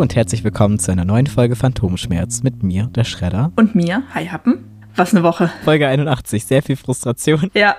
Hallo 0.00 0.04
und 0.06 0.16
herzlich 0.16 0.42
willkommen 0.44 0.78
zu 0.78 0.90
einer 0.90 1.04
neuen 1.04 1.26
Folge 1.26 1.56
Phantomschmerz 1.56 2.42
mit 2.42 2.62
mir, 2.62 2.86
der 2.86 3.04
Schredder. 3.04 3.52
Und 3.56 3.74
mir, 3.74 4.02
Hi 4.14 4.28
Happen. 4.28 4.64
Was 4.96 5.12
eine 5.12 5.22
Woche. 5.22 5.50
Folge 5.62 5.86
81, 5.88 6.46
sehr 6.46 6.62
viel 6.62 6.76
Frustration. 6.76 7.50
Ja. 7.52 7.76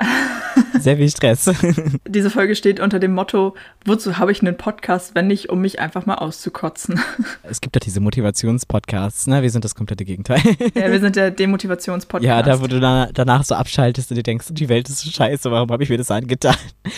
Sehr 0.80 0.98
viel 0.98 1.10
Stress. 1.10 1.52
Diese 2.08 2.30
Folge 2.30 2.56
steht 2.56 2.80
unter 2.80 3.00
dem 3.00 3.14
Motto, 3.14 3.56
wozu 3.86 4.18
habe 4.18 4.32
ich 4.32 4.42
einen 4.42 4.58
Podcast, 4.58 5.16
wenn 5.16 5.28
nicht, 5.28 5.50
um 5.50 5.62
mich 5.62 5.80
einfach 5.80 6.06
mal 6.06 6.16
auszukotzen? 6.16 7.00
Es 7.44 7.60
gibt 7.60 7.76
doch 7.76 7.82
diese 7.82 8.00
Motivationspodcasts, 8.00 9.28
ne? 9.28 9.42
Wir 9.42 9.50
sind 9.50 9.66
das 9.66 9.76
komplette 9.76 10.06
Gegenteil. 10.06 10.40
Ja, 10.74 10.90
wir 10.92 11.00
sind 11.00 11.16
der 11.16 11.32
Demotivationspodcast. 11.32 12.26
Ja, 12.28 12.42
da 12.42 12.62
wo 12.62 12.68
du 12.68 12.80
danach 12.80 13.44
so 13.44 13.56
abschaltest 13.56 14.12
und 14.12 14.16
dir 14.16 14.24
denkst, 14.24 14.48
die 14.52 14.70
Welt 14.70 14.88
ist 14.90 15.12
scheiße, 15.14 15.52
warum 15.52 15.70
habe 15.70 15.84
ich 15.84 15.90
mir 15.90 15.98
das 15.98 16.12
angetan? 16.12 16.56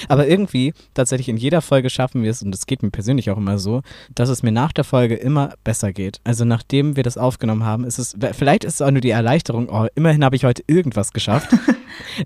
Aber 0.09 0.27
irgendwie, 0.27 0.73
tatsächlich 0.93 1.29
in 1.29 1.37
jeder 1.37 1.61
Folge 1.61 1.89
schaffen 1.89 2.23
wir 2.23 2.29
es, 2.29 2.43
und 2.43 2.53
es 2.53 2.65
geht 2.65 2.83
mir 2.83 2.91
persönlich 2.91 3.31
auch 3.31 3.37
immer 3.37 3.57
so, 3.57 3.81
dass 4.13 4.29
es 4.29 4.43
mir 4.43 4.51
nach 4.51 4.73
der 4.73 4.83
Folge 4.83 5.15
immer 5.15 5.53
besser 5.63 5.93
geht. 5.93 6.19
Also 6.23 6.45
nachdem 6.45 6.95
wir 6.95 7.03
das 7.03 7.17
aufgenommen 7.17 7.63
haben, 7.63 7.83
ist 7.83 7.97
es, 7.97 8.15
vielleicht 8.33 8.63
ist 8.63 8.75
es 8.75 8.81
auch 8.81 8.91
nur 8.91 9.01
die 9.01 9.11
Erleichterung, 9.11 9.69
oh, 9.69 9.87
immerhin 9.95 10.23
habe 10.23 10.35
ich 10.35 10.45
heute 10.45 10.63
irgendwas 10.67 11.13
geschafft. 11.13 11.49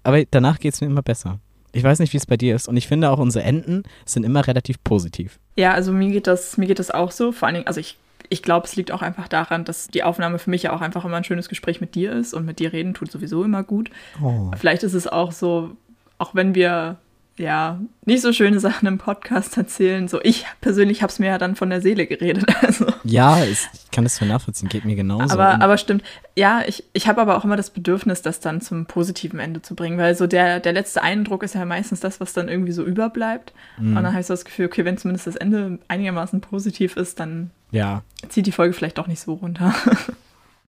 Aber 0.03 0.23
danach 0.25 0.59
geht 0.59 0.73
es 0.73 0.81
mir 0.81 0.87
immer 0.87 1.01
besser. 1.01 1.36
Ich 1.73 1.83
weiß 1.83 1.99
nicht, 1.99 2.13
wie 2.13 2.17
es 2.17 2.25
bei 2.25 2.37
dir 2.37 2.55
ist. 2.55 2.67
Und 2.67 2.77
ich 2.77 2.87
finde 2.87 3.09
auch, 3.09 3.19
unsere 3.19 3.43
Enden 3.43 3.83
sind 4.05 4.23
immer 4.23 4.47
relativ 4.47 4.83
positiv. 4.83 5.39
Ja, 5.55 5.73
also 5.73 5.91
mir 5.91 6.11
geht 6.11 6.27
das, 6.27 6.57
mir 6.57 6.67
geht 6.67 6.79
das 6.79 6.91
auch 6.91 7.11
so. 7.11 7.31
Vor 7.31 7.47
allen 7.47 7.55
Dingen, 7.55 7.67
also 7.67 7.79
ich, 7.79 7.97
ich 8.29 8.41
glaube, 8.41 8.65
es 8.65 8.75
liegt 8.75 8.91
auch 8.91 9.01
einfach 9.01 9.27
daran, 9.27 9.65
dass 9.65 9.87
die 9.87 10.03
Aufnahme 10.03 10.39
für 10.39 10.49
mich 10.49 10.63
ja 10.63 10.73
auch 10.73 10.81
einfach 10.81 11.05
immer 11.05 11.17
ein 11.17 11.23
schönes 11.23 11.49
Gespräch 11.49 11.81
mit 11.81 11.95
dir 11.95 12.13
ist. 12.13 12.33
Und 12.33 12.45
mit 12.45 12.59
dir 12.59 12.73
reden 12.73 12.93
tut 12.93 13.11
sowieso 13.11 13.43
immer 13.43 13.63
gut. 13.63 13.91
Oh. 14.21 14.51
Vielleicht 14.57 14.83
ist 14.83 14.93
es 14.93 15.07
auch 15.07 15.31
so, 15.31 15.75
auch 16.17 16.33
wenn 16.33 16.55
wir 16.55 16.97
ja, 17.37 17.79
nicht 18.05 18.21
so 18.21 18.33
schöne 18.33 18.59
Sachen 18.59 18.87
im 18.87 18.97
Podcast 18.97 19.57
erzählen. 19.57 20.07
So, 20.07 20.19
ich 20.23 20.45
persönlich 20.59 21.01
habe 21.01 21.11
es 21.11 21.19
mir 21.19 21.27
ja 21.27 21.37
dann 21.37 21.55
von 21.55 21.69
der 21.69 21.81
Seele 21.81 22.07
geredet. 22.07 22.45
Also. 22.67 22.87
Ja, 23.03 23.43
ich 23.45 23.67
kann 23.91 24.03
das 24.03 24.17
so 24.17 24.25
nachvollziehen, 24.25 24.67
geht 24.67 24.83
mir 24.83 24.95
genauso. 24.95 25.31
Aber, 25.33 25.61
aber 25.61 25.77
stimmt. 25.77 26.03
Ja, 26.35 26.63
ich, 26.67 26.83
ich 26.91 27.07
habe 27.07 27.21
aber 27.21 27.37
auch 27.37 27.45
immer 27.45 27.55
das 27.55 27.69
Bedürfnis, 27.69 28.21
das 28.21 28.39
dann 28.39 28.61
zum 28.61 28.87
positiven 28.87 29.39
Ende 29.39 29.61
zu 29.61 29.75
bringen, 29.75 29.97
weil 29.97 30.15
so 30.15 30.27
der, 30.27 30.59
der 30.59 30.73
letzte 30.73 31.01
Eindruck 31.03 31.43
ist 31.43 31.55
ja 31.55 31.63
meistens 31.65 31.99
das, 31.99 32.19
was 32.19 32.33
dann 32.33 32.49
irgendwie 32.49 32.73
so 32.73 32.83
überbleibt. 32.83 33.53
Mhm. 33.77 33.95
Und 33.95 34.03
dann 34.03 34.07
habe 34.07 34.19
ich 34.19 34.27
so 34.27 34.33
das 34.33 34.43
Gefühl, 34.43 34.65
okay, 34.65 34.83
wenn 34.85 34.97
zumindest 34.97 35.27
das 35.27 35.35
Ende 35.35 35.79
einigermaßen 35.87 36.41
positiv 36.41 36.97
ist, 36.97 37.19
dann 37.19 37.51
ja. 37.71 38.01
zieht 38.27 38.47
die 38.47 38.51
Folge 38.51 38.73
vielleicht 38.73 38.97
doch 38.97 39.07
nicht 39.07 39.21
so 39.21 39.33
runter. 39.33 39.73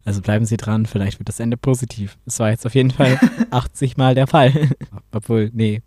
Also 0.05 0.23
bleiben 0.23 0.47
Sie 0.47 0.57
dran, 0.57 0.87
vielleicht 0.87 1.21
wird 1.21 1.29
das 1.29 1.39
Ende 1.39 1.59
positiv. 1.59 2.17
Es 2.25 2.41
war 2.41 2.49
jetzt 2.49 2.65
auf 2.65 2.75
jeden 2.75 2.91
Fall 2.91 3.21
80 3.51 3.99
Mal 3.99 4.15
der 4.15 4.27
Fall. 4.27 4.71
Obwohl, 5.13 5.51
nee, 5.53 5.83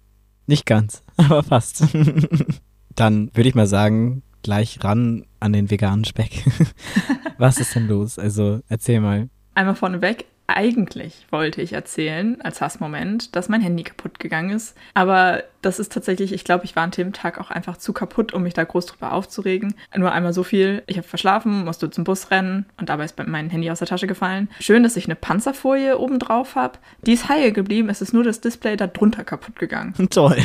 nicht 0.52 0.67
ganz, 0.67 1.02
aber 1.17 1.41
fast. 1.41 1.83
Dann 2.95 3.31
würde 3.33 3.49
ich 3.49 3.55
mal 3.55 3.67
sagen, 3.67 4.21
gleich 4.44 4.83
ran 4.83 5.25
an 5.39 5.53
den 5.53 5.71
veganen 5.71 6.05
Speck. 6.05 6.44
Was 7.38 7.57
ist 7.57 7.73
denn 7.73 7.88
los? 7.88 8.19
Also 8.19 8.59
erzähl 8.67 8.99
mal. 8.99 9.29
Einmal 9.55 9.75
vorneweg, 9.75 10.25
eigentlich 10.55 11.25
wollte 11.31 11.61
ich 11.61 11.73
erzählen, 11.73 12.41
als 12.41 12.61
Hassmoment, 12.61 13.35
dass 13.35 13.49
mein 13.49 13.61
Handy 13.61 13.83
kaputt 13.83 14.19
gegangen 14.19 14.52
ist. 14.52 14.75
Aber 14.94 15.44
das 15.61 15.80
ist 15.80 15.91
tatsächlich, 15.91 16.33
ich 16.33 16.44
glaube, 16.44 16.66
ich 16.66 16.75
war 16.75 16.83
an 16.83 16.91
dem 16.91 17.13
Tag 17.13 17.39
auch 17.39 17.52
einfach 17.52 17.77
zu 17.77 17.94
kaputt, 17.94 18.33
um 18.33 18.44
mich 18.44 18.53
da 18.53 18.63
groß 18.63 18.88
drüber 18.88 19.13
aufzuregen. 19.13 19.75
Nur 19.95 20.11
einmal 20.11 20.33
so 20.33 20.44
viel, 20.44 20.83
ich 20.88 20.97
habe 20.97 21.07
verschlafen, 21.07 21.63
musste 21.66 21.89
zum 21.89 22.03
Bus 22.03 22.31
rennen 22.31 22.66
und 22.78 22.89
dabei 22.89 23.06
ist 23.06 23.17
mein 23.28 23.50
Handy 23.50 23.69
aus 23.69 23.79
der 23.79 23.88
Tasche 23.88 24.07
gefallen. 24.07 24.50
Schön, 24.59 24.84
dass 24.84 24.97
ich 24.97 25.06
eine 25.06 25.16
Panzerfolie 25.16 25.97
oben 25.97 26.19
drauf 26.19 26.56
habe. 26.56 26.79
Die 27.06 27.13
ist 27.13 27.29
heil 27.29 27.51
geblieben, 27.51 27.89
es 27.89 28.01
ist 28.01 28.13
nur 28.13 28.23
das 28.23 28.41
Display 28.41 28.75
da 28.75 28.88
drunter 28.88 29.23
kaputt 29.23 29.57
gegangen. 29.57 29.94
Toll. 30.09 30.38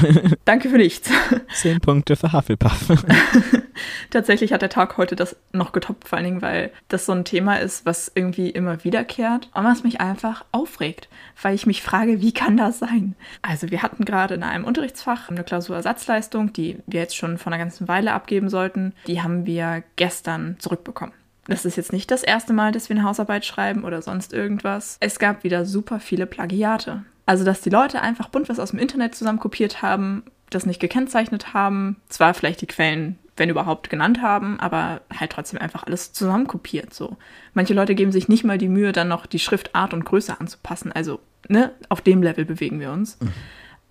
Danke 0.44 0.68
für 0.68 0.76
nichts. 0.76 1.10
Zehn 1.54 1.80
Punkte 1.80 2.16
für 2.16 2.32
Hufflepuff. 2.32 2.88
Tatsächlich 4.10 4.52
hat 4.52 4.62
der 4.62 4.68
Tag 4.68 4.96
heute 4.96 5.16
das 5.16 5.36
noch 5.52 5.72
getoppt, 5.72 6.08
vor 6.08 6.18
allen 6.18 6.26
Dingen, 6.26 6.42
weil 6.42 6.70
das 6.88 7.06
so 7.06 7.12
ein 7.12 7.24
Thema 7.24 7.56
ist, 7.56 7.86
was 7.86 8.10
irgendwie 8.14 8.50
immer 8.50 8.84
wiederkehrt 8.84 9.50
und 9.54 9.64
was 9.64 9.82
mich 9.82 9.95
einfach 10.00 10.44
aufregt, 10.52 11.08
weil 11.40 11.54
ich 11.54 11.66
mich 11.66 11.82
frage, 11.82 12.20
wie 12.20 12.32
kann 12.32 12.56
das 12.56 12.78
sein? 12.78 13.14
Also 13.42 13.70
wir 13.70 13.82
hatten 13.82 14.04
gerade 14.04 14.34
in 14.34 14.42
einem 14.42 14.64
Unterrichtsfach 14.64 15.30
eine 15.30 15.44
Klausurersatzleistung, 15.44 16.52
die 16.52 16.78
wir 16.86 17.00
jetzt 17.00 17.16
schon 17.16 17.38
vor 17.38 17.52
einer 17.52 17.62
ganzen 17.62 17.88
Weile 17.88 18.12
abgeben 18.12 18.48
sollten. 18.48 18.94
Die 19.06 19.22
haben 19.22 19.46
wir 19.46 19.82
gestern 19.96 20.56
zurückbekommen. 20.58 21.14
Das 21.48 21.64
ist 21.64 21.76
jetzt 21.76 21.92
nicht 21.92 22.10
das 22.10 22.22
erste 22.22 22.52
Mal, 22.52 22.72
dass 22.72 22.88
wir 22.88 22.96
eine 22.96 23.04
Hausarbeit 23.04 23.44
schreiben 23.44 23.84
oder 23.84 24.02
sonst 24.02 24.32
irgendwas. 24.32 24.96
Es 25.00 25.18
gab 25.18 25.44
wieder 25.44 25.64
super 25.64 26.00
viele 26.00 26.26
Plagiate. 26.26 27.04
Also, 27.24 27.44
dass 27.44 27.60
die 27.60 27.70
Leute 27.70 28.02
einfach 28.02 28.28
bunt 28.28 28.48
was 28.48 28.58
aus 28.58 28.70
dem 28.70 28.78
Internet 28.78 29.14
zusammenkopiert 29.14 29.82
haben, 29.82 30.24
das 30.50 30.66
nicht 30.66 30.80
gekennzeichnet 30.80 31.54
haben, 31.54 31.96
zwar 32.08 32.34
vielleicht 32.34 32.60
die 32.60 32.66
Quellen 32.66 33.18
wenn 33.36 33.50
überhaupt, 33.50 33.90
genannt 33.90 34.22
haben, 34.22 34.58
aber 34.60 35.02
halt 35.14 35.32
trotzdem 35.32 35.60
einfach 35.60 35.84
alles 35.84 36.12
zusammenkopiert. 36.12 36.94
So. 36.94 37.16
Manche 37.54 37.74
Leute 37.74 37.94
geben 37.94 38.12
sich 38.12 38.28
nicht 38.28 38.44
mal 38.44 38.58
die 38.58 38.68
Mühe, 38.68 38.92
dann 38.92 39.08
noch 39.08 39.26
die 39.26 39.38
Schriftart 39.38 39.94
und 39.94 40.04
Größe 40.04 40.40
anzupassen. 40.40 40.92
Also, 40.92 41.20
ne, 41.48 41.72
auf 41.88 42.00
dem 42.00 42.22
Level 42.22 42.44
bewegen 42.44 42.80
wir 42.80 42.92
uns. 42.92 43.18
Mhm. 43.20 43.32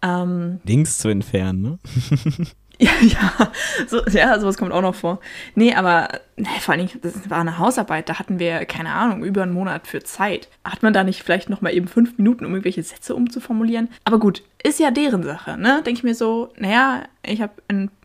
Ähm, 0.02 0.60
Links 0.64 0.98
zu 0.98 1.10
entfernen, 1.10 1.62
ne? 1.62 1.80
Ja, 2.78 2.92
ja, 3.02 3.52
so, 3.88 4.04
ja, 4.06 4.40
sowas 4.40 4.58
kommt 4.58 4.72
auch 4.72 4.82
noch 4.82 4.96
vor. 4.96 5.20
Nee, 5.56 5.74
aber 5.74 6.10
nee, 6.36 6.48
vor 6.60 6.74
allen 6.74 6.88
Dingen, 6.88 7.00
das 7.02 7.30
war 7.30 7.40
eine 7.40 7.58
Hausarbeit, 7.58 8.10
da 8.10 8.20
hatten 8.20 8.40
wir, 8.40 8.66
keine 8.66 8.92
Ahnung, 8.92 9.24
über 9.24 9.44
einen 9.44 9.54
Monat 9.54 9.88
für 9.88 10.04
Zeit. 10.04 10.50
Hat 10.64 10.84
man 10.84 10.94
da 10.94 11.04
nicht 11.04 11.24
vielleicht 11.24 11.50
noch 11.50 11.62
mal 11.62 11.74
eben 11.74 11.88
fünf 11.88 12.18
Minuten, 12.18 12.46
um 12.46 12.52
irgendwelche 12.52 12.84
Sätze 12.84 13.16
umzuformulieren? 13.16 13.90
Aber 14.04 14.20
gut, 14.20 14.44
ist 14.64 14.80
ja 14.80 14.92
deren 14.92 15.24
Sache, 15.24 15.58
ne? 15.58 15.82
Denke 15.86 16.00
ich 16.00 16.04
mir 16.04 16.16
so, 16.16 16.52
naja, 16.58 17.04
ich 17.24 17.42
habe, 17.42 17.54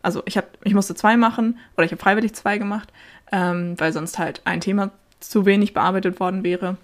also 0.01 0.23
ich 0.25 0.37
habe, 0.37 0.47
ich 0.63 0.73
musste 0.73 0.95
zwei 0.95 1.17
machen 1.17 1.59
oder 1.75 1.85
ich 1.85 1.91
habe 1.91 2.01
freiwillig 2.01 2.33
zwei 2.33 2.57
gemacht, 2.57 2.91
ähm, 3.31 3.75
weil 3.77 3.93
sonst 3.93 4.19
halt 4.19 4.41
ein 4.45 4.61
Thema 4.61 4.91
zu 5.19 5.45
wenig 5.45 5.73
bearbeitet 5.73 6.19
worden 6.19 6.43
wäre 6.43 6.77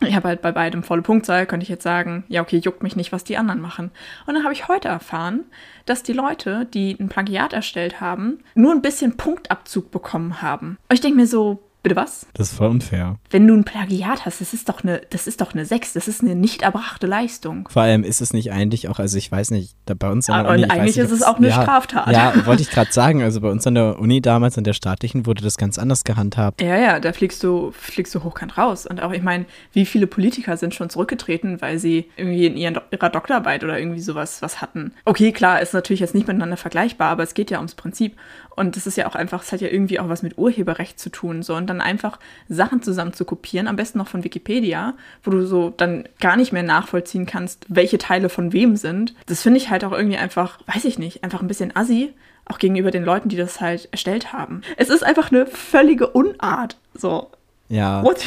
ich 0.00 0.14
habe 0.14 0.28
halt 0.28 0.42
bei 0.42 0.52
beidem 0.52 0.82
volle 0.82 1.02
Punktzahl, 1.02 1.46
könnte 1.46 1.64
ich 1.64 1.68
jetzt 1.68 1.82
sagen, 1.82 2.24
ja, 2.28 2.40
okay, 2.40 2.58
juckt 2.58 2.82
mich 2.82 2.96
nicht, 2.96 3.12
was 3.12 3.24
die 3.24 3.36
anderen 3.36 3.60
machen. 3.60 3.90
Und 4.26 4.34
dann 4.34 4.44
habe 4.44 4.54
ich 4.54 4.68
heute 4.68 4.88
erfahren, 4.88 5.44
dass 5.84 6.02
die 6.02 6.12
Leute, 6.12 6.66
die 6.66 6.96
ein 6.98 7.08
Plagiat 7.08 7.52
erstellt 7.52 8.00
haben, 8.00 8.38
nur 8.54 8.72
ein 8.72 8.82
bisschen 8.82 9.16
Punktabzug 9.16 9.90
bekommen 9.90 10.40
haben. 10.42 10.78
Und 10.88 10.94
ich 10.94 11.00
denke 11.00 11.16
mir 11.16 11.26
so, 11.26 11.62
Bitte 11.82 11.96
was? 11.96 12.26
Das 12.34 12.50
ist 12.50 12.58
voll 12.58 12.68
unfair. 12.68 13.16
Wenn 13.30 13.46
du 13.46 13.54
ein 13.54 13.64
Plagiat 13.64 14.26
hast, 14.26 14.42
das 14.42 14.52
ist 14.52 14.68
doch 14.68 14.82
eine, 14.82 15.00
das 15.10 15.26
ist 15.26 15.40
doch 15.40 15.54
eine 15.54 15.64
6, 15.64 15.94
das 15.94 16.08
ist 16.08 16.22
eine 16.22 16.34
nicht 16.34 16.60
erbrachte 16.60 17.06
Leistung. 17.06 17.68
Vor 17.70 17.82
allem 17.82 18.04
ist 18.04 18.20
es 18.20 18.34
nicht 18.34 18.52
eigentlich 18.52 18.88
auch, 18.88 18.98
also 18.98 19.16
ich 19.16 19.32
weiß 19.32 19.50
nicht, 19.50 19.74
da 19.86 19.94
bei 19.94 20.10
uns 20.10 20.28
an 20.28 20.44
der 20.44 20.52
Uni, 20.52 20.64
Und 20.64 20.70
eigentlich 20.70 20.96
nicht, 20.96 21.04
ist 21.04 21.10
es 21.10 21.22
auch 21.22 21.38
eine 21.38 21.48
ja, 21.48 21.62
Straftat. 21.62 22.12
Ja, 22.12 22.34
wollte 22.46 22.62
ich 22.62 22.70
gerade 22.70 22.92
sagen, 22.92 23.22
also 23.22 23.40
bei 23.40 23.50
uns 23.50 23.66
an 23.66 23.76
der 23.76 23.98
Uni 23.98 24.20
damals, 24.20 24.58
an 24.58 24.64
der 24.64 24.74
staatlichen, 24.74 25.24
wurde 25.24 25.42
das 25.42 25.56
ganz 25.56 25.78
anders 25.78 26.04
gehandhabt. 26.04 26.60
Ja, 26.60 26.76
ja, 26.76 27.00
da 27.00 27.14
fliegst 27.14 27.42
du, 27.42 27.72
fliegst 27.72 28.14
du 28.14 28.24
hochkant 28.24 28.58
raus. 28.58 28.86
Und 28.86 29.02
auch, 29.02 29.12
ich 29.12 29.22
meine, 29.22 29.46
wie 29.72 29.86
viele 29.86 30.06
Politiker 30.06 30.58
sind 30.58 30.74
schon 30.74 30.90
zurückgetreten, 30.90 31.62
weil 31.62 31.78
sie 31.78 32.10
irgendwie 32.16 32.44
in 32.46 32.56
ihrer 32.58 33.08
Doktorarbeit 33.08 33.64
oder 33.64 33.78
irgendwie 33.78 34.00
sowas 34.00 34.42
was 34.42 34.60
hatten. 34.60 34.92
Okay, 35.06 35.32
klar, 35.32 35.62
ist 35.62 35.72
natürlich 35.72 36.00
jetzt 36.00 36.14
nicht 36.14 36.26
miteinander 36.26 36.58
vergleichbar, 36.58 37.08
aber 37.10 37.22
es 37.22 37.32
geht 37.32 37.50
ja 37.50 37.56
ums 37.58 37.74
Prinzip. 37.74 38.16
Und 38.56 38.76
das 38.76 38.86
ist 38.86 38.96
ja 38.96 39.06
auch 39.08 39.14
einfach, 39.14 39.42
es 39.42 39.52
hat 39.52 39.60
ja 39.60 39.68
irgendwie 39.68 40.00
auch 40.00 40.08
was 40.08 40.22
mit 40.22 40.36
Urheberrecht 40.38 40.98
zu 40.98 41.10
tun. 41.10 41.42
So. 41.42 41.54
Und 41.54 41.68
dann 41.68 41.80
einfach 41.80 42.18
Sachen 42.48 42.82
zusammen 42.82 43.12
zu 43.12 43.24
kopieren, 43.24 43.68
am 43.68 43.76
besten 43.76 43.98
noch 43.98 44.08
von 44.08 44.24
Wikipedia, 44.24 44.94
wo 45.22 45.30
du 45.30 45.46
so 45.46 45.70
dann 45.76 46.04
gar 46.20 46.36
nicht 46.36 46.52
mehr 46.52 46.62
nachvollziehen 46.62 47.26
kannst, 47.26 47.64
welche 47.68 47.98
Teile 47.98 48.28
von 48.28 48.52
wem 48.52 48.76
sind. 48.76 49.14
Das 49.26 49.42
finde 49.42 49.58
ich 49.58 49.70
halt 49.70 49.84
auch 49.84 49.92
irgendwie 49.92 50.18
einfach, 50.18 50.58
weiß 50.66 50.84
ich 50.84 50.98
nicht, 50.98 51.24
einfach 51.24 51.40
ein 51.40 51.48
bisschen 51.48 51.74
assi, 51.74 52.12
auch 52.46 52.58
gegenüber 52.58 52.90
den 52.90 53.04
Leuten, 53.04 53.28
die 53.28 53.36
das 53.36 53.60
halt 53.60 53.88
erstellt 53.92 54.32
haben. 54.32 54.62
Es 54.76 54.90
ist 54.90 55.04
einfach 55.04 55.30
eine 55.30 55.46
völlige 55.46 56.08
Unart. 56.08 56.76
So. 56.94 57.30
Ja. 57.68 58.02
What? 58.02 58.24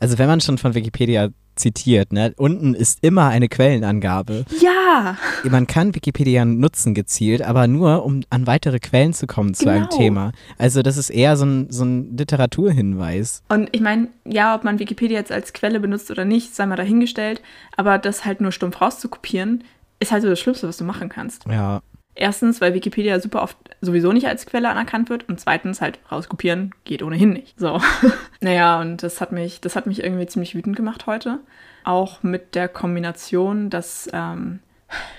Also 0.00 0.18
wenn 0.18 0.28
man 0.28 0.40
schon 0.40 0.58
von 0.58 0.74
Wikipedia 0.74 1.30
zitiert. 1.56 2.12
Ne? 2.12 2.34
Unten 2.36 2.74
ist 2.74 2.98
immer 3.02 3.28
eine 3.28 3.48
Quellenangabe. 3.48 4.44
Ja. 4.60 5.16
Man 5.44 5.66
kann 5.66 5.94
Wikipedia 5.94 6.44
nutzen 6.44 6.94
gezielt, 6.94 7.42
aber 7.42 7.66
nur, 7.66 8.04
um 8.04 8.22
an 8.30 8.46
weitere 8.46 8.78
Quellen 8.78 9.12
zu 9.12 9.26
kommen 9.26 9.54
zu 9.54 9.64
genau. 9.64 9.76
einem 9.76 9.90
Thema. 9.90 10.32
Also 10.58 10.82
das 10.82 10.96
ist 10.96 11.10
eher 11.10 11.36
so 11.36 11.44
ein, 11.44 11.70
so 11.70 11.84
ein 11.84 12.16
Literaturhinweis. 12.16 13.42
Und 13.48 13.68
ich 13.72 13.80
meine, 13.80 14.08
ja, 14.24 14.54
ob 14.54 14.64
man 14.64 14.78
Wikipedia 14.78 15.18
jetzt 15.18 15.32
als 15.32 15.52
Quelle 15.52 15.80
benutzt 15.80 16.10
oder 16.10 16.24
nicht, 16.24 16.54
sei 16.54 16.66
mal 16.66 16.76
dahingestellt, 16.76 17.42
aber 17.76 17.98
das 17.98 18.24
halt 18.24 18.40
nur 18.40 18.52
stumpf 18.52 18.80
rauszukopieren, 18.80 19.64
ist 20.00 20.12
halt 20.12 20.22
so 20.22 20.28
das 20.28 20.40
Schlimmste, 20.40 20.68
was 20.68 20.76
du 20.76 20.84
machen 20.84 21.08
kannst. 21.08 21.44
Ja. 21.46 21.82
Erstens, 22.16 22.60
weil 22.60 22.74
Wikipedia 22.74 23.18
super 23.18 23.42
oft 23.42 23.56
sowieso 23.80 24.12
nicht 24.12 24.28
als 24.28 24.46
Quelle 24.46 24.68
anerkannt 24.68 25.10
wird 25.10 25.28
und 25.28 25.40
zweitens 25.40 25.80
halt 25.80 25.98
rauskopieren 26.10 26.72
geht 26.84 27.02
ohnehin 27.02 27.32
nicht. 27.32 27.58
So. 27.58 27.80
naja, 28.40 28.80
und 28.80 29.02
das 29.02 29.20
hat 29.20 29.32
mich, 29.32 29.60
das 29.60 29.74
hat 29.74 29.86
mich 29.86 30.02
irgendwie 30.02 30.26
ziemlich 30.26 30.54
wütend 30.54 30.76
gemacht 30.76 31.06
heute. 31.06 31.40
Auch 31.82 32.22
mit 32.22 32.54
der 32.54 32.68
Kombination, 32.68 33.68
dass 33.68 34.08
ähm, 34.12 34.60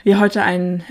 wir 0.03 0.19
heute 0.19 0.43
ein 0.43 0.83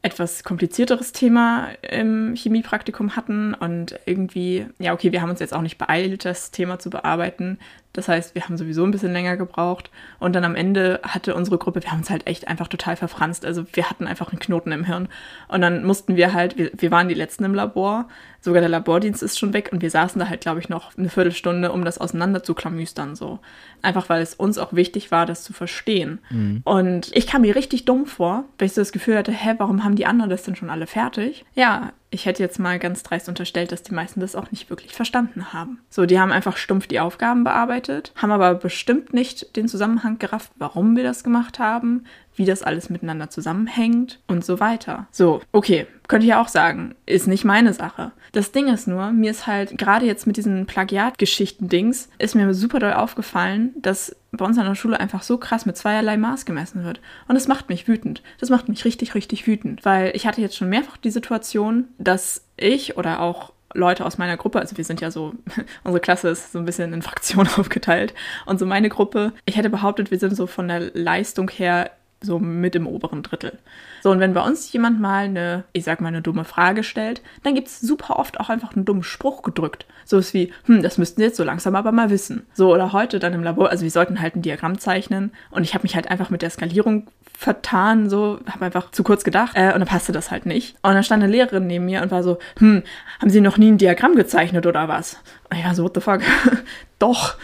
etwas 0.00 0.44
komplizierteres 0.44 1.12
Thema 1.12 1.70
im 1.82 2.34
Chemiepraktikum 2.36 3.16
hatten 3.16 3.52
und 3.54 3.98
irgendwie, 4.06 4.66
ja, 4.78 4.92
okay, 4.92 5.10
wir 5.10 5.20
haben 5.20 5.30
uns 5.30 5.40
jetzt 5.40 5.52
auch 5.52 5.62
nicht 5.62 5.76
beeilt, 5.76 6.24
das 6.24 6.52
Thema 6.52 6.78
zu 6.78 6.88
bearbeiten. 6.88 7.58
Das 7.98 8.06
heißt, 8.06 8.36
wir 8.36 8.44
haben 8.44 8.56
sowieso 8.56 8.84
ein 8.84 8.92
bisschen 8.92 9.12
länger 9.12 9.36
gebraucht. 9.36 9.90
Und 10.20 10.36
dann 10.36 10.44
am 10.44 10.54
Ende 10.54 11.00
hatte 11.02 11.34
unsere 11.34 11.58
Gruppe, 11.58 11.82
wir 11.82 11.90
haben 11.90 11.98
uns 11.98 12.10
halt 12.10 12.28
echt 12.28 12.46
einfach 12.46 12.68
total 12.68 12.94
verfranst. 12.94 13.44
Also 13.44 13.64
wir 13.72 13.90
hatten 13.90 14.06
einfach 14.06 14.30
einen 14.30 14.38
Knoten 14.38 14.70
im 14.70 14.84
Hirn. 14.84 15.08
Und 15.48 15.62
dann 15.62 15.84
mussten 15.84 16.14
wir 16.14 16.32
halt, 16.32 16.56
wir, 16.56 16.70
wir 16.76 16.92
waren 16.92 17.08
die 17.08 17.16
Letzten 17.16 17.42
im 17.42 17.54
Labor. 17.54 18.06
Sogar 18.40 18.60
der 18.60 18.68
Labordienst 18.68 19.20
ist 19.20 19.36
schon 19.36 19.52
weg 19.52 19.70
und 19.72 19.82
wir 19.82 19.90
saßen 19.90 20.20
da 20.20 20.28
halt, 20.28 20.42
glaube 20.42 20.60
ich, 20.60 20.68
noch 20.68 20.96
eine 20.96 21.08
Viertelstunde, 21.08 21.72
um 21.72 21.84
das 21.84 21.98
auseinander 21.98 22.44
zu 22.44 22.54
klamüstern. 22.54 23.16
So. 23.16 23.40
Einfach 23.82 24.08
weil 24.08 24.22
es 24.22 24.34
uns 24.34 24.58
auch 24.58 24.72
wichtig 24.72 25.10
war, 25.10 25.26
das 25.26 25.42
zu 25.42 25.52
verstehen. 25.52 26.20
Mhm. 26.30 26.60
Und 26.62 27.10
ich 27.16 27.26
kam 27.26 27.40
mir 27.40 27.56
richtig 27.56 27.84
dumm 27.84 28.06
vor, 28.06 28.44
weil 28.58 28.66
ich 28.66 28.74
so 28.74 28.80
das 28.80 28.92
Gefühl 28.92 29.18
hatte, 29.18 29.32
hä, 29.32 29.54
warum 29.58 29.82
haben 29.82 29.96
die 29.96 30.06
anderen 30.06 30.30
das 30.30 30.44
denn 30.44 30.54
schon 30.54 30.70
alle 30.70 30.86
fertig? 30.86 31.44
Ja, 31.56 31.92
ich 32.10 32.26
hätte 32.26 32.42
jetzt 32.42 32.58
mal 32.58 32.78
ganz 32.78 33.02
dreist 33.02 33.28
unterstellt, 33.28 33.70
dass 33.70 33.82
die 33.82 33.94
meisten 33.94 34.20
das 34.20 34.34
auch 34.34 34.50
nicht 34.50 34.70
wirklich 34.70 34.94
verstanden 34.94 35.52
haben. 35.52 35.80
So, 35.90 36.06
die 36.06 36.18
haben 36.18 36.32
einfach 36.32 36.56
stumpf 36.56 36.86
die 36.86 37.00
Aufgaben 37.00 37.44
bearbeitet, 37.44 38.12
haben 38.16 38.32
aber 38.32 38.54
bestimmt 38.54 39.12
nicht 39.12 39.56
den 39.56 39.68
Zusammenhang 39.68 40.18
gerafft, 40.18 40.52
warum 40.56 40.96
wir 40.96 41.04
das 41.04 41.22
gemacht 41.22 41.58
haben, 41.58 42.04
wie 42.34 42.44
das 42.44 42.62
alles 42.62 42.88
miteinander 42.88 43.28
zusammenhängt 43.28 44.20
und 44.26 44.44
so 44.44 44.60
weiter. 44.60 45.06
So, 45.10 45.42
okay, 45.52 45.86
könnte 46.06 46.26
ich 46.26 46.34
auch 46.34 46.48
sagen, 46.48 46.94
ist 47.04 47.26
nicht 47.26 47.44
meine 47.44 47.74
Sache. 47.74 48.12
Das 48.32 48.52
Ding 48.52 48.68
ist 48.68 48.88
nur, 48.88 49.10
mir 49.10 49.30
ist 49.30 49.46
halt 49.46 49.76
gerade 49.76 50.06
jetzt 50.06 50.26
mit 50.26 50.36
diesen 50.36 50.66
Plagiatgeschichten-Dings, 50.66 52.08
ist 52.18 52.34
mir 52.34 52.54
super 52.54 52.78
doll 52.78 52.94
aufgefallen, 52.94 53.74
dass 53.76 54.16
bei 54.30 54.44
uns 54.44 54.58
an 54.58 54.66
der 54.66 54.74
Schule 54.74 55.00
einfach 55.00 55.22
so 55.22 55.38
krass 55.38 55.66
mit 55.66 55.76
zweierlei 55.76 56.16
Maß 56.16 56.44
gemessen 56.44 56.84
wird. 56.84 57.00
Und 57.28 57.34
das 57.34 57.48
macht 57.48 57.68
mich 57.68 57.88
wütend. 57.88 58.22
Das 58.38 58.50
macht 58.50 58.68
mich 58.68 58.84
richtig, 58.84 59.14
richtig 59.14 59.46
wütend. 59.46 59.84
Weil 59.84 60.12
ich 60.14 60.26
hatte 60.26 60.40
jetzt 60.40 60.56
schon 60.56 60.68
mehrfach 60.68 60.96
die 60.98 61.10
Situation, 61.10 61.88
dass 61.98 62.44
ich 62.56 62.96
oder 62.96 63.20
auch 63.20 63.52
Leute 63.74 64.04
aus 64.04 64.18
meiner 64.18 64.36
Gruppe, 64.36 64.60
also 64.60 64.76
wir 64.76 64.84
sind 64.84 65.00
ja 65.00 65.10
so, 65.10 65.34
unsere 65.84 66.00
Klasse 66.00 66.28
ist 66.28 66.52
so 66.52 66.58
ein 66.58 66.64
bisschen 66.64 66.92
in 66.92 67.02
Fraktionen 67.02 67.52
aufgeteilt. 67.56 68.14
Und 68.46 68.58
so 68.58 68.66
meine 68.66 68.88
Gruppe, 68.88 69.32
ich 69.44 69.56
hätte 69.56 69.70
behauptet, 69.70 70.10
wir 70.10 70.18
sind 70.18 70.36
so 70.36 70.46
von 70.46 70.68
der 70.68 70.90
Leistung 70.94 71.50
her 71.50 71.90
so 72.20 72.38
mit 72.38 72.74
im 72.74 72.86
oberen 72.86 73.22
Drittel. 73.22 73.58
So, 74.02 74.10
und 74.10 74.20
wenn 74.20 74.34
bei 74.34 74.42
uns 74.42 74.72
jemand 74.72 75.00
mal 75.00 75.24
eine, 75.24 75.64
ich 75.72 75.84
sag 75.84 76.00
mal, 76.00 76.08
eine 76.08 76.22
dumme 76.22 76.44
Frage 76.44 76.82
stellt, 76.82 77.22
dann 77.42 77.54
gibt 77.54 77.68
es 77.68 77.80
super 77.80 78.18
oft 78.18 78.40
auch 78.40 78.48
einfach 78.48 78.74
einen 78.74 78.84
dummen 78.84 79.02
Spruch 79.02 79.42
gedrückt. 79.42 79.86
So 80.04 80.18
ist 80.18 80.34
wie, 80.34 80.52
hm, 80.64 80.82
das 80.82 80.98
müssten 80.98 81.20
Sie 81.20 81.26
jetzt 81.26 81.36
so 81.36 81.44
langsam 81.44 81.76
aber 81.76 81.92
mal 81.92 82.10
wissen. 82.10 82.46
So, 82.54 82.72
oder 82.72 82.92
heute 82.92 83.18
dann 83.18 83.34
im 83.34 83.42
Labor, 83.42 83.70
also 83.70 83.82
wir 83.84 83.90
sollten 83.90 84.20
halt 84.20 84.36
ein 84.36 84.42
Diagramm 84.42 84.78
zeichnen 84.78 85.32
und 85.50 85.62
ich 85.62 85.74
habe 85.74 85.82
mich 85.82 85.94
halt 85.94 86.10
einfach 86.10 86.30
mit 86.30 86.42
der 86.42 86.50
Skalierung 86.50 87.08
vertan, 87.36 88.10
so, 88.10 88.40
habe 88.50 88.64
einfach 88.64 88.90
zu 88.90 89.04
kurz 89.04 89.22
gedacht 89.22 89.52
äh, 89.54 89.72
und 89.72 89.78
dann 89.78 89.86
passte 89.86 90.10
das 90.10 90.32
halt 90.32 90.44
nicht. 90.44 90.74
Und 90.82 90.94
dann 90.94 91.04
stand 91.04 91.22
eine 91.22 91.30
Lehrerin 91.30 91.68
neben 91.68 91.84
mir 91.84 92.02
und 92.02 92.10
war 92.10 92.24
so, 92.24 92.38
hm, 92.58 92.82
haben 93.20 93.30
Sie 93.30 93.40
noch 93.40 93.58
nie 93.58 93.70
ein 93.70 93.78
Diagramm 93.78 94.16
gezeichnet 94.16 94.66
oder 94.66 94.88
was? 94.88 95.18
Und 95.50 95.58
ich 95.58 95.66
so, 95.74 95.84
what 95.84 95.94
the 95.94 96.00
fuck? 96.00 96.20
Doch, 96.98 97.36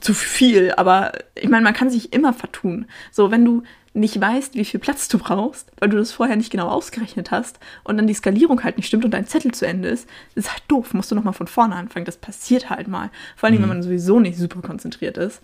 zu 0.00 0.14
viel, 0.14 0.72
aber 0.76 1.12
ich 1.34 1.48
meine, 1.48 1.64
man 1.64 1.74
kann 1.74 1.90
sich 1.90 2.12
immer 2.12 2.32
vertun. 2.32 2.86
So, 3.10 3.30
wenn 3.30 3.44
du 3.44 3.62
nicht 3.96 4.20
weißt, 4.20 4.54
wie 4.54 4.64
viel 4.64 4.78
Platz 4.78 5.08
du 5.08 5.18
brauchst, 5.18 5.72
weil 5.78 5.88
du 5.88 5.96
das 5.96 6.12
vorher 6.12 6.36
nicht 6.36 6.52
genau 6.52 6.68
ausgerechnet 6.68 7.30
hast 7.30 7.58
und 7.82 7.96
dann 7.96 8.06
die 8.06 8.14
Skalierung 8.14 8.62
halt 8.62 8.76
nicht 8.76 8.86
stimmt 8.86 9.04
und 9.04 9.10
dein 9.12 9.26
Zettel 9.26 9.52
zu 9.52 9.66
Ende 9.66 9.88
ist, 9.88 10.08
ist 10.34 10.52
halt 10.52 10.62
doof. 10.68 10.92
Musst 10.92 11.10
du 11.10 11.14
nochmal 11.14 11.32
von 11.32 11.46
vorne 11.46 11.74
anfangen. 11.74 12.04
Das 12.04 12.18
passiert 12.18 12.68
halt 12.68 12.88
mal. 12.88 13.10
Vor 13.36 13.48
allem, 13.48 13.56
mhm. 13.58 13.62
wenn 13.62 13.68
man 13.70 13.82
sowieso 13.82 14.20
nicht 14.20 14.38
super 14.38 14.60
konzentriert 14.60 15.16
ist. 15.16 15.40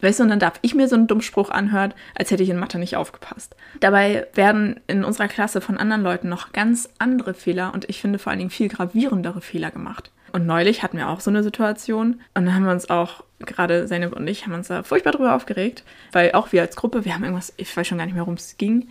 Weißt 0.00 0.20
du, 0.20 0.24
und 0.24 0.28
dann 0.28 0.38
darf 0.38 0.58
ich 0.62 0.74
mir 0.74 0.88
so 0.88 0.94
einen 0.94 1.08
dummen 1.08 1.22
Spruch 1.22 1.50
anhören, 1.50 1.94
als 2.14 2.30
hätte 2.30 2.42
ich 2.42 2.50
in 2.50 2.58
Mathe 2.58 2.78
nicht 2.78 2.96
aufgepasst. 2.96 3.56
Dabei 3.80 4.26
werden 4.34 4.78
in 4.86 5.04
unserer 5.04 5.28
Klasse 5.28 5.60
von 5.60 5.76
anderen 5.76 6.02
Leuten 6.02 6.28
noch 6.28 6.52
ganz 6.52 6.88
andere 6.98 7.34
Fehler 7.34 7.74
und 7.74 7.88
ich 7.88 8.00
finde 8.00 8.18
vor 8.18 8.30
allen 8.30 8.38
Dingen 8.38 8.50
viel 8.50 8.68
gravierendere 8.68 9.40
Fehler 9.40 9.70
gemacht. 9.70 10.12
Und 10.32 10.46
neulich 10.46 10.82
hatten 10.82 10.98
wir 10.98 11.08
auch 11.08 11.20
so 11.20 11.30
eine 11.30 11.42
Situation 11.42 12.20
und 12.34 12.44
dann 12.44 12.54
haben 12.54 12.64
wir 12.64 12.72
uns 12.72 12.90
auch, 12.90 13.24
gerade 13.40 13.86
Zeynep 13.86 14.12
und 14.14 14.26
ich, 14.26 14.46
haben 14.46 14.54
uns 14.54 14.68
da 14.68 14.82
furchtbar 14.82 15.12
drüber 15.12 15.34
aufgeregt, 15.34 15.84
weil 16.12 16.32
auch 16.32 16.52
wir 16.52 16.62
als 16.62 16.76
Gruppe, 16.76 17.04
wir 17.04 17.14
haben 17.14 17.24
irgendwas, 17.24 17.52
ich 17.56 17.76
weiß 17.76 17.86
schon 17.86 17.98
gar 17.98 18.06
nicht 18.06 18.14
mehr, 18.14 18.22
worum 18.22 18.34
es 18.34 18.56
ging. 18.56 18.88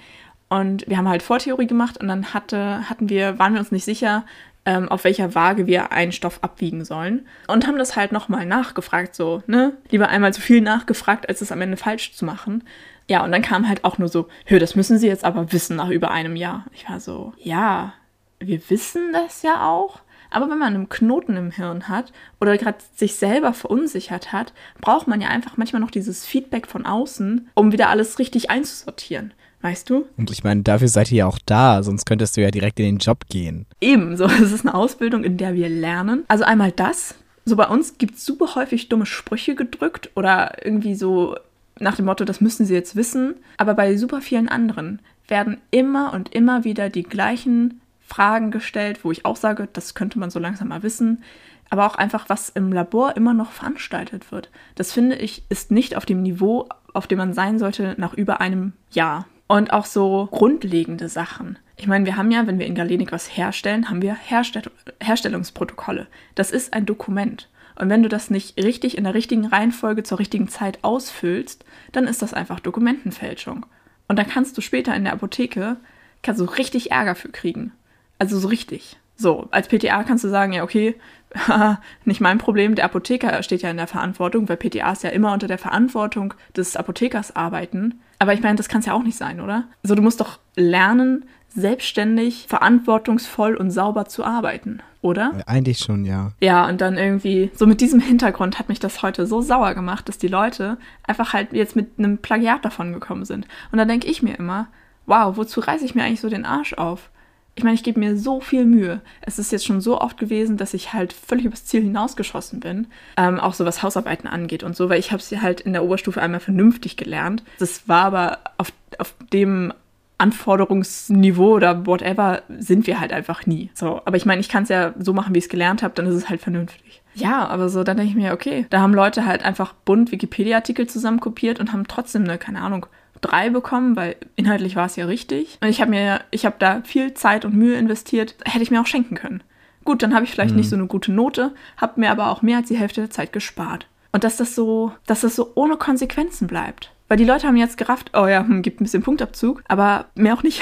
Und 0.48 0.88
wir 0.88 0.98
haben 0.98 1.10
halt 1.10 1.24
Vortheorie 1.24 1.68
gemacht 1.68 1.98
und 1.98 2.08
dann 2.08 2.34
hatte, 2.34 2.88
hatten 2.90 3.10
wir, 3.10 3.40
waren 3.40 3.54
wir 3.54 3.60
uns 3.60 3.72
nicht 3.72 3.86
sicher, 3.86 4.26
ähm, 4.66 4.90
auf 4.90 5.04
welcher 5.04 5.36
Waage 5.36 5.68
wir 5.68 5.92
einen 5.92 6.12
Stoff 6.12 6.40
abwiegen 6.42 6.86
sollen. 6.86 7.28
Und 7.48 7.68
haben 7.68 7.78
das 7.78 7.96
halt 7.96 8.12
nochmal 8.12 8.46
nachgefragt, 8.46 9.16
so, 9.16 9.44
ne? 9.48 9.74
Lieber 9.90 10.10
einmal 10.10 10.34
zu 10.34 10.42
viel 10.42 10.62
nachgefragt, 10.62 11.30
als 11.30 11.42
es 11.42 11.52
am 11.52 11.62
Ende 11.62 11.78
falsch 11.78 12.14
zu 12.14 12.26
machen. 12.26 12.64
Ja, 13.08 13.24
und 13.24 13.32
dann 13.32 13.44
kam 13.44 13.68
halt 13.68 13.84
auch 13.84 14.00
nur 14.00 14.08
so, 14.08 14.28
hör, 14.46 14.60
das 14.60 14.76
müssen 14.76 14.98
Sie 14.98 15.08
jetzt 15.08 15.24
aber 15.24 15.52
wissen 15.52 15.76
nach 15.76 15.90
über 15.90 16.10
einem 16.10 16.36
Jahr. 16.36 16.66
Ich 16.74 16.90
war 16.90 17.00
so, 17.00 17.34
ja, 17.38 17.94
wir 18.40 18.60
wissen 18.70 19.14
das 19.14 19.44
ja 19.44 19.68
auch. 19.68 20.00
Aber 20.36 20.50
wenn 20.50 20.58
man 20.58 20.76
einen 20.76 20.90
Knoten 20.90 21.38
im 21.38 21.50
Hirn 21.50 21.88
hat 21.88 22.12
oder 22.42 22.58
gerade 22.58 22.80
sich 22.94 23.16
selber 23.16 23.54
verunsichert 23.54 24.34
hat, 24.34 24.52
braucht 24.82 25.08
man 25.08 25.22
ja 25.22 25.30
einfach 25.30 25.56
manchmal 25.56 25.80
noch 25.80 25.92
dieses 25.92 26.26
Feedback 26.26 26.68
von 26.68 26.86
außen, 26.86 27.48
um 27.54 27.72
wieder 27.72 27.88
alles 27.88 28.20
richtig 28.20 28.50
einzusortieren. 28.50 29.34
Weißt 29.62 29.90
du? 29.90 30.06
Und 30.18 30.32
ich 30.32 30.44
meine, 30.44 30.62
dafür 30.62 30.90
seid 30.90 31.10
ihr 31.10 31.20
ja 31.20 31.26
auch 31.26 31.40
da, 31.46 31.82
sonst 31.84 32.06
könntest 32.06 32.36
du 32.36 32.42
ja 32.42 32.52
direkt 32.52 32.82
in 32.82 32.86
den 32.86 32.98
Job 32.98 33.28
gehen. 33.30 33.66
Eben, 33.80 34.18
so. 34.18 34.26
Es 34.42 34.52
ist 34.52 34.66
eine 34.66 34.76
Ausbildung, 34.76 35.24
in 35.24 35.38
der 35.38 35.54
wir 35.54 35.70
lernen. 35.70 36.26
Also 36.28 36.44
einmal 36.44 36.74
das. 36.74 37.16
So 37.46 37.56
bei 37.56 37.68
uns 37.68 37.98
gibt 37.98 38.16
es 38.16 38.26
super 38.26 38.56
häufig 38.56 38.90
dumme 38.90 39.06
Sprüche 39.06 39.56
gedrückt 39.56 40.10
oder 40.16 40.66
irgendwie 40.66 40.96
so 40.96 41.38
nach 41.80 41.96
dem 41.96 42.06
Motto, 42.06 42.26
das 42.26 42.42
müssen 42.42 42.66
sie 42.66 42.74
jetzt 42.74 42.98
wissen. 42.98 43.36
Aber 43.56 43.74
bei 43.74 43.96
super 43.96 44.20
vielen 44.20 44.50
anderen 44.50 45.00
werden 45.30 45.62
immer 45.72 46.14
und 46.14 46.36
immer 46.36 46.66
wieder 46.66 46.90
die 46.90 47.04
gleichen 47.04 47.80
Fragen 48.06 48.52
gestellt, 48.52 49.04
wo 49.04 49.12
ich 49.12 49.26
auch 49.26 49.36
sage, 49.36 49.68
das 49.74 49.96
könnte 49.96 50.20
man 50.20 50.30
so 50.30 50.40
langsam 50.40 50.70
mal 50.70 50.84
wissen. 50.84 51.24
Aber 51.70 51.88
auch 51.88 51.96
einfach, 51.96 52.30
was 52.30 52.50
im 52.50 52.72
Labor 52.72 53.18
immer 53.18 53.34
noch 53.34 53.52
veranstaltet 53.52 54.32
wird. 54.32 54.50
Das 54.76 54.92
finde 54.92 55.16
ich, 55.16 55.44
ist 55.50 55.72
nicht 55.72 55.98
auf 55.98 56.06
dem 56.06 56.22
Niveau, 56.22 56.70
auf 56.94 57.08
dem 57.08 57.18
man 57.18 57.34
sein 57.34 57.58
sollte 57.58 57.96
nach 57.98 58.14
über 58.14 58.40
einem 58.40 58.74
Jahr. 58.92 59.28
Und 59.48 59.74
auch 59.74 59.86
so 59.86 60.28
grundlegende 60.32 61.10
Sachen. 61.10 61.58
Ich 61.78 61.88
meine, 61.88 62.06
wir 62.06 62.18
haben 62.18 62.32
ja, 62.32 62.48
wenn 62.48 62.60
wir 62.60 62.66
in 62.66 62.76
Galenik 62.76 63.12
was 63.12 63.36
herstellen, 63.36 63.90
haben 63.90 64.02
wir 64.02 64.16
Herstell 64.16 64.64
Herstellungsprotokolle. 65.02 66.08
Das 66.36 66.52
ist 66.52 66.74
ein 66.74 66.86
Dokument. 66.86 67.50
Und 67.76 67.90
wenn 67.90 68.04
du 68.04 68.10
das 68.10 68.30
nicht 68.30 68.58
richtig 68.64 68.98
in 68.98 69.04
der 69.04 69.14
richtigen 69.14 69.46
Reihenfolge 69.46 70.04
zur 70.04 70.20
richtigen 70.20 70.48
Zeit 70.48 70.80
ausfüllst, 70.84 71.66
dann 71.92 72.08
ist 72.08 72.22
das 72.22 72.34
einfach 72.34 72.60
Dokumentenfälschung. 72.60 73.66
Und 74.08 74.18
dann 74.18 74.28
kannst 74.28 74.58
du 74.58 74.62
später 74.62 74.96
in 74.96 75.04
der 75.04 75.14
Apotheke 75.14 75.78
kannst 76.24 76.42
du 76.42 76.46
richtig 76.46 76.92
Ärger 76.92 77.16
für 77.16 77.30
kriegen. 77.30 77.72
Also 78.20 78.40
so 78.40 78.48
richtig. 78.48 78.98
So, 79.18 79.48
als 79.52 79.70
PTA 79.70 80.04
kannst 80.04 80.24
du 80.24 80.30
sagen, 80.30 80.54
ja, 80.54 80.64
okay, 80.64 80.96
nicht 82.06 82.22
mein 82.22 82.38
Problem, 82.38 82.76
der 82.76 82.86
Apotheker 82.86 83.42
steht 83.44 83.62
ja 83.62 83.70
in 83.70 83.78
der 83.78 83.88
Verantwortung, 83.88 84.48
weil 84.50 84.58
PTAs 84.58 85.04
ja 85.04 85.10
immer 85.10 85.34
unter 85.34 85.48
der 85.48 85.58
Verantwortung 85.58 86.34
des 86.56 86.76
Apothekers 86.76 87.36
arbeiten. 87.36 88.02
Aber 88.20 88.34
ich 88.34 88.42
meine, 88.42 88.56
das 88.56 88.70
kann 88.70 88.80
es 88.80 88.86
ja 88.86 88.94
auch 88.94 89.04
nicht 89.04 89.18
sein, 89.18 89.42
oder? 89.42 89.66
Also 89.84 89.96
du 89.96 90.02
musst 90.02 90.20
doch 90.22 90.40
lernen, 90.56 91.26
selbstständig, 91.50 92.46
verantwortungsvoll 92.50 93.56
und 93.56 93.72
sauber 93.72 94.06
zu 94.06 94.26
arbeiten, 94.26 94.82
oder? 95.02 95.32
Eigentlich 95.46 95.80
schon, 95.80 96.04
ja. 96.04 96.34
Ja, 96.42 96.68
und 96.68 96.82
dann 96.82 96.98
irgendwie, 96.98 97.50
so 97.54 97.66
mit 97.66 97.80
diesem 97.80 98.02
Hintergrund 98.02 98.60
hat 98.60 98.68
mich 98.68 98.80
das 98.80 99.02
heute 99.02 99.26
so 99.26 99.42
sauer 99.42 99.74
gemacht, 99.74 100.10
dass 100.10 100.18
die 100.18 100.28
Leute 100.28 100.78
einfach 101.04 101.32
halt 101.32 101.54
jetzt 101.54 101.76
mit 101.78 101.98
einem 101.98 102.18
Plagiat 102.18 102.66
davon 102.66 102.92
gekommen 102.92 103.24
sind. 103.24 103.48
Und 103.72 103.78
da 103.78 103.86
denke 103.86 104.08
ich 104.08 104.22
mir 104.22 104.38
immer, 104.38 104.68
wow, 105.06 105.38
wozu 105.38 105.62
reiße 105.62 105.86
ich 105.86 105.96
mir 105.96 106.04
eigentlich 106.04 106.22
so 106.22 106.30
den 106.30 106.46
Arsch 106.46 106.74
auf? 106.74 107.10
Ich 107.58 107.64
meine, 107.64 107.76
ich 107.76 107.84
gebe 107.84 108.00
mir 108.00 108.18
so 108.18 108.42
viel 108.42 108.66
Mühe. 108.66 109.02
Es 109.22 109.40
ist 109.40 109.52
jetzt 109.54 109.66
schon 109.66 109.80
so 109.80 110.02
oft 110.02 110.18
gewesen, 110.18 110.58
dass 110.58 110.74
ich 110.74 110.92
halt 110.92 111.14
völlig 111.14 111.46
übers 111.46 111.66
Ziel 111.66 111.82
hinausgeschossen 111.82 112.60
bin. 112.60 112.88
Ähm, 113.16 113.40
auch 113.40 113.54
so 113.54 113.66
was 113.66 113.82
Hausarbeiten 113.82 114.28
angeht 114.28 114.64
und 114.64 114.76
so, 114.76 114.90
weil 114.90 115.00
ich 115.00 115.14
habe 115.14 115.24
sie 115.24 115.42
halt 115.42 115.62
in 115.62 115.72
der 115.72 115.86
Oberstufe 115.86 116.22
einmal 116.22 116.42
vernünftig 116.42 116.98
gelernt. 116.98 117.44
Das 117.60 117.88
war 117.88 118.06
aber 118.06 118.40
auf, 118.58 118.74
auf 118.98 119.16
dem 119.32 119.74
Anforderungsniveau 120.18 121.56
oder 121.56 121.86
whatever 121.86 122.42
sind 122.60 122.88
wir 122.88 123.00
halt 123.00 123.14
einfach 123.14 123.46
nie. 123.46 123.70
So, 123.74 124.02
aber 124.04 124.18
ich 124.18 124.26
meine, 124.26 124.42
ich 124.42 124.50
kann 124.50 124.64
es 124.64 124.70
ja 124.70 124.94
so 125.00 125.14
machen, 125.14 125.34
wie 125.34 125.40
ich 125.40 125.46
es 125.46 125.50
gelernt 125.50 125.82
habe, 125.82 125.94
dann 125.94 126.08
ist 126.08 126.16
es 126.16 126.30
halt 126.30 126.42
vernünftig. 126.42 127.02
Ja, 127.14 127.48
aber 127.48 127.70
so, 127.70 127.84
dann 127.84 127.96
denke 127.96 128.12
ich 128.12 128.18
mir, 128.18 128.34
okay, 128.34 128.66
da 128.70 128.82
haben 128.82 128.94
Leute 128.94 129.26
halt 129.26 129.44
einfach 129.44 129.74
bunt 129.74 130.12
Wikipedia-Artikel 130.12 130.88
zusammenkopiert 130.88 131.62
und 131.62 131.72
haben 131.72 131.88
trotzdem 131.88 132.24
eine, 132.24 132.38
keine 132.38 132.62
Ahnung, 132.62 132.88
drei 133.26 133.50
bekommen, 133.50 133.96
weil 133.96 134.16
inhaltlich 134.36 134.76
war 134.76 134.86
es 134.86 134.96
ja 134.96 135.06
richtig. 135.06 135.58
Und 135.62 135.70
ich 135.70 135.82
habe 135.82 135.92
mir, 135.92 136.22
ich 136.32 136.46
habe 136.46 136.56
da 136.60 136.82
viel 136.84 137.14
Zeit 137.14 137.46
und 137.46 137.56
Mühe 137.56 137.78
investiert, 137.78 138.36
hätte 138.46 138.64
ich 138.64 138.72
mir 138.72 138.82
auch 138.82 138.88
schenken 138.88 139.16
können. 139.16 139.44
Gut, 139.84 140.02
dann 140.02 140.14
habe 140.14 140.26
ich 140.26 140.32
vielleicht 140.32 140.52
mhm. 140.52 140.58
nicht 140.58 140.70
so 140.70 140.76
eine 140.76 140.88
gute 140.88 141.12
Note, 141.12 141.54
habe 141.78 142.00
mir 142.00 142.12
aber 142.12 142.30
auch 142.30 142.42
mehr 142.42 142.58
als 142.58 142.68
die 142.68 142.78
Hälfte 142.78 143.02
der 143.02 143.12
Zeit 143.12 143.32
gespart. 143.34 143.88
Und 144.12 144.24
dass 144.24 144.38
das 144.38 144.56
so, 144.56 144.94
dass 145.06 145.22
das 145.22 145.36
so 145.36 145.52
ohne 145.56 145.78
Konsequenzen 145.78 146.48
bleibt. 146.48 146.92
Weil 147.08 147.18
die 147.18 147.26
Leute 147.26 147.48
haben 147.48 147.58
jetzt 147.58 147.78
gerafft, 147.78 148.12
oh 148.14 148.26
ja, 148.26 148.40
hm, 148.40 148.62
gibt 148.62 148.82
ein 148.82 148.86
bisschen 148.86 149.04
Punktabzug, 149.04 149.64
aber 149.68 150.06
mehr 150.16 150.34
auch 150.34 150.44
nicht. 150.44 150.62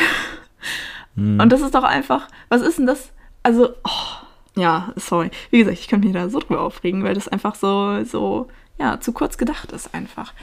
Mhm. 1.15 1.39
Und 1.39 1.51
das 1.51 1.62
ist 1.62 1.75
doch 1.75 1.84
einfach, 1.84 2.27
was 2.50 2.62
ist 2.62 2.79
denn 2.79 2.88
das? 2.88 3.12
Also, 3.43 3.70
oh, 3.84 4.25
ja, 4.55 4.93
sorry. 4.96 5.32
Wie 5.51 5.60
gesagt, 5.60 5.79
ich 5.79 5.88
könnte 5.88 6.08
mich 6.08 6.15
da 6.15 6.29
so 6.29 6.39
drüber 6.39 6.62
aufregen, 6.62 7.03
weil 7.03 7.13
das 7.13 7.27
einfach 7.27 7.55
so, 7.55 8.03
so, 8.03 8.48
ja, 8.79 9.00
zu 9.00 9.12
kurz 9.12 9.38
gedacht 9.38 9.72
ist 9.72 9.93
einfach. 9.93 10.34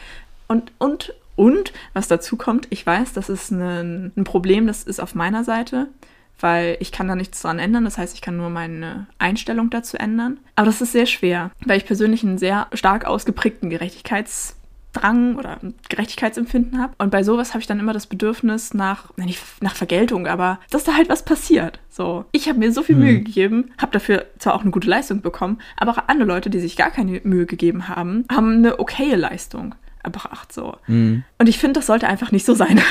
Und, 0.49 0.73
und 0.79 1.15
und 1.41 1.73
was 1.95 2.07
dazu 2.07 2.37
kommt, 2.37 2.67
ich 2.69 2.85
weiß, 2.85 3.15
das 3.15 3.31
ist 3.31 3.51
ein, 3.51 4.13
ein 4.15 4.25
Problem, 4.25 4.67
das 4.67 4.83
ist 4.83 5.01
auf 5.01 5.15
meiner 5.15 5.43
Seite. 5.43 5.89
weil 6.39 6.77
ich 6.81 6.93
kann 6.93 7.09
da 7.09 7.15
nichts 7.15 7.41
dran 7.41 7.59
ändern. 7.59 7.85
Das 7.85 7.97
heißt, 7.99 8.15
ich 8.15 8.21
kann 8.21 8.37
nur 8.37 8.51
meine 8.51 9.07
Einstellung 9.19 9.71
dazu 9.71 9.99
ändern. 9.99 10.39
Aber 10.57 10.67
das 10.67 10.81
ist 10.83 10.93
sehr 10.93 11.07
schwer, 11.07 11.51
weil 11.67 11.77
ich 11.79 11.87
persönlich 11.87 12.23
einen 12.25 12.39
sehr 12.39 12.67
stark 12.75 13.07
ausgeprägten 13.07 13.71
Gerechtigkeits 13.71 14.57
Drang 14.93 15.37
oder 15.37 15.59
Gerechtigkeitsempfinden 15.89 16.81
habe. 16.81 16.95
Und 16.99 17.11
bei 17.11 17.23
sowas 17.23 17.51
habe 17.51 17.61
ich 17.61 17.67
dann 17.67 17.79
immer 17.79 17.93
das 17.93 18.07
Bedürfnis 18.07 18.75
nach, 18.75 19.17
nicht 19.17 19.41
nach 19.61 19.77
Vergeltung, 19.77 20.27
aber 20.27 20.59
dass 20.71 20.85
da 20.85 20.95
halt 20.95 21.09
was 21.09 21.25
passiert. 21.25 21.79
So, 21.89 22.25
ich 22.33 22.49
habe 22.49 22.59
mir 22.59 22.73
so 22.73 22.83
viel 22.83 22.97
Mühe 22.97 23.19
mhm. 23.19 23.25
gegeben, 23.25 23.71
habe 23.79 23.93
dafür 23.93 24.27
zwar 24.39 24.55
auch 24.55 24.63
eine 24.63 24.73
gute 24.73 24.89
Leistung 24.89 25.21
bekommen, 25.21 25.59
aber 25.77 25.93
auch 25.93 26.09
andere 26.09 26.27
Leute, 26.27 26.51
die 26.51 26.61
sich 26.61 26.77
gar 26.77 26.91
keine 26.91 27.21
Mühe 27.23 27.47
gegeben 27.47 27.89
haben, 27.89 28.25
haben 28.31 28.57
eine 28.57 28.81
okaye 28.81 29.15
Leistung 29.17 29.75
erbracht. 30.03 30.53
So. 30.53 30.77
Mhm. 30.87 31.25
Und 31.39 31.49
ich 31.49 31.59
finde, 31.59 31.81
das 31.81 31.87
sollte 31.87 32.09
einfach 32.09 32.33
nicht 32.33 32.47
so 32.47 32.55
sein. 32.55 32.81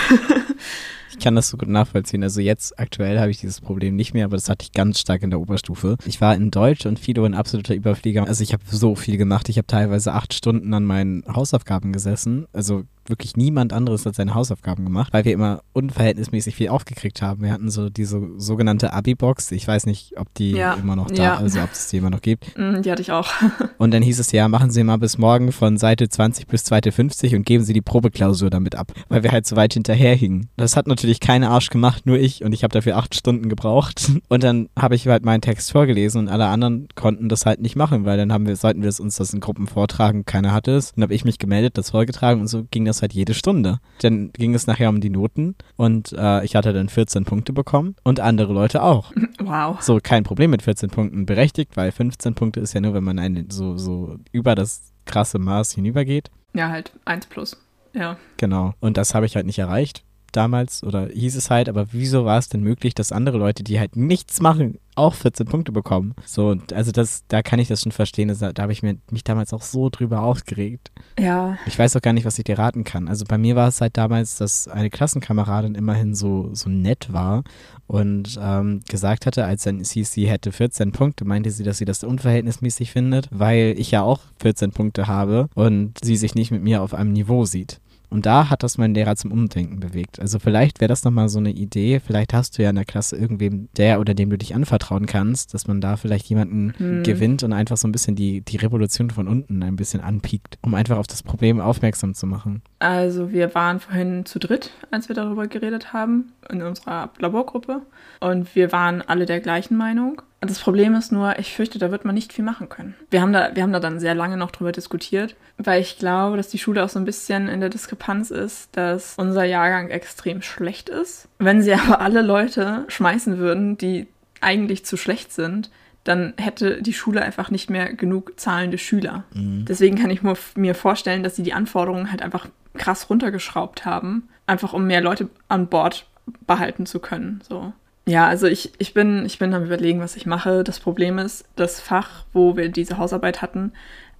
Ich 1.12 1.18
kann 1.25 1.36
das 1.36 1.50
so 1.50 1.58
gut 1.58 1.68
nachvollziehen. 1.68 2.24
Also 2.24 2.39
jetzt 2.39 2.80
aktuell 2.80 3.20
habe 3.20 3.32
ich 3.32 3.39
dieses 3.39 3.62
Problem 3.62 3.96
nicht 3.96 4.13
mehr, 4.13 4.25
aber 4.25 4.38
das 4.38 4.48
hatte 4.48 4.63
ich 4.63 4.72
ganz 4.72 5.00
stark 5.00 5.24
in 5.24 5.32
der 5.32 5.39
Oberstufe. 5.39 5.98
Ich 6.06 6.22
war 6.22 6.36
in 6.36 6.51
Deutsch 6.51 6.86
und 6.86 7.00
Fido 7.00 7.25
ein 7.25 7.34
absoluter 7.34 7.74
Überflieger. 7.74 8.25
Also 8.28 8.44
ich 8.44 8.54
habe 8.54 8.63
so 8.70 8.96
viel 8.96 9.18
gemacht. 9.18 9.50
Ich 9.50 9.58
habe 9.58 9.68
teilweise 9.68 10.13
acht 10.13 10.34
Stunden 10.34 10.74
an 10.74 10.86
meinen 10.86 11.24
Hausaufgaben 11.28 11.92
gesessen. 11.92 12.46
Also 12.54 12.84
wirklich 13.10 13.36
niemand 13.36 13.74
anderes 13.74 14.06
hat 14.06 14.16
seine 14.16 14.34
Hausaufgaben 14.34 14.86
gemacht, 14.86 15.13
weil 15.13 15.25
wir 15.25 15.34
immer 15.34 15.62
unverhältnismäßig 15.74 16.56
viel 16.56 16.70
aufgekriegt 16.70 17.22
haben. 17.22 17.44
Wir 17.44 17.51
hatten 17.51 17.70
so 17.70 17.89
diese 17.89 18.22
sogenannte 18.38 18.94
Abi-Box. 18.94 19.51
Ich 19.51 19.68
weiß 19.68 19.86
nicht, 19.86 20.18
ob 20.18 20.34
die 20.36 20.51
ja. 20.51 20.74
immer 20.74 20.96
noch 20.96 21.08
da, 21.12 21.24
ja. 21.24 21.38
also 21.38 21.62
ob 21.62 21.72
es 21.72 21.88
die 21.89 21.98
immer 21.98 22.10
noch 22.10 22.22
gibt. 22.22 22.58
Mm, 22.58 22.82
die 22.82 22.92
hatte 22.92 23.01
ich 23.01 23.12
auch. 23.12 23.30
und 23.78 23.94
dann 23.94 24.04
hieß 24.04 24.20
es 24.20 24.32
ja, 24.32 24.48
machen 24.48 24.72
Sie 24.72 24.84
mal 24.84 24.98
bis 24.98 25.18
morgen 25.18 25.51
von 25.51 25.78
Seite 25.78 26.10
20 26.10 26.48
bis 26.48 26.66
Seite 26.66 26.92
50 26.92 27.36
und 27.36 27.46
geben 27.46 27.63
Sie 27.63 27.74
die 27.74 27.82
Probeklausur 27.82 28.50
damit 28.50 28.75
ab, 28.75 28.92
weil 29.10 29.24
wir 29.24 29.32
halt 29.32 29.46
so 29.46 29.56
weit 29.56 29.74
hinterherhingen. 29.74 30.50
Das 30.58 30.75
hat 30.75 30.88
natürlich 30.88 31.20
kein 31.20 31.44
Arsch 31.44 31.70
gemacht, 31.70 32.06
nur 32.06 32.18
ich 32.18 32.44
und 32.44 32.54
ich 32.54 32.63
habe 32.63 32.74
dafür 32.74 32.98
acht 32.98 33.16
Stunden 33.16 33.50
gebraucht. 33.50 34.12
Und 34.30 34.44
dann 34.44 34.70
habe 34.78 34.96
ich 34.96 35.08
halt 35.08 35.25
meinen 35.25 35.42
Text 35.42 35.72
vorgelesen 35.72 36.20
und 36.22 36.30
alle 36.30 36.48
anderen 36.48 36.88
konnten 36.94 37.30
das 37.30 37.46
halt 37.46 37.62
nicht 37.62 37.75
machen, 37.75 38.06
weil 38.06 38.18
dann 38.18 38.32
haben 38.32 38.46
wir, 38.46 38.56
sollten 38.56 38.84
wir 38.84 38.92
uns 39.00 39.16
das 39.16 39.34
in 39.34 39.39
Gruppen 39.39 39.68
vortragen, 39.68 40.25
keiner 40.25 40.51
hatte 40.51 40.72
es. 40.72 40.94
Dann 40.94 41.04
habe 41.04 41.13
ich 41.13 41.25
mich 41.25 41.39
gemeldet, 41.39 41.78
das 41.78 41.92
vorgetragen 41.92 42.42
und 42.42 42.48
so 42.48 42.66
ging 42.70 42.86
das 42.86 42.99
halt 43.01 43.13
jede 43.13 43.34
Stunde. 43.34 43.79
Dann 44.01 44.32
ging 44.34 44.53
es 44.53 44.68
nachher 44.68 44.89
um 44.89 45.01
die 45.01 45.10
Noten 45.10 45.56
und 45.75 46.13
äh, 46.13 46.44
ich 46.44 46.56
hatte 46.56 46.74
dann 46.74 46.89
14 46.89 47.25
Punkte 47.25 47.53
bekommen 47.53 47.96
und 48.03 48.20
andere 48.20 48.53
Leute 48.53 48.84
auch. 48.84 49.12
Wow. 49.41 49.82
So, 49.82 50.00
kein 50.03 50.25
Problem 50.25 50.51
mit 50.51 50.62
14 50.63 50.89
Punkten 50.89 51.25
berechtigt, 51.25 51.77
weil 51.77 51.94
15 51.94 52.36
Punkte 52.36 52.60
ist 52.60 52.74
ja 52.74 52.82
nur, 52.82 52.94
wenn 52.94 53.06
man 53.06 53.18
eine, 53.20 53.46
so, 53.50 53.77
so 53.77 54.18
über 54.34 54.53
das 54.53 54.91
krasse 55.06 55.39
Maß 55.39 55.72
hinübergeht. 55.72 56.29
Ja, 56.53 56.70
halt 56.70 56.91
1 57.06 57.27
plus. 57.27 57.58
Ja. 57.94 58.18
Genau. 58.36 58.74
Und 58.82 58.98
das 58.98 59.15
habe 59.15 59.25
ich 59.25 59.38
halt 59.38 59.46
nicht 59.46 59.58
erreicht 59.58 60.03
damals 60.31 60.83
oder 60.83 61.07
hieß 61.07 61.36
es 61.36 61.50
halt, 61.50 61.69
aber 61.69 61.88
wieso 61.91 62.25
war 62.25 62.38
es 62.38 62.50
denn 62.50 62.62
möglich, 62.62 62.93
dass 62.93 63.12
andere 63.12 63.38
Leute, 63.38 63.63
die 63.63 63.79
halt 63.79 63.95
nichts 63.95 64.41
machen, 64.41 64.79
auch 64.95 65.13
14 65.13 65.48
Punkte 65.48 65.71
bekommen? 65.71 66.13
So, 66.25 66.55
also 66.74 66.91
das, 66.91 67.24
da 67.27 67.41
kann 67.41 67.59
ich 67.59 67.67
das 67.67 67.81
schon 67.81 67.91
verstehen. 67.91 68.27
Das, 68.27 68.39
da 68.39 68.53
habe 68.62 68.71
ich 68.71 68.83
mir, 68.83 68.98
mich 69.12 69.24
damals 69.24 69.53
auch 69.53 69.62
so 69.62 69.89
drüber 69.89 70.21
aufgeregt. 70.21 70.91
Ja. 71.17 71.57
Ich 71.65 71.77
weiß 71.79 71.95
auch 71.95 72.01
gar 72.01 72.13
nicht, 72.13 72.25
was 72.25 72.38
ich 72.38 72.43
dir 72.43 72.59
raten 72.59 72.83
kann. 72.83 73.07
Also 73.07 73.25
bei 73.27 73.38
mir 73.38 73.55
war 73.55 73.67
es 73.67 73.81
halt 73.81 73.98
damals, 73.98 74.38
dass 74.38 74.67
eine 74.67 74.89
Klassenkameradin 74.89 75.75
immerhin 75.75 76.15
so, 76.15 76.50
so 76.53 76.69
nett 76.69 77.12
war 77.12 77.43
und 77.88 78.39
ähm, 78.41 78.81
gesagt 78.88 79.25
hatte, 79.25 79.45
als 79.45 79.63
dann 79.63 79.83
hieß, 79.83 80.12
sie 80.12 80.29
hätte 80.29 80.51
14 80.51 80.91
Punkte, 80.91 81.25
meinte 81.25 81.50
sie, 81.51 81.63
dass 81.63 81.79
sie 81.79 81.86
das 81.86 82.03
unverhältnismäßig 82.03 82.91
findet, 82.91 83.27
weil 83.31 83.75
ich 83.77 83.91
ja 83.91 84.03
auch 84.03 84.21
14 84.41 84.71
Punkte 84.71 85.07
habe 85.07 85.50
und 85.55 85.98
sie 86.03 86.15
sich 86.15 86.36
nicht 86.36 86.51
mit 86.51 86.62
mir 86.62 86.81
auf 86.81 86.93
einem 86.93 87.13
Niveau 87.13 87.45
sieht. 87.45 87.79
Und 88.10 88.25
da 88.25 88.50
hat 88.50 88.63
das 88.63 88.78
mein 88.78 88.94
Lehrer 88.94 89.16
zum 89.16 89.32
Umdenken 89.32 89.80
bewegt. 89.80 90.20
Also 90.20 90.39
vielleicht 90.39 90.82
wäre 90.82 90.89
das 90.89 91.04
nochmal 91.04 91.30
so 91.30 91.39
eine 91.39 91.51
Idee. 91.51 92.00
Vielleicht 92.00 92.34
hast 92.34 92.58
du 92.58 92.63
ja 92.63 92.70
in 92.70 92.75
der 92.75 92.86
Klasse 92.86 93.16
irgendwem, 93.16 93.70
der 93.78 94.00
oder 94.00 94.13
dem 94.13 94.30
du 94.30 94.38
dich 94.38 94.56
anvertrauen 94.56 95.06
kannst, 95.06 95.54
dass 95.54 95.68
man 95.68 95.82
da 95.82 95.98
vielleicht 95.98 96.28
jemanden 96.28 96.74
hm. 96.78 97.04
gewinnt 97.04 97.44
und 97.44 97.54
einfach 97.54 97.78
so 97.78 97.88
ein 97.88 97.92
bisschen 97.92 98.16
die, 98.16 98.42
die 98.42 98.58
Revolution 98.58 99.10
von 99.12 99.28
unten 99.28 99.62
ein 99.63 99.75
bisschen 99.75 100.01
anpiekt, 100.01 100.58
um 100.62 100.74
einfach 100.74 100.98
auf 100.98 101.08
das 101.08 101.24
Problem 101.24 101.60
aufmerksam 101.60 102.13
zu 102.13 102.25
machen. 102.25 102.62
Also 102.80 103.32
wir 103.32 103.54
waren 103.56 103.80
vorhin 103.80 104.25
zu 104.25 104.39
dritt, 104.39 104.72
als 104.92 105.10
wir 105.10 105.16
darüber 105.16 105.48
geredet 105.48 105.94
haben, 105.94 106.32
in 106.50 106.62
unserer 106.62 107.12
Laborgruppe. 107.20 107.82
Und 108.20 108.56
wir 108.56 108.72
waren 108.72 109.01
alle 109.01 109.25
der 109.25 109.39
gleichen 109.39 109.78
Meinung. 109.78 110.22
Das 110.41 110.60
Problem 110.60 110.96
ist 110.96 111.12
nur, 111.12 111.38
ich 111.38 111.53
fürchte, 111.53 111.79
da 111.79 111.91
wird 111.91 112.05
man 112.05 112.15
nicht 112.15 112.31
viel 112.31 112.46
machen 112.46 112.69
können. 112.69 112.96
Wir 113.10 113.22
haben 113.22 113.34
da, 113.34 113.55
wir 113.55 113.63
haben 113.63 113.74
da 113.74 113.79
dann 113.79 114.00
sehr 114.00 114.15
lange 114.15 114.38
noch 114.38 114.51
drüber 114.51 114.72
diskutiert, 114.72 115.36
weil 115.58 115.81
ich 115.81 115.98
glaube, 116.00 116.38
dass 116.38 116.48
die 116.48 116.60
Schule 116.60 116.84
auch 116.84 116.89
so 116.89 116.98
ein 116.98 117.05
bisschen 117.05 117.50
in 117.50 117.60
der 117.60 117.69
Diskrepanz 117.69 118.31
ist, 118.31 118.69
dass 118.75 119.15
unser 119.17 119.43
Jahrgang 119.43 119.89
extrem 119.89 120.41
schlecht 120.41 120.88
ist. 120.88 121.27
Wenn 121.39 121.62
sie 121.62 121.74
aber 121.74 122.00
alle 122.00 122.22
Leute 122.22 122.86
schmeißen 122.88 123.38
würden, 123.38 123.77
die 123.77 124.08
eigentlich 124.41 124.86
zu 124.86 124.96
schlecht 124.96 125.34
sind, 125.34 125.69
dann 126.05 126.34
hätte 126.38 126.81
die 126.81 126.93
Schule 126.93 127.22
einfach 127.22 127.51
nicht 127.51 127.69
mehr 127.69 127.93
genug 127.93 128.39
zahlende 128.39 128.77
Schüler. 128.77 129.25
Mhm. 129.34 129.65
Deswegen 129.67 129.98
kann 129.98 130.10
ich 130.10 130.22
mir 130.55 130.74
vorstellen, 130.74 131.24
dass 131.24 131.36
sie 131.36 131.43
die 131.43 131.53
Anforderungen 131.53 132.10
halt 132.10 132.22
einfach 132.22 132.48
krass 132.75 133.10
runtergeschraubt 133.10 133.86
haben, 133.86 134.29
einfach 134.48 134.74
um 134.74 134.88
mehr 134.88 135.01
Leute 135.01 135.29
an 135.50 135.67
Bord 135.67 136.08
behalten 136.48 136.86
zu 136.86 137.00
können. 137.00 137.41
So. 137.48 137.74
Ja, 138.10 138.28
also 138.28 138.48
ich, 138.48 138.72
ich, 138.80 138.96
bin, 138.96 139.24
ich 139.24 139.38
bin 139.38 139.54
am 139.54 139.63
überlegen, 139.63 140.00
was 140.00 140.16
ich 140.16 140.25
mache. 140.25 140.63
Das 140.63 140.80
Problem 140.80 141.20
ist, 141.20 141.46
das 141.56 141.80
Fach, 141.80 142.25
wo 142.34 142.58
wir 142.58 142.70
diese 142.70 142.98
Hausarbeit 142.98 143.44
hatten, 143.44 143.72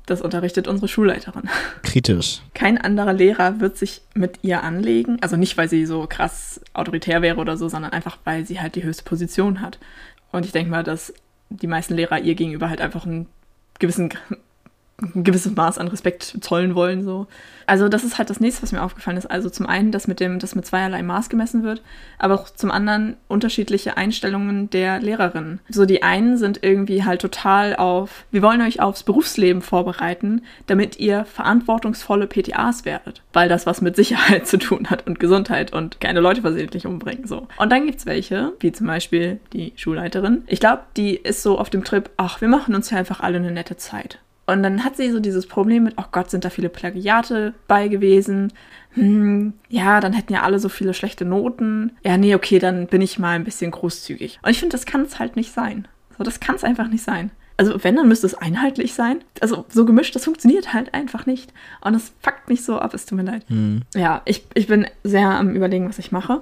das 0.06 0.22
unterrichtet 0.22 0.68
unsere 0.68 0.88
Schulleiterin. 0.88 1.50
Kritisch. 1.82 2.42
Kein 2.54 2.78
anderer 2.78 3.14
Lehrer 3.14 3.60
wird 3.60 3.80
sich 3.80 4.02
mit 4.14 4.44
ihr 4.44 4.62
anlegen. 4.62 5.18
Also 5.22 5.38
nicht, 5.38 5.58
weil 5.58 5.70
sie 5.70 5.88
so 5.88 6.06
krass 6.08 6.62
autoritär 6.74 7.24
wäre 7.24 7.38
oder 7.38 7.58
so, 7.58 7.68
sondern 7.68 7.92
einfach, 7.92 8.20
weil 8.26 8.46
sie 8.46 8.60
halt 8.60 8.76
die 8.76 8.84
höchste 8.84 9.04
Position 9.04 9.60
hat. 9.60 9.80
Und 10.32 10.46
ich 10.46 10.52
denke 10.52 10.70
mal, 10.70 10.84
dass 10.84 11.12
die 11.50 11.66
meisten 11.66 11.96
Lehrer 11.96 12.20
ihr 12.20 12.36
gegenüber 12.36 12.70
halt 12.70 12.82
einfach 12.82 13.08
einen 13.08 13.26
gewissen 13.80 14.12
ein 15.02 15.24
gewisses 15.24 15.56
Maß 15.56 15.78
an 15.78 15.88
Respekt 15.88 16.38
zollen 16.42 16.76
wollen. 16.76 17.04
So. 17.04 17.28
Also 17.66 17.88
das 17.88 18.04
ist 18.04 18.18
halt 18.18 18.30
das 18.30 18.40
nächste, 18.40 18.64
was 18.64 18.72
mir 18.72 18.82
aufgefallen 18.82 19.18
ist. 19.18 19.30
Also 19.30 19.50
zum 19.50 19.68
einen, 19.68 19.92
dass 19.92 20.08
mit 20.08 20.20
dem, 20.20 20.40
dass 20.40 20.56
mit 20.56 20.66
zweierlei 20.66 21.04
Maß 21.04 21.30
gemessen 21.30 21.64
wird, 21.64 21.82
aber 22.18 22.36
auch 22.36 22.50
zum 22.50 22.72
anderen 22.72 23.16
unterschiedliche 23.28 23.96
Einstellungen 23.96 24.70
der 24.70 25.00
Lehrerinnen. 25.00 25.60
So 25.70 25.86
die 25.86 26.04
einen 26.04 26.38
sind 26.38 26.64
irgendwie 26.64 27.04
halt 27.04 27.22
total 27.22 27.76
auf, 27.76 28.26
wir 28.32 28.42
wollen 28.42 28.62
euch 28.62 28.82
aufs 28.82 29.04
Berufsleben 29.04 29.62
vorbereiten, 29.62 30.42
damit 30.68 31.00
ihr 31.00 31.26
verantwortungsvolle 31.26 32.28
PTAs 32.28 32.86
werdet, 32.86 33.22
weil 33.34 33.50
das 33.50 33.66
was 33.66 33.82
mit 33.82 33.96
Sicherheit 33.96 34.48
zu 34.48 34.58
tun 34.58 34.90
hat 34.90 35.06
und 35.06 35.20
Gesundheit 35.20 35.72
und 35.72 36.02
keine 36.02 36.22
Leute 36.22 36.42
versehentlich 36.42 36.88
umbringen. 36.88 37.28
So. 37.28 37.48
Und 37.58 37.72
dann 37.72 37.86
gibt 37.86 38.00
es 38.00 38.06
welche, 38.06 38.54
wie 38.60 38.72
zum 38.72 38.88
Beispiel 38.88 39.40
die 39.54 39.74
Schulleiterin. 39.76 40.44
Ich 40.48 40.60
glaube, 40.60 40.84
die 40.98 41.16
ist 41.16 41.44
so 41.44 41.60
auf 41.60 41.70
dem 41.70 41.84
Trip, 41.84 42.10
ach, 42.18 42.42
wir 42.42 42.48
machen 42.48 42.74
uns 42.74 42.90
ja 42.90 42.98
einfach 42.98 43.20
alle 43.20 43.38
eine 43.38 43.52
nette 43.52 43.78
Zeit. 43.78 44.20
Und 44.52 44.64
dann 44.64 44.84
hat 44.84 44.98
sie 44.98 45.12
so 45.12 45.20
dieses 45.20 45.48
Problem 45.48 45.84
mit, 45.84 45.96
oh 45.98 46.06
Gott, 46.12 46.30
sind 46.30 46.46
da 46.46 46.50
viele 46.50 46.70
Plagiate 46.70 47.54
bei 47.68 47.88
gewesen. 47.88 48.52
Hm, 48.92 49.54
ja, 49.70 50.00
dann 50.00 50.14
hätten 50.14 50.34
ja 50.34 50.42
alle 50.42 50.60
so 50.60 50.70
viele 50.70 50.94
schlechte 50.94 51.26
Noten. 51.26 51.92
Ja, 52.04 52.18
nee, 52.18 52.36
okay, 52.36 52.60
dann 52.60 52.88
bin 52.88 53.02
ich 53.02 53.20
mal 53.20 53.36
ein 53.36 53.44
bisschen 53.44 53.72
großzügig. 53.72 54.40
Und 54.42 54.50
ich 54.50 54.60
finde, 54.60 54.74
das 54.74 54.86
kann 54.86 55.02
es 55.02 55.20
halt 55.20 55.36
nicht 55.36 55.52
sein. 55.52 55.88
So, 56.18 56.24
das 56.24 56.40
kann 56.40 56.56
es 56.56 56.64
einfach 56.64 56.88
nicht 56.88 57.04
sein. 57.04 57.32
Also, 57.58 57.84
wenn, 57.84 57.98
dann 57.98 58.08
müsste 58.08 58.26
es 58.26 58.36
einheitlich 58.36 58.94
sein. 58.94 59.20
Also, 59.42 59.66
so 59.70 59.86
gemischt, 59.86 60.16
das 60.16 60.24
funktioniert 60.24 60.74
halt 60.74 60.94
einfach 60.94 61.26
nicht. 61.26 61.54
Und 61.82 61.94
es 61.94 62.14
fuckt 62.22 62.50
mich 62.50 62.64
so 62.64 62.80
ab, 62.80 62.94
es 62.94 63.06
tut 63.06 63.18
mir 63.18 63.26
leid. 63.26 63.44
Hm. 63.50 63.82
Ja, 63.94 64.22
ich, 64.26 64.46
ich 64.54 64.68
bin 64.68 64.88
sehr 65.04 65.30
am 65.30 65.56
Überlegen, 65.56 65.90
was 65.90 66.00
ich 66.00 66.12
mache. 66.12 66.42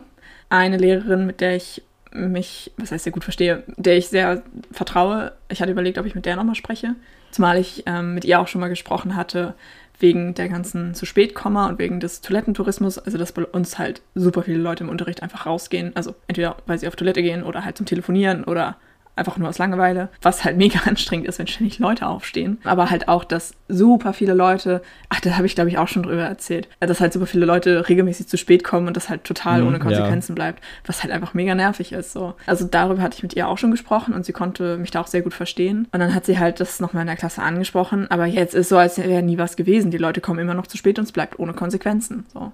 Eine 0.49 0.77
Lehrerin, 0.77 1.25
mit 1.25 1.41
der 1.41 1.55
ich 1.55 1.81
mich, 2.13 2.71
was 2.77 2.91
heißt 2.91 3.03
sehr 3.03 3.13
gut 3.13 3.23
verstehe, 3.23 3.63
der 3.77 3.97
ich 3.97 4.07
sehr 4.07 4.43
vertraue. 4.71 5.33
Ich 5.49 5.61
hatte 5.61 5.71
überlegt, 5.71 5.97
ob 5.97 6.05
ich 6.05 6.15
mit 6.15 6.25
der 6.25 6.35
nochmal 6.35 6.55
spreche. 6.55 6.95
Zumal 7.31 7.57
ich 7.57 7.84
ähm, 7.86 8.13
mit 8.13 8.25
ihr 8.25 8.39
auch 8.39 8.48
schon 8.48 8.62
mal 8.62 8.69
gesprochen 8.69 9.15
hatte, 9.15 9.53
wegen 10.00 10.34
der 10.36 10.50
ganzen 10.50 10.93
zu 10.93 11.05
spät 11.05 11.34
Komma 11.34 11.67
und 11.67 11.79
wegen 11.79 12.00
des 12.00 12.22
Toilettentourismus, 12.22 13.00
also 13.00 13.17
dass 13.17 13.31
bei 13.31 13.43
uns 13.46 13.79
halt 13.79 14.01
super 14.15 14.43
viele 14.43 14.60
Leute 14.60 14.84
im 14.84 14.89
Unterricht 14.89 15.24
einfach 15.24 15.46
rausgehen, 15.46 15.91
also 15.96 16.13
entweder 16.27 16.57
weil 16.67 16.77
sie 16.77 16.88
auf 16.88 16.96
Toilette 16.96 17.24
gehen 17.24 17.43
oder 17.43 17.65
halt 17.65 17.77
zum 17.77 17.86
Telefonieren 17.86 18.43
oder 18.43 18.77
einfach 19.17 19.38
nur 19.38 19.50
aus 19.50 19.57
Langeweile, 19.57 20.09
was 20.21 20.45
halt 20.45 20.57
mega 20.57 20.79
anstrengend 20.86 21.27
ist, 21.27 21.39
wenn 21.39 21.47
ständig 21.47 21.79
Leute 21.79 22.07
aufstehen. 22.07 22.59
Aber 22.63 22.89
halt 22.89 23.07
auch, 23.07 23.24
dass 23.24 23.53
super 23.67 24.13
viele 24.13 24.33
Leute, 24.33 24.81
ach, 25.09 25.19
da 25.19 25.36
habe 25.36 25.45
ich 25.45 25.55
glaube 25.55 25.69
ich 25.69 25.77
auch 25.77 25.88
schon 25.88 26.03
drüber 26.03 26.24
erzählt, 26.24 26.67
dass 26.79 27.00
halt 27.00 27.13
super 27.13 27.25
viele 27.25 27.45
Leute 27.45 27.88
regelmäßig 27.89 28.27
zu 28.27 28.38
spät 28.38 28.63
kommen 28.63 28.88
und 28.88 28.95
das 28.95 29.09
halt 29.09 29.24
total 29.24 29.62
mhm, 29.62 29.67
ohne 29.67 29.79
Konsequenzen 29.79 30.33
ja. 30.33 30.36
bleibt, 30.36 30.63
was 30.86 31.03
halt 31.03 31.12
einfach 31.12 31.33
mega 31.33 31.55
nervig 31.55 31.91
ist. 31.91 32.13
So. 32.13 32.36
Also 32.45 32.65
darüber 32.65 33.01
hatte 33.01 33.15
ich 33.17 33.24
mit 33.24 33.36
ihr 33.36 33.47
auch 33.47 33.57
schon 33.57 33.71
gesprochen 33.71 34.13
und 34.13 34.25
sie 34.25 34.33
konnte 34.33 34.77
mich 34.77 34.91
da 34.91 35.01
auch 35.01 35.07
sehr 35.07 35.21
gut 35.21 35.33
verstehen. 35.33 35.88
Und 35.91 36.00
dann 36.00 36.13
hat 36.13 36.25
sie 36.25 36.39
halt 36.39 36.59
das 36.59 36.79
nochmal 36.79 37.01
in 37.01 37.07
der 37.07 37.15
Klasse 37.15 37.41
angesprochen, 37.41 38.09
aber 38.09 38.25
jetzt 38.25 38.55
ist 38.55 38.69
so, 38.69 38.77
als 38.77 38.97
wäre 38.97 39.24
nie 39.24 39.38
was 39.38 39.55
gewesen. 39.55 39.91
Die 39.91 39.97
Leute 39.97 40.21
kommen 40.21 40.39
immer 40.39 40.53
noch 40.53 40.67
zu 40.67 40.77
spät 40.77 41.00
und 41.00 41.05
es 41.05 41.12
bleibt 41.12 41.39
ohne 41.39 41.53
Konsequenzen. 41.53 42.25
So. 42.33 42.51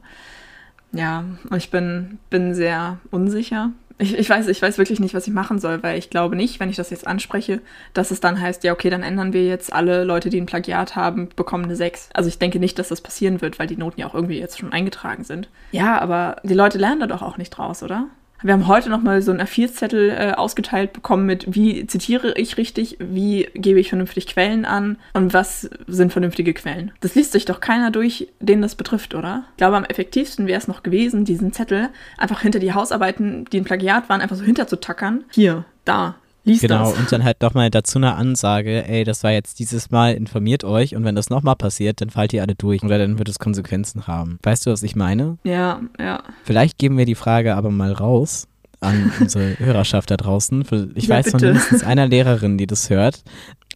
Ja, 0.93 1.25
und 1.49 1.57
ich 1.57 1.71
bin, 1.71 2.19
bin 2.29 2.53
sehr 2.53 2.99
unsicher, 3.09 3.71
ich, 3.97 4.17
ich, 4.17 4.29
weiß, 4.29 4.47
ich 4.47 4.61
weiß 4.61 4.77
wirklich 4.77 4.99
nicht, 4.99 5.13
was 5.13 5.27
ich 5.27 5.33
machen 5.33 5.59
soll, 5.59 5.83
weil 5.83 5.97
ich 5.97 6.09
glaube 6.09 6.35
nicht, 6.35 6.59
wenn 6.59 6.69
ich 6.69 6.75
das 6.75 6.89
jetzt 6.89 7.05
anspreche, 7.07 7.61
dass 7.93 8.11
es 8.11 8.19
dann 8.19 8.39
heißt, 8.39 8.63
ja, 8.63 8.73
okay, 8.73 8.89
dann 8.89 9.03
ändern 9.03 9.33
wir 9.33 9.45
jetzt 9.45 9.71
alle 9.71 10.03
Leute, 10.03 10.29
die 10.29 10.39
ein 10.39 10.45
Plagiat 10.45 10.95
haben, 10.95 11.29
bekommen 11.35 11.65
eine 11.65 11.75
6. 11.75 12.09
Also 12.13 12.27
ich 12.27 12.39
denke 12.39 12.59
nicht, 12.59 12.79
dass 12.79 12.89
das 12.89 13.01
passieren 13.01 13.41
wird, 13.41 13.59
weil 13.59 13.67
die 13.67 13.77
Noten 13.77 13.99
ja 13.99 14.07
auch 14.07 14.15
irgendwie 14.15 14.39
jetzt 14.39 14.59
schon 14.59 14.73
eingetragen 14.73 15.23
sind. 15.23 15.49
Ja, 15.71 15.99
aber 15.99 16.37
die 16.43 16.53
Leute 16.53 16.77
lernen 16.77 17.01
da 17.01 17.07
doch 17.07 17.21
auch 17.21 17.37
nicht 17.37 17.51
draus, 17.51 17.83
oder? 17.83 18.07
Wir 18.43 18.53
haben 18.53 18.67
heute 18.67 18.89
nochmal 18.89 19.21
so 19.21 19.31
einen 19.31 19.41
A4-Zettel 19.41 20.09
äh, 20.09 20.31
ausgeteilt 20.33 20.91
bekommen 20.91 21.25
mit, 21.25 21.55
wie 21.55 21.87
zitiere 21.87 22.33
ich 22.35 22.57
richtig, 22.57 22.97
wie 22.99 23.49
gebe 23.53 23.79
ich 23.79 23.89
vernünftig 23.89 24.27
Quellen 24.27 24.65
an 24.65 24.97
und 25.13 25.33
was 25.33 25.69
sind 25.87 26.11
vernünftige 26.11 26.53
Quellen. 26.53 26.91
Das 26.99 27.15
liest 27.15 27.31
sich 27.31 27.45
doch 27.45 27.61
keiner 27.61 27.89
durch, 27.89 28.27
den 28.41 28.61
das 28.61 28.75
betrifft, 28.75 29.15
oder? 29.15 29.45
Ich 29.51 29.57
glaube, 29.57 29.77
am 29.77 29.85
effektivsten 29.85 30.45
wäre 30.45 30.59
es 30.59 30.67
noch 30.67 30.83
gewesen, 30.83 31.23
diesen 31.23 31.53
Zettel 31.53 31.89
einfach 32.17 32.41
hinter 32.41 32.59
die 32.59 32.73
Hausarbeiten, 32.73 33.45
die 33.45 33.61
ein 33.61 33.63
Plagiat 33.63 34.09
waren, 34.09 34.19
einfach 34.19 34.35
so 34.35 34.43
hinterzutackern. 34.43 35.23
Hier, 35.31 35.63
da, 35.85 36.15
Lies 36.45 36.59
genau, 36.61 36.89
das. 36.89 36.99
und 36.99 37.11
dann 37.11 37.23
halt 37.23 37.37
doch 37.41 37.53
mal 37.53 37.69
dazu 37.69 37.99
eine 37.99 38.15
Ansage, 38.15 38.85
ey, 38.87 39.03
das 39.05 39.23
war 39.23 39.31
jetzt 39.31 39.59
dieses 39.59 39.91
Mal, 39.91 40.13
informiert 40.13 40.63
euch 40.65 40.95
und 40.95 41.05
wenn 41.05 41.15
das 41.15 41.29
nochmal 41.29 41.55
passiert, 41.55 42.01
dann 42.01 42.09
fallt 42.09 42.33
ihr 42.33 42.41
alle 42.41 42.55
durch 42.55 42.83
oder 42.83 42.97
dann 42.97 43.17
wird 43.17 43.29
es 43.29 43.39
Konsequenzen 43.39 44.07
haben. 44.07 44.39
Weißt 44.43 44.65
du, 44.65 44.71
was 44.71 44.83
ich 44.83 44.95
meine? 44.95 45.37
Ja, 45.43 45.79
ja. 45.99 46.21
Vielleicht 46.43 46.77
geben 46.77 46.97
wir 46.97 47.05
die 47.05 47.15
Frage 47.15 47.55
aber 47.55 47.71
mal 47.71 47.93
raus 47.93 48.47
an 48.81 49.11
unsere 49.21 49.57
Hörerschaft 49.57 50.11
da 50.11 50.17
draußen. 50.17 50.65
Ich 50.95 51.07
Ja, 51.07 51.15
weiß 51.15 51.31
von 51.31 51.39
bitte. 51.39 51.53
mindestens 51.53 51.83
einer 51.83 52.07
Lehrerin, 52.07 52.57
die 52.57 52.67
das 52.67 52.89
hört. 52.89 53.23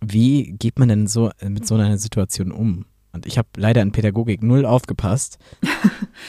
Wie 0.01 0.51
geht 0.59 0.77
man 0.77 0.89
denn 0.89 1.07
so 1.07 1.31
mit 1.47 1.65
so 1.65 1.75
einer 1.75 1.97
Situation 1.97 2.51
um? 2.51 2.85
Und 3.17 3.25
ich 3.25 3.37
habe 3.39 3.47
leider 3.57 3.81
in 3.81 3.91
Pädagogik 3.91 4.43
null 4.43 4.65
aufgepasst. 4.65 5.37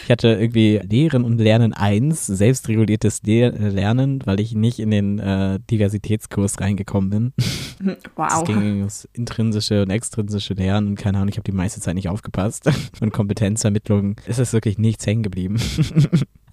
Ich 0.05 0.11
hatte 0.11 0.29
irgendwie 0.29 0.81
Lehren 0.89 1.25
und 1.25 1.39
Lernen 1.39 1.73
1, 1.73 2.27
selbstreguliertes 2.27 3.23
Le 3.25 3.49
Lernen, 3.51 4.21
weil 4.25 4.39
ich 4.39 4.55
nicht 4.55 4.79
in 4.79 4.91
den 4.91 5.19
äh, 5.19 5.59
Diversitätskurs 5.71 6.61
reingekommen 6.61 7.11
bin. 7.11 7.33
Es 7.81 7.97
Wow. 8.17 8.45
ging 8.45 8.79
ums 8.81 9.09
intrinsische 9.15 9.83
und 9.83 9.91
extrinsische 9.91 10.55
Lernen 10.55 10.89
und 10.89 10.95
keine 10.97 11.19
Ahnung, 11.19 11.29
ich 11.31 11.37
habe 11.37 11.45
die 11.51 11.57
meiste 11.57 11.81
Zeit 11.81 11.95
nicht 11.95 12.09
aufgepasst. 12.09 12.71
Von 12.99 13.13
Kompetenzvermittlung 13.13 14.17
ist 14.27 14.39
es 14.39 14.53
wirklich 14.53 14.79
nichts 14.79 15.07
hängen 15.07 15.23
geblieben. 15.23 15.59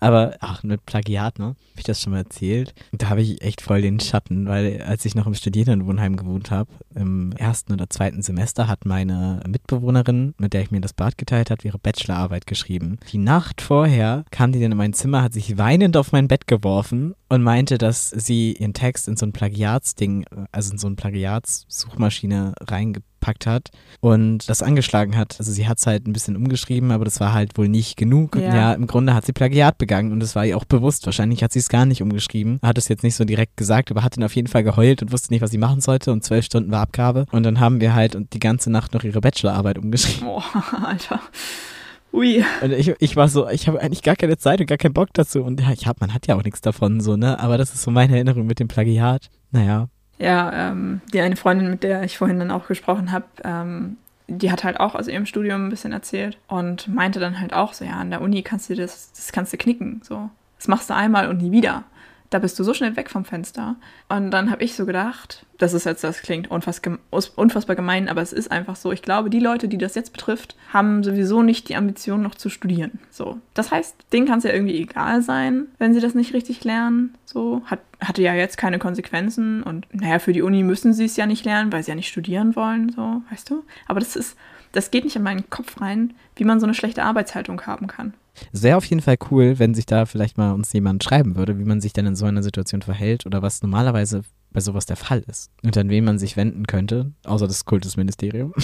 Aber, 0.06 0.36
ach, 0.40 0.62
mit 0.62 0.86
Plagiat, 0.86 1.40
ne? 1.40 1.46
Habe 1.46 1.58
ich 1.78 1.84
das 1.84 2.00
schon 2.00 2.12
mal 2.12 2.20
erzählt? 2.20 2.76
Da 2.92 3.10
habe 3.10 3.24
ich 3.24 3.42
echt 3.42 3.62
voll 3.62 3.82
den 3.82 4.00
Schatten, 4.00 4.46
weil 4.46 4.84
als 4.84 5.04
ich 5.04 5.16
noch 5.16 5.26
im 5.26 5.34
Studierendenwohnheim 5.34 6.16
gewohnt 6.16 6.52
habe, 6.52 6.70
im 6.94 7.32
ersten 7.32 7.74
oder 7.74 7.90
zweiten 7.90 8.22
Semester 8.22 8.68
hat 8.68 8.86
meine 8.86 9.42
Mitbewohnerin, 9.48 10.36
mit 10.38 10.54
der 10.54 10.62
ich 10.62 10.70
mir 10.70 10.80
das 10.80 10.94
Bad 10.94 11.18
geteilt 11.18 11.50
habe, 11.50 11.64
ihre 11.66 11.80
Bachelorarbeit 11.80 12.46
geschrieben. 12.46 13.00
Die 13.12 13.18
Nacht 13.18 13.62
vorher 13.62 14.26
kam 14.30 14.52
die 14.52 14.62
dann 14.62 14.74
in 14.74 14.78
mein 14.78 14.94
Zimmer, 14.94 15.24
hat 15.24 15.34
sich 15.34 15.58
weinend 15.58 15.98
auf 15.98 16.12
mein 16.12 16.28
Bett 16.28 16.46
geworfen 16.46 17.16
und 17.28 17.42
meinte, 17.42 17.80
dass 17.80 18.12
sie 18.12 18.54
ihren 18.54 18.74
Text 18.74 19.08
in 19.08 19.18
so 19.18 19.26
ein 19.26 19.34
Plagiatsding, 19.34 20.26
also 20.52 20.72
in 20.72 20.78
so 20.78 20.86
eine 20.86 20.98
Plagiatssuchmaschine 20.98 22.54
reingepackt 23.26 23.48
hat 23.48 23.70
und 24.02 24.48
das 24.50 24.62
angeschlagen 24.62 25.18
hat. 25.18 25.36
Also 25.40 25.52
sie 25.52 25.68
hat 25.68 25.80
es 25.80 25.88
halt 25.88 26.08
ein 26.08 26.14
bisschen 26.14 26.36
umgeschrieben, 26.36 26.92
aber 26.92 27.06
das 27.06 27.20
war 27.20 27.34
halt 27.34 27.58
wohl 27.58 27.68
nicht 27.68 27.98
genug. 27.98 28.36
Ja. 28.36 28.56
Ja, 28.56 28.74
im 28.74 28.88
Grunde 28.88 29.14
hat 29.14 29.26
sie 29.26 29.34
Plagiat 29.34 29.78
begangen 29.78 30.12
und 30.12 30.20
das 30.20 30.36
war 30.36 30.46
ihr 30.46 30.58
auch 30.58 30.66
bewusst. 30.66 31.06
Wahrscheinlich 31.06 31.44
hat 31.44 31.54
sie 31.54 31.60
es 31.60 31.70
gar 31.70 31.86
nicht 31.86 32.02
umgeschrieben, 32.02 32.60
hat 32.62 32.78
es 32.78 32.88
jetzt 32.88 33.04
nicht 33.04 33.16
so 33.16 33.26
direkt 33.26 33.58
gesagt, 33.58 33.92
aber 33.92 34.04
hat 34.04 34.18
dann 34.18 34.24
auf 34.24 34.36
jeden 34.36 34.48
Fall 34.48 34.64
geheult 34.64 35.02
und 35.02 35.12
wusste 35.12 35.34
nicht, 35.34 35.42
was 35.42 35.52
sie 35.52 35.58
machen 35.58 35.82
sollte 35.82 36.12
und 36.12 36.24
zwölf 36.24 36.46
Stunden 36.46 36.72
war 36.72 36.82
Abgabe. 36.82 37.26
Und 37.32 37.44
dann 37.44 37.60
haben 37.60 37.82
wir 37.82 37.94
halt 37.94 38.18
die 38.34 38.40
ganze 38.40 38.70
Nacht 38.70 38.94
noch 38.94 39.04
ihre 39.04 39.22
Bachelorarbeit 39.22 39.78
umgeschrieben. 39.78 40.28
Boah, 40.28 40.44
Alter. 40.84 41.20
Ui. 42.14 42.46
Und 42.62 42.72
ich, 42.72 42.94
ich 43.00 43.16
war 43.18 43.28
so, 43.28 43.50
ich 43.50 43.68
habe 43.68 43.82
eigentlich 43.82 44.02
gar 44.02 44.16
keine 44.16 44.38
Zeit 44.38 44.62
und 44.62 44.68
gar 44.68 44.78
keinen 44.78 44.94
Bock 44.94 45.10
dazu. 45.14 45.44
Und 45.44 45.60
ja, 45.60 45.72
ich 45.72 45.86
hab, 45.86 46.00
man 46.00 46.14
hat 46.14 46.28
ja 46.28 46.36
auch 46.36 46.44
nichts 46.44 46.62
davon, 46.62 47.02
so, 47.02 47.18
ne? 47.18 47.40
Aber 47.40 47.58
das 47.58 47.74
ist 47.74 47.82
so 47.82 47.92
meine 47.92 48.16
Erinnerung 48.16 48.46
mit 48.46 48.60
dem 48.60 48.70
Plagiat. 48.70 49.30
Naja. 49.52 49.90
Ja, 50.18 50.70
ähm, 50.72 51.02
die 51.14 51.20
eine 51.20 51.36
Freundin, 51.36 51.70
mit 51.70 51.84
der 51.84 52.04
ich 52.04 52.18
vorhin 52.18 52.40
dann 52.40 52.52
auch 52.52 52.68
gesprochen 52.68 53.12
habe, 53.12 53.26
ähm, 53.44 53.98
die 54.28 54.52
hat 54.52 54.64
halt 54.64 54.80
auch 54.80 54.96
aus 54.96 55.08
ihrem 55.08 55.26
Studium 55.26 55.68
ein 55.68 55.70
bisschen 55.70 55.92
erzählt 55.92 56.38
und 56.48 56.88
meinte 56.88 57.20
dann 57.20 57.40
halt 57.40 57.54
auch 57.54 57.74
so, 57.74 57.86
ja, 57.86 57.94
an 57.94 58.10
der 58.10 58.22
Uni 58.22 58.42
kannst 58.42 58.70
du 58.70 58.76
das, 58.76 59.12
das 59.12 59.32
kannst 59.32 59.54
du 59.54 59.58
knicken, 59.58 60.02
so. 60.04 60.30
Das 60.58 60.68
machst 60.68 60.90
du 60.90 60.96
einmal 60.96 61.28
und 61.30 61.42
nie 61.42 61.52
wieder. 61.52 61.84
Da 62.36 62.40
bist 62.40 62.60
du 62.60 62.66
so 62.66 62.74
schnell 62.74 62.98
weg 62.98 63.10
vom 63.10 63.24
Fenster. 63.24 63.78
Und 64.10 64.30
dann 64.30 64.52
habe 64.52 64.62
ich 64.62 64.76
so 64.76 64.86
gedacht, 64.86 65.46
das 65.58 65.74
ist 65.74 65.86
jetzt, 65.86 66.04
das 66.04 66.22
klingt 66.22 66.52
unfassbar 66.52 67.76
gemein, 67.78 68.10
aber 68.10 68.22
es 68.22 68.34
ist 68.34 68.52
einfach 68.52 68.76
so. 68.76 68.92
Ich 68.92 69.02
glaube, 69.02 69.30
die 69.30 69.40
Leute, 69.40 69.70
die 69.70 69.78
das 69.78 69.96
jetzt 69.96 70.12
betrifft, 70.12 70.58
haben 70.74 71.02
sowieso 71.02 71.44
nicht 71.44 71.70
die 71.70 71.78
Ambition, 71.78 72.22
noch 72.22 72.36
zu 72.36 72.50
studieren. 72.50 73.00
So. 73.10 73.40
Das 73.54 73.72
heißt, 73.72 73.96
denen 74.12 74.28
kann 74.28 74.40
es 74.40 74.44
ja 74.44 74.52
irgendwie 74.52 74.78
egal 74.82 75.22
sein, 75.22 75.68
wenn 75.78 75.94
sie 75.94 76.02
das 76.02 76.14
nicht 76.14 76.34
richtig 76.34 76.62
lernen. 76.66 77.16
So. 77.24 77.62
Hat, 77.68 77.80
hatte 78.02 78.22
ja 78.22 78.34
jetzt 78.34 78.58
keine 78.58 78.80
Konsequenzen 78.80 79.64
und 79.64 79.88
naja, 79.94 80.20
für 80.20 80.34
die 80.34 80.42
Uni 80.42 80.62
müssen 80.62 80.92
sie 80.92 81.06
es 81.06 81.16
ja 81.16 81.28
nicht 81.28 81.46
lernen, 81.46 81.72
weil 81.72 81.84
sie 81.84 81.92
ja 81.92 81.96
nicht 81.96 82.10
studieren 82.10 82.58
wollen, 82.58 82.90
so, 82.90 83.22
weißt 83.32 83.50
du? 83.50 83.64
Aber 83.88 84.02
das 84.02 84.18
ist, 84.18 84.38
das 84.74 84.92
geht 84.92 85.06
nicht 85.06 85.16
in 85.16 85.24
meinen 85.24 85.50
Kopf 85.50 85.80
rein, 85.80 86.14
wie 86.36 86.44
man 86.44 86.60
so 86.60 86.66
eine 86.66 86.74
schlechte 86.74 87.04
Arbeitshaltung 87.04 87.62
haben 87.62 87.88
kann. 87.88 88.14
Es 88.52 88.64
wäre 88.64 88.78
auf 88.78 88.86
jeden 88.86 89.02
Fall 89.02 89.18
cool, 89.32 89.60
wenn 89.60 89.74
sich 89.74 89.86
da 89.86 90.06
vielleicht 90.06 90.38
mal 90.38 90.52
uns 90.54 90.72
jemand 90.74 91.04
schreiben 91.04 91.36
würde, 91.36 91.58
wie 91.60 91.66
man 91.66 91.82
sich 91.82 91.94
denn 91.94 92.06
in 92.06 92.16
so 92.16 92.26
einer 92.26 92.44
Situation 92.44 92.82
verhält 92.82 93.26
oder 93.26 93.42
was 93.42 93.62
normalerweise 93.62 94.24
bei 94.52 94.62
sowas 94.62 94.86
der 94.86 94.96
Fall 94.96 95.24
ist. 95.28 95.52
Und 95.64 95.78
an 95.78 95.90
wen 95.90 96.06
man 96.06 96.18
sich 96.18 96.38
wenden 96.38 96.66
könnte, 96.68 97.12
außer 97.26 97.48
das 97.48 97.66
Kultusministerium. 97.66 98.54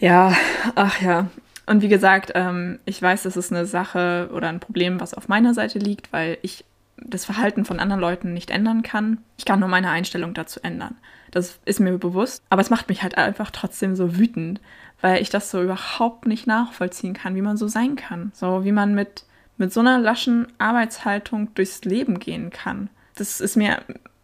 Ja, 0.00 0.34
ach 0.74 1.00
ja. 1.00 1.28
Und 1.66 1.82
wie 1.82 1.88
gesagt, 1.88 2.32
ähm, 2.34 2.78
ich 2.84 3.00
weiß, 3.00 3.24
das 3.24 3.36
ist 3.36 3.52
eine 3.52 3.66
Sache 3.66 4.30
oder 4.32 4.48
ein 4.48 4.60
Problem, 4.60 5.00
was 5.00 5.14
auf 5.14 5.28
meiner 5.28 5.54
Seite 5.54 5.78
liegt, 5.78 6.12
weil 6.12 6.38
ich 6.42 6.64
das 6.96 7.24
Verhalten 7.24 7.64
von 7.64 7.80
anderen 7.80 8.00
Leuten 8.00 8.32
nicht 8.32 8.50
ändern 8.50 8.82
kann. 8.82 9.18
Ich 9.36 9.44
kann 9.44 9.60
nur 9.60 9.68
meine 9.68 9.90
Einstellung 9.90 10.32
dazu 10.32 10.60
ändern. 10.62 10.94
Das 11.30 11.58
ist 11.64 11.80
mir 11.80 11.98
bewusst. 11.98 12.42
Aber 12.48 12.62
es 12.62 12.70
macht 12.70 12.88
mich 12.88 13.02
halt 13.02 13.18
einfach 13.18 13.50
trotzdem 13.50 13.96
so 13.96 14.16
wütend, 14.16 14.60
weil 15.00 15.22
ich 15.22 15.30
das 15.30 15.50
so 15.50 15.62
überhaupt 15.62 16.26
nicht 16.26 16.46
nachvollziehen 16.46 17.14
kann, 17.14 17.34
wie 17.34 17.42
man 17.42 17.56
so 17.56 17.68
sein 17.68 17.96
kann. 17.96 18.32
So 18.34 18.64
wie 18.64 18.72
man 18.72 18.94
mit, 18.94 19.24
mit 19.56 19.72
so 19.72 19.80
einer 19.80 19.98
laschen 19.98 20.46
Arbeitshaltung 20.58 21.54
durchs 21.54 21.84
Leben 21.84 22.18
gehen 22.18 22.50
kann. 22.50 22.88
Das 23.14 23.40
ist 23.40 23.56
mir 23.56 23.78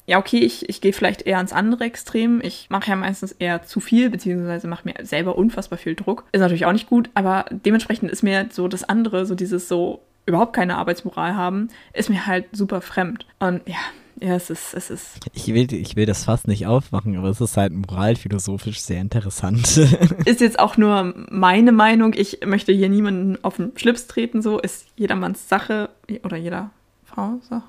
ja, 0.07 0.19
okay, 0.19 0.39
ich, 0.39 0.69
ich 0.69 0.81
gehe 0.81 0.93
vielleicht 0.93 1.23
eher 1.23 1.37
ans 1.37 1.53
andere 1.53 1.85
Extrem. 1.85 2.41
Ich 2.43 2.67
mache 2.71 2.91
ja 2.91 2.97
meistens 2.97 3.33
eher 3.33 3.63
zu 3.63 3.81
viel, 3.81 4.11
beziehungsweise 4.11 4.67
mache 4.67 4.83
mir 4.85 5.07
selber 5.07 5.39
unfassbar 5.39 5.79
viel 5.79 5.95
Druck. 5.95 6.25
Ist 6.33 6.41
natürlich 6.41 6.67
auch 6.67 6.73
nicht 6.73 6.89
gut, 6.89 7.09
aber 7.15 7.45
dementsprechend 7.51 8.11
ist 8.11 8.23
mir 8.23 8.49
so 8.51 8.67
das 8.67 8.85
andere, 8.85 9.27
so 9.27 9.35
dieses 9.35 9.69
so 9.69 10.03
überhaupt 10.27 10.55
keine 10.55 10.77
Arbeitsmoral 10.77 11.37
haben, 11.37 11.69
ist 11.93 12.11
mir 12.11 12.27
halt 12.27 12.47
super 12.53 12.81
fremd. 12.81 13.27
Und 13.39 13.67
ja, 13.67 13.79
ja, 14.23 14.37
es 14.37 14.51
ist, 14.51 14.73
es 14.73 14.89
ist. 14.89 15.19
Ich 15.33 15.49
will, 15.49 15.73
ich 15.73 15.97
will 15.97 16.07
das 16.07 16.25
fast 16.25 16.47
nicht 16.47 16.67
aufmachen, 16.67 17.17
aber 17.17 17.29
es 17.29 17.41
ist 17.41 17.57
halt 17.57 17.73
moralphilosophisch 17.73 18.81
sehr 18.81 19.01
interessant. 19.01 19.77
Ist 20.25 20.41
jetzt 20.41 20.61
auch 20.61 20.77
nur 20.77 21.13
meine 21.29 21.73
Meinung. 21.73 22.15
Ich 22.15 22.39
möchte 22.47 22.73
hier 22.73 22.89
niemanden 22.89 23.43
auf 23.43 23.57
den 23.57 23.77
Schlips 23.77 24.07
treten, 24.07 24.41
so 24.41 24.61
ist 24.61 24.87
jedermanns 24.97 25.49
Sache 25.49 25.91
oder 26.23 26.37
jeder 26.37 26.71
Frau 27.05 27.41
Sache. 27.49 27.65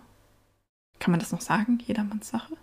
Kann 0.99 1.11
man 1.11 1.19
das 1.19 1.31
noch 1.31 1.41
sagen? 1.41 1.79
Jedermanns 1.85 2.29
Sache? 2.29 2.53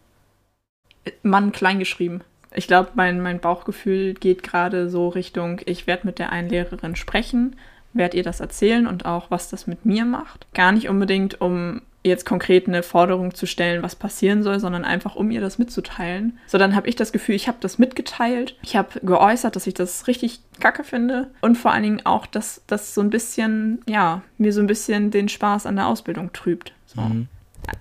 Mann 1.23 1.51
klein 1.51 1.81
geschrieben. 1.81 2.21
Ich 2.55 2.69
glaube, 2.69 2.91
mein, 2.95 3.21
mein 3.21 3.41
Bauchgefühl 3.41 4.15
geht 4.15 4.43
gerade 4.43 4.89
so 4.89 5.09
Richtung, 5.09 5.61
ich 5.67 5.87
werde 5.87 6.07
mit 6.07 6.19
der 6.19 6.31
einen 6.31 6.49
Lehrerin 6.49 6.97
sprechen, 6.97 7.57
werde 7.93 8.17
ihr 8.17 8.23
das 8.23 8.41
erzählen 8.41 8.87
und 8.87 9.05
auch, 9.05 9.31
was 9.31 9.51
das 9.51 9.67
mit 9.67 9.85
mir 9.85 10.05
macht. 10.05 10.47
Gar 10.55 10.73
nicht 10.73 10.89
unbedingt, 10.89 11.41
um 11.41 11.83
jetzt 12.03 12.25
konkret 12.25 12.67
eine 12.67 12.83
Forderung 12.83 13.35
zu 13.35 13.47
stellen, 13.47 13.83
was 13.83 13.95
passieren 13.95 14.43
soll, 14.43 14.59
sondern 14.59 14.85
einfach, 14.85 15.17
um 15.17 15.31
ihr 15.31 15.41
das 15.41 15.59
mitzuteilen. 15.59 16.39
So, 16.47 16.57
dann 16.57 16.75
habe 16.75 16.89
ich 16.89 16.97
das 16.97 17.13
Gefühl, 17.13 17.35
ich 17.35 17.47
habe 17.47 17.59
das 17.61 17.79
mitgeteilt. 17.79 18.57
Ich 18.63 18.77
habe 18.77 19.01
geäußert, 19.01 19.55
dass 19.55 19.67
ich 19.67 19.75
das 19.75 20.07
richtig 20.07 20.41
kacke 20.61 20.83
finde. 20.83 21.31
Und 21.43 21.57
vor 21.57 21.73
allen 21.73 21.83
Dingen 21.83 22.07
auch, 22.07 22.27
dass 22.27 22.63
das 22.67 22.95
so 22.95 23.03
ein 23.03 23.11
bisschen, 23.11 23.83
ja, 23.87 24.23
mir 24.39 24.53
so 24.53 24.61
ein 24.61 24.67
bisschen 24.67 25.11
den 25.11 25.29
Spaß 25.29 25.67
an 25.67 25.77
der 25.77 25.87
Ausbildung 25.87 26.33
trübt. 26.33 26.73
So. 26.87 27.03
Mhm. 27.03 27.29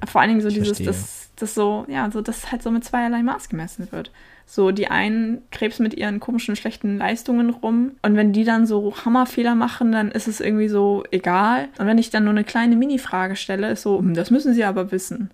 Vor 0.06 0.22
allen 0.22 0.32
Dingen 0.32 0.42
so 0.42 0.50
Ich 0.50 0.56
dieses, 0.56 0.80
dass 0.80 1.32
das 1.38 1.56
so, 1.56 1.86
ja, 1.88 2.12
so, 2.12 2.22
dass 2.22 2.52
halt 2.52 2.62
so 2.62 2.72
mit 2.72 2.84
zweierlei 2.84 3.24
Maß 3.24 3.48
gemessen 3.48 3.88
wird. 3.92 4.12
So, 4.52 4.72
die 4.72 4.88
einen 4.88 5.44
krebs 5.52 5.78
mit 5.78 5.94
ihren 5.94 6.20
komischen, 6.20 6.56
schlechten 6.56 6.98
Leistungen 6.98 7.52
rum. 7.52 7.92
Und 8.02 8.16
wenn 8.16 8.34
die 8.34 8.44
dann 8.44 8.66
so 8.66 8.96
Hammerfehler 9.06 9.54
machen, 9.54 9.92
dann 9.92 10.10
ist 10.10 10.28
es 10.28 10.40
irgendwie 10.40 10.70
so 10.70 11.04
egal. 11.12 11.68
Und 11.78 11.86
wenn 11.86 12.00
ich 12.00 12.10
dann 12.10 12.24
nur 12.24 12.34
eine 12.34 12.44
kleine 12.44 12.76
Mini-Frage 12.76 13.36
stelle, 13.36 13.70
ist 13.70 13.84
so, 13.84 14.00
hm, 14.00 14.16
das 14.16 14.32
müssen 14.32 14.56
sie 14.56 14.64
aber 14.64 14.92
wissen. 14.92 15.30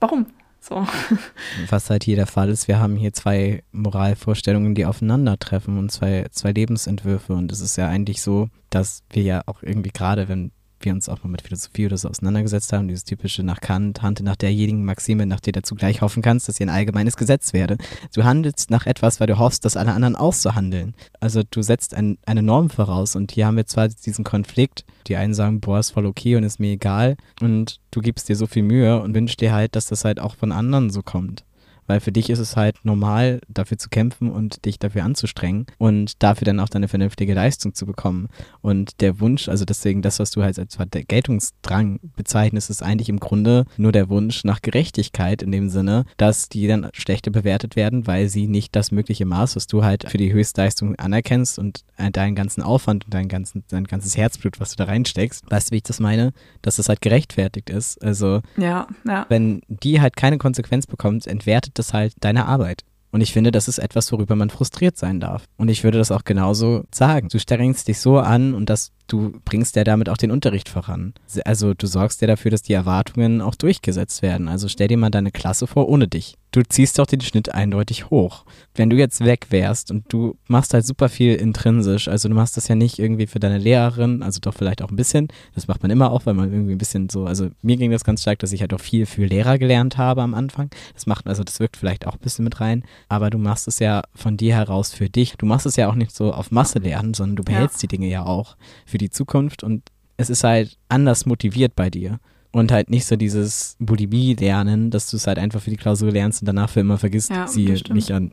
Warum? 0.00 0.26
So. 0.58 0.84
Was 1.68 1.90
halt 1.90 2.02
hier 2.02 2.16
der 2.16 2.26
Fall 2.26 2.48
ist, 2.48 2.66
wir 2.66 2.80
haben 2.80 2.96
hier 2.96 3.12
zwei 3.12 3.62
Moralvorstellungen, 3.70 4.74
die 4.74 4.84
aufeinandertreffen 4.84 5.78
und 5.78 5.92
zwei, 5.92 6.26
zwei 6.32 6.50
Lebensentwürfe. 6.50 7.34
Und 7.34 7.52
es 7.52 7.60
ist 7.60 7.76
ja 7.76 7.86
eigentlich 7.86 8.20
so, 8.20 8.48
dass 8.70 9.04
wir 9.10 9.22
ja 9.22 9.42
auch 9.46 9.62
irgendwie 9.62 9.90
gerade, 9.90 10.28
wenn 10.28 10.50
wir 10.80 10.92
uns 10.92 11.08
auch 11.08 11.22
mal 11.22 11.30
mit 11.30 11.42
Philosophie 11.42 11.86
oder 11.86 11.96
so 11.96 12.08
auseinandergesetzt 12.08 12.72
haben, 12.72 12.88
dieses 12.88 13.04
typische 13.04 13.42
nach 13.42 13.60
Kant, 13.60 14.02
handle 14.02 14.24
nach 14.24 14.36
derjenigen 14.36 14.84
Maxime, 14.84 15.26
nach 15.26 15.40
der 15.40 15.54
du 15.54 15.62
zugleich 15.62 16.00
hoffen 16.00 16.22
kannst, 16.22 16.48
dass 16.48 16.60
ihr 16.60 16.66
ein 16.66 16.74
allgemeines 16.74 17.16
Gesetz 17.16 17.52
werde. 17.52 17.76
Du 18.14 18.24
handelst 18.24 18.70
nach 18.70 18.86
etwas, 18.86 19.20
weil 19.20 19.26
du 19.26 19.38
hoffst, 19.38 19.64
dass 19.64 19.76
alle 19.76 19.92
anderen 19.92 20.16
auch 20.16 20.32
so 20.32 20.54
handeln. 20.54 20.94
Also 21.20 21.42
du 21.48 21.62
setzt 21.62 21.94
ein, 21.94 22.18
eine 22.26 22.42
Norm 22.42 22.70
voraus 22.70 23.16
und 23.16 23.32
hier 23.32 23.46
haben 23.46 23.56
wir 23.56 23.66
zwar 23.66 23.88
diesen 23.88 24.24
Konflikt, 24.24 24.84
die 25.06 25.16
einen 25.16 25.34
sagen, 25.34 25.60
boah, 25.60 25.78
ist 25.78 25.90
voll 25.90 26.06
okay 26.06 26.36
und 26.36 26.44
ist 26.44 26.60
mir 26.60 26.72
egal 26.72 27.16
und 27.40 27.80
du 27.90 28.00
gibst 28.00 28.28
dir 28.28 28.36
so 28.36 28.46
viel 28.46 28.62
Mühe 28.62 29.00
und 29.00 29.14
wünschst 29.14 29.40
dir 29.40 29.52
halt, 29.52 29.76
dass 29.76 29.86
das 29.86 30.04
halt 30.04 30.20
auch 30.20 30.36
von 30.36 30.52
anderen 30.52 30.90
so 30.90 31.02
kommt. 31.02 31.44
Weil 31.86 32.00
für 32.00 32.12
dich 32.12 32.30
ist 32.30 32.38
es 32.38 32.56
halt 32.56 32.76
normal, 32.84 33.40
dafür 33.48 33.78
zu 33.78 33.88
kämpfen 33.88 34.30
und 34.30 34.64
dich 34.64 34.78
dafür 34.78 35.04
anzustrengen 35.04 35.66
und 35.78 36.22
dafür 36.22 36.44
dann 36.44 36.60
auch 36.60 36.68
deine 36.68 36.88
vernünftige 36.88 37.34
Leistung 37.34 37.74
zu 37.74 37.86
bekommen. 37.86 38.28
Und 38.60 39.00
der 39.00 39.20
Wunsch, 39.20 39.48
also 39.48 39.64
deswegen 39.64 40.02
das, 40.02 40.18
was 40.18 40.30
du 40.30 40.42
halt 40.42 40.58
als 40.58 40.78
Geltungsdrang 41.08 42.00
bezeichnest, 42.16 42.70
ist 42.70 42.82
eigentlich 42.82 43.08
im 43.08 43.20
Grunde 43.20 43.64
nur 43.76 43.92
der 43.92 44.08
Wunsch 44.08 44.44
nach 44.44 44.62
Gerechtigkeit 44.62 45.42
in 45.42 45.52
dem 45.52 45.68
Sinne, 45.68 46.04
dass 46.16 46.48
die 46.48 46.66
dann 46.66 46.88
schlechter 46.92 47.30
bewertet 47.30 47.76
werden, 47.76 48.06
weil 48.06 48.28
sie 48.28 48.46
nicht 48.46 48.76
das 48.76 48.90
mögliche 48.90 49.26
Maß, 49.26 49.56
was 49.56 49.66
du 49.66 49.84
halt 49.84 50.08
für 50.08 50.18
die 50.18 50.32
Höchstleistung 50.32 50.96
anerkennst 50.96 51.58
und 51.58 51.84
deinen 52.12 52.34
ganzen 52.34 52.62
Aufwand 52.62 53.04
und 53.06 53.14
dein, 53.14 53.28
ganzen, 53.28 53.64
dein 53.68 53.84
ganzes 53.84 54.16
Herzblut, 54.16 54.60
was 54.60 54.70
du 54.70 54.76
da 54.76 54.84
reinsteckst, 54.84 55.50
weißt 55.50 55.68
du, 55.68 55.72
wie 55.72 55.76
ich 55.76 55.82
das 55.82 56.00
meine? 56.00 56.32
Dass 56.62 56.76
das 56.76 56.88
halt 56.88 57.00
gerechtfertigt 57.00 57.70
ist. 57.70 58.02
Also, 58.02 58.42
ja, 58.56 58.86
ja. 59.06 59.26
wenn 59.28 59.62
die 59.68 60.00
halt 60.00 60.16
keine 60.16 60.38
Konsequenz 60.38 60.86
bekommt, 60.86 61.26
entwertet 61.26 61.75
das 61.78 61.92
halt 61.92 62.14
deine 62.20 62.46
Arbeit. 62.46 62.82
Und 63.12 63.20
ich 63.20 63.32
finde, 63.32 63.50
das 63.50 63.68
ist 63.68 63.78
etwas, 63.78 64.12
worüber 64.12 64.36
man 64.36 64.50
frustriert 64.50 64.98
sein 64.98 65.20
darf. 65.20 65.44
Und 65.56 65.68
ich 65.68 65.84
würde 65.84 65.98
das 65.98 66.10
auch 66.10 66.24
genauso 66.24 66.84
sagen. 66.92 67.28
Du 67.28 67.38
strengst 67.38 67.88
dich 67.88 67.98
so 68.00 68.18
an 68.18 68.52
und 68.52 68.68
das 68.68 68.90
du 69.06 69.40
bringst 69.44 69.76
ja 69.76 69.84
damit 69.84 70.08
auch 70.08 70.16
den 70.16 70.30
Unterricht 70.30 70.68
voran. 70.68 71.14
Also 71.44 71.74
du 71.74 71.86
sorgst 71.86 72.20
ja 72.20 72.26
dafür, 72.26 72.50
dass 72.50 72.62
die 72.62 72.72
Erwartungen 72.72 73.40
auch 73.40 73.54
durchgesetzt 73.54 74.22
werden. 74.22 74.48
Also 74.48 74.68
stell 74.68 74.88
dir 74.88 74.96
mal 74.96 75.10
deine 75.10 75.30
Klasse 75.30 75.66
vor 75.66 75.88
ohne 75.88 76.08
dich. 76.08 76.36
Du 76.56 76.62
ziehst 76.62 76.98
doch 76.98 77.06
den 77.06 77.20
Schnitt 77.20 77.52
eindeutig 77.52 78.08
hoch. 78.08 78.46
Wenn 78.74 78.88
du 78.88 78.96
jetzt 78.96 79.22
weg 79.22 79.48
wärst 79.50 79.90
und 79.90 80.10
du 80.10 80.38
machst 80.48 80.72
halt 80.72 80.86
super 80.86 81.10
viel 81.10 81.34
intrinsisch, 81.34 82.08
also 82.08 82.30
du 82.30 82.34
machst 82.34 82.56
das 82.56 82.68
ja 82.68 82.74
nicht 82.74 82.98
irgendwie 82.98 83.26
für 83.26 83.38
deine 83.38 83.58
Lehrerin, 83.58 84.22
also 84.22 84.40
doch 84.40 84.54
vielleicht 84.54 84.80
auch 84.80 84.88
ein 84.88 84.96
bisschen, 84.96 85.28
das 85.54 85.68
macht 85.68 85.82
man 85.82 85.90
immer 85.90 86.10
auch, 86.10 86.24
weil 86.24 86.32
man 86.32 86.50
irgendwie 86.50 86.74
ein 86.74 86.78
bisschen 86.78 87.10
so, 87.10 87.26
also 87.26 87.50
mir 87.60 87.76
ging 87.76 87.90
das 87.90 88.04
ganz 88.04 88.22
stark, 88.22 88.38
dass 88.38 88.52
ich 88.52 88.62
halt 88.62 88.72
auch 88.72 88.80
viel 88.80 89.04
für 89.04 89.26
Lehrer 89.26 89.58
gelernt 89.58 89.98
habe 89.98 90.22
am 90.22 90.32
Anfang. 90.32 90.70
Das 90.94 91.04
macht, 91.04 91.26
also 91.26 91.44
das 91.44 91.60
wirkt 91.60 91.76
vielleicht 91.76 92.06
auch 92.06 92.14
ein 92.14 92.20
bisschen 92.20 92.44
mit 92.44 92.58
rein, 92.58 92.84
aber 93.10 93.28
du 93.28 93.36
machst 93.36 93.68
es 93.68 93.78
ja 93.78 94.02
von 94.14 94.38
dir 94.38 94.54
heraus 94.54 94.94
für 94.94 95.10
dich. 95.10 95.34
Du 95.36 95.44
machst 95.44 95.66
es 95.66 95.76
ja 95.76 95.90
auch 95.90 95.94
nicht 95.94 96.16
so 96.16 96.32
auf 96.32 96.50
Masse 96.50 96.78
lernen, 96.78 97.12
sondern 97.12 97.36
du 97.36 97.44
behältst 97.44 97.82
ja. 97.82 97.88
die 97.88 97.96
Dinge 97.96 98.08
ja 98.08 98.24
auch 98.24 98.56
für 98.86 98.95
für 98.96 98.98
die 98.98 99.10
Zukunft 99.10 99.62
und 99.62 99.82
es 100.16 100.30
ist 100.30 100.42
halt 100.42 100.78
anders 100.88 101.26
motiviert 101.26 101.76
bei 101.76 101.90
dir. 101.90 102.18
Und 102.52 102.72
halt 102.72 102.88
nicht 102.88 103.04
so 103.04 103.16
dieses 103.16 103.76
Bulimie-Lernen, 103.80 104.90
dass 104.90 105.10
du 105.10 105.18
es 105.18 105.26
halt 105.26 105.38
einfach 105.38 105.60
für 105.60 105.68
die 105.68 105.76
Klausur 105.76 106.10
lernst 106.10 106.40
und 106.40 106.46
danach 106.46 106.70
für 106.70 106.80
immer 106.80 106.96
vergisst, 106.96 107.28
ja, 107.28 107.46
sie 107.46 107.66
nicht 107.92 108.10
an. 108.12 108.30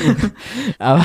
Aber 0.80 1.04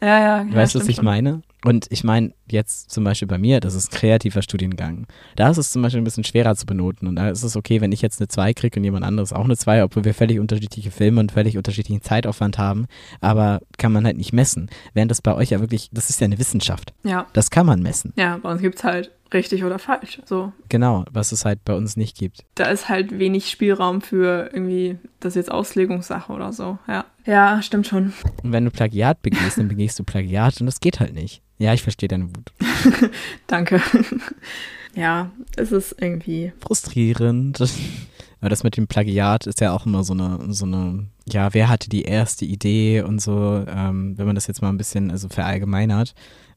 ja, 0.00 0.18
ja, 0.18 0.42
ja, 0.42 0.54
weißt 0.54 0.74
du, 0.74 0.80
was 0.80 0.88
ich 0.88 1.02
meine? 1.02 1.42
Und 1.64 1.86
ich 1.90 2.04
meine 2.04 2.34
jetzt 2.50 2.90
zum 2.90 3.04
Beispiel 3.04 3.26
bei 3.26 3.38
mir, 3.38 3.60
das 3.60 3.74
ist 3.74 3.90
kreativer 3.90 4.42
Studiengang. 4.42 5.06
Da 5.36 5.48
ist 5.48 5.56
es 5.56 5.72
zum 5.72 5.80
Beispiel 5.80 6.02
ein 6.02 6.04
bisschen 6.04 6.24
schwerer 6.24 6.54
zu 6.54 6.66
benoten. 6.66 7.08
Und 7.08 7.16
da 7.16 7.30
ist 7.30 7.42
es 7.42 7.56
okay, 7.56 7.80
wenn 7.80 7.90
ich 7.90 8.02
jetzt 8.02 8.20
eine 8.20 8.28
2 8.28 8.52
kriege 8.52 8.78
und 8.78 8.84
jemand 8.84 9.04
anderes 9.04 9.32
auch 9.32 9.44
eine 9.44 9.56
2, 9.56 9.82
obwohl 9.82 10.04
wir 10.04 10.12
völlig 10.12 10.40
unterschiedliche 10.40 10.90
Filme 10.90 11.20
und 11.20 11.32
völlig 11.32 11.56
unterschiedlichen 11.56 12.02
Zeitaufwand 12.02 12.58
haben. 12.58 12.86
Aber 13.22 13.60
kann 13.78 13.92
man 13.92 14.04
halt 14.04 14.18
nicht 14.18 14.34
messen. 14.34 14.68
Während 14.92 15.10
das 15.10 15.22
bei 15.22 15.34
euch 15.34 15.50
ja 15.50 15.60
wirklich, 15.60 15.88
das 15.90 16.10
ist 16.10 16.20
ja 16.20 16.26
eine 16.26 16.38
Wissenschaft. 16.38 16.92
Ja. 17.02 17.26
Das 17.32 17.50
kann 17.50 17.64
man 17.64 17.80
messen. 17.80 18.12
Ja, 18.16 18.36
bei 18.36 18.52
uns 18.52 18.60
gibt 18.60 18.76
es 18.76 18.84
halt 18.84 19.10
richtig 19.32 19.64
oder 19.64 19.78
falsch. 19.78 20.20
So. 20.26 20.52
Genau, 20.68 21.06
was 21.10 21.32
es 21.32 21.46
halt 21.46 21.64
bei 21.64 21.74
uns 21.74 21.96
nicht 21.96 22.18
gibt. 22.18 22.44
Da 22.56 22.64
ist 22.64 22.90
halt 22.90 23.18
wenig 23.18 23.50
Spielraum 23.50 24.02
für 24.02 24.50
irgendwie, 24.52 24.98
das 25.20 25.30
ist 25.30 25.36
jetzt 25.36 25.50
Auslegungssache 25.50 26.30
oder 26.30 26.52
so. 26.52 26.78
Ja. 26.86 27.06
Ja, 27.26 27.62
stimmt 27.62 27.86
schon. 27.86 28.12
Und 28.42 28.52
wenn 28.52 28.64
du 28.64 28.70
Plagiat 28.70 29.22
begehst, 29.22 29.58
dann 29.58 29.68
begehst 29.68 29.98
du 29.98 30.04
Plagiat 30.04 30.60
und 30.60 30.66
das 30.66 30.80
geht 30.80 31.00
halt 31.00 31.14
nicht. 31.14 31.42
Ja, 31.58 31.72
ich 31.72 31.82
verstehe 31.82 32.08
deine 32.08 32.28
Wut. 32.28 32.52
Danke. 33.46 33.80
ja, 34.94 35.30
es 35.56 35.72
ist 35.72 35.96
irgendwie 35.98 36.52
frustrierend. 36.60 37.60
Aber 38.40 38.50
das 38.50 38.62
mit 38.62 38.76
dem 38.76 38.88
Plagiat 38.88 39.46
ist 39.46 39.60
ja 39.60 39.72
auch 39.72 39.86
immer 39.86 40.04
so 40.04 40.12
eine, 40.12 40.52
so 40.52 40.66
eine, 40.66 41.06
ja, 41.26 41.54
wer 41.54 41.68
hatte 41.68 41.88
die 41.88 42.02
erste 42.02 42.44
Idee 42.44 43.00
und 43.00 43.22
so, 43.22 43.64
ähm, 43.66 44.18
wenn 44.18 44.26
man 44.26 44.34
das 44.34 44.46
jetzt 44.46 44.60
mal 44.60 44.68
ein 44.68 44.76
bisschen 44.76 45.10
also 45.10 45.28
verallgemeinert 45.28 46.14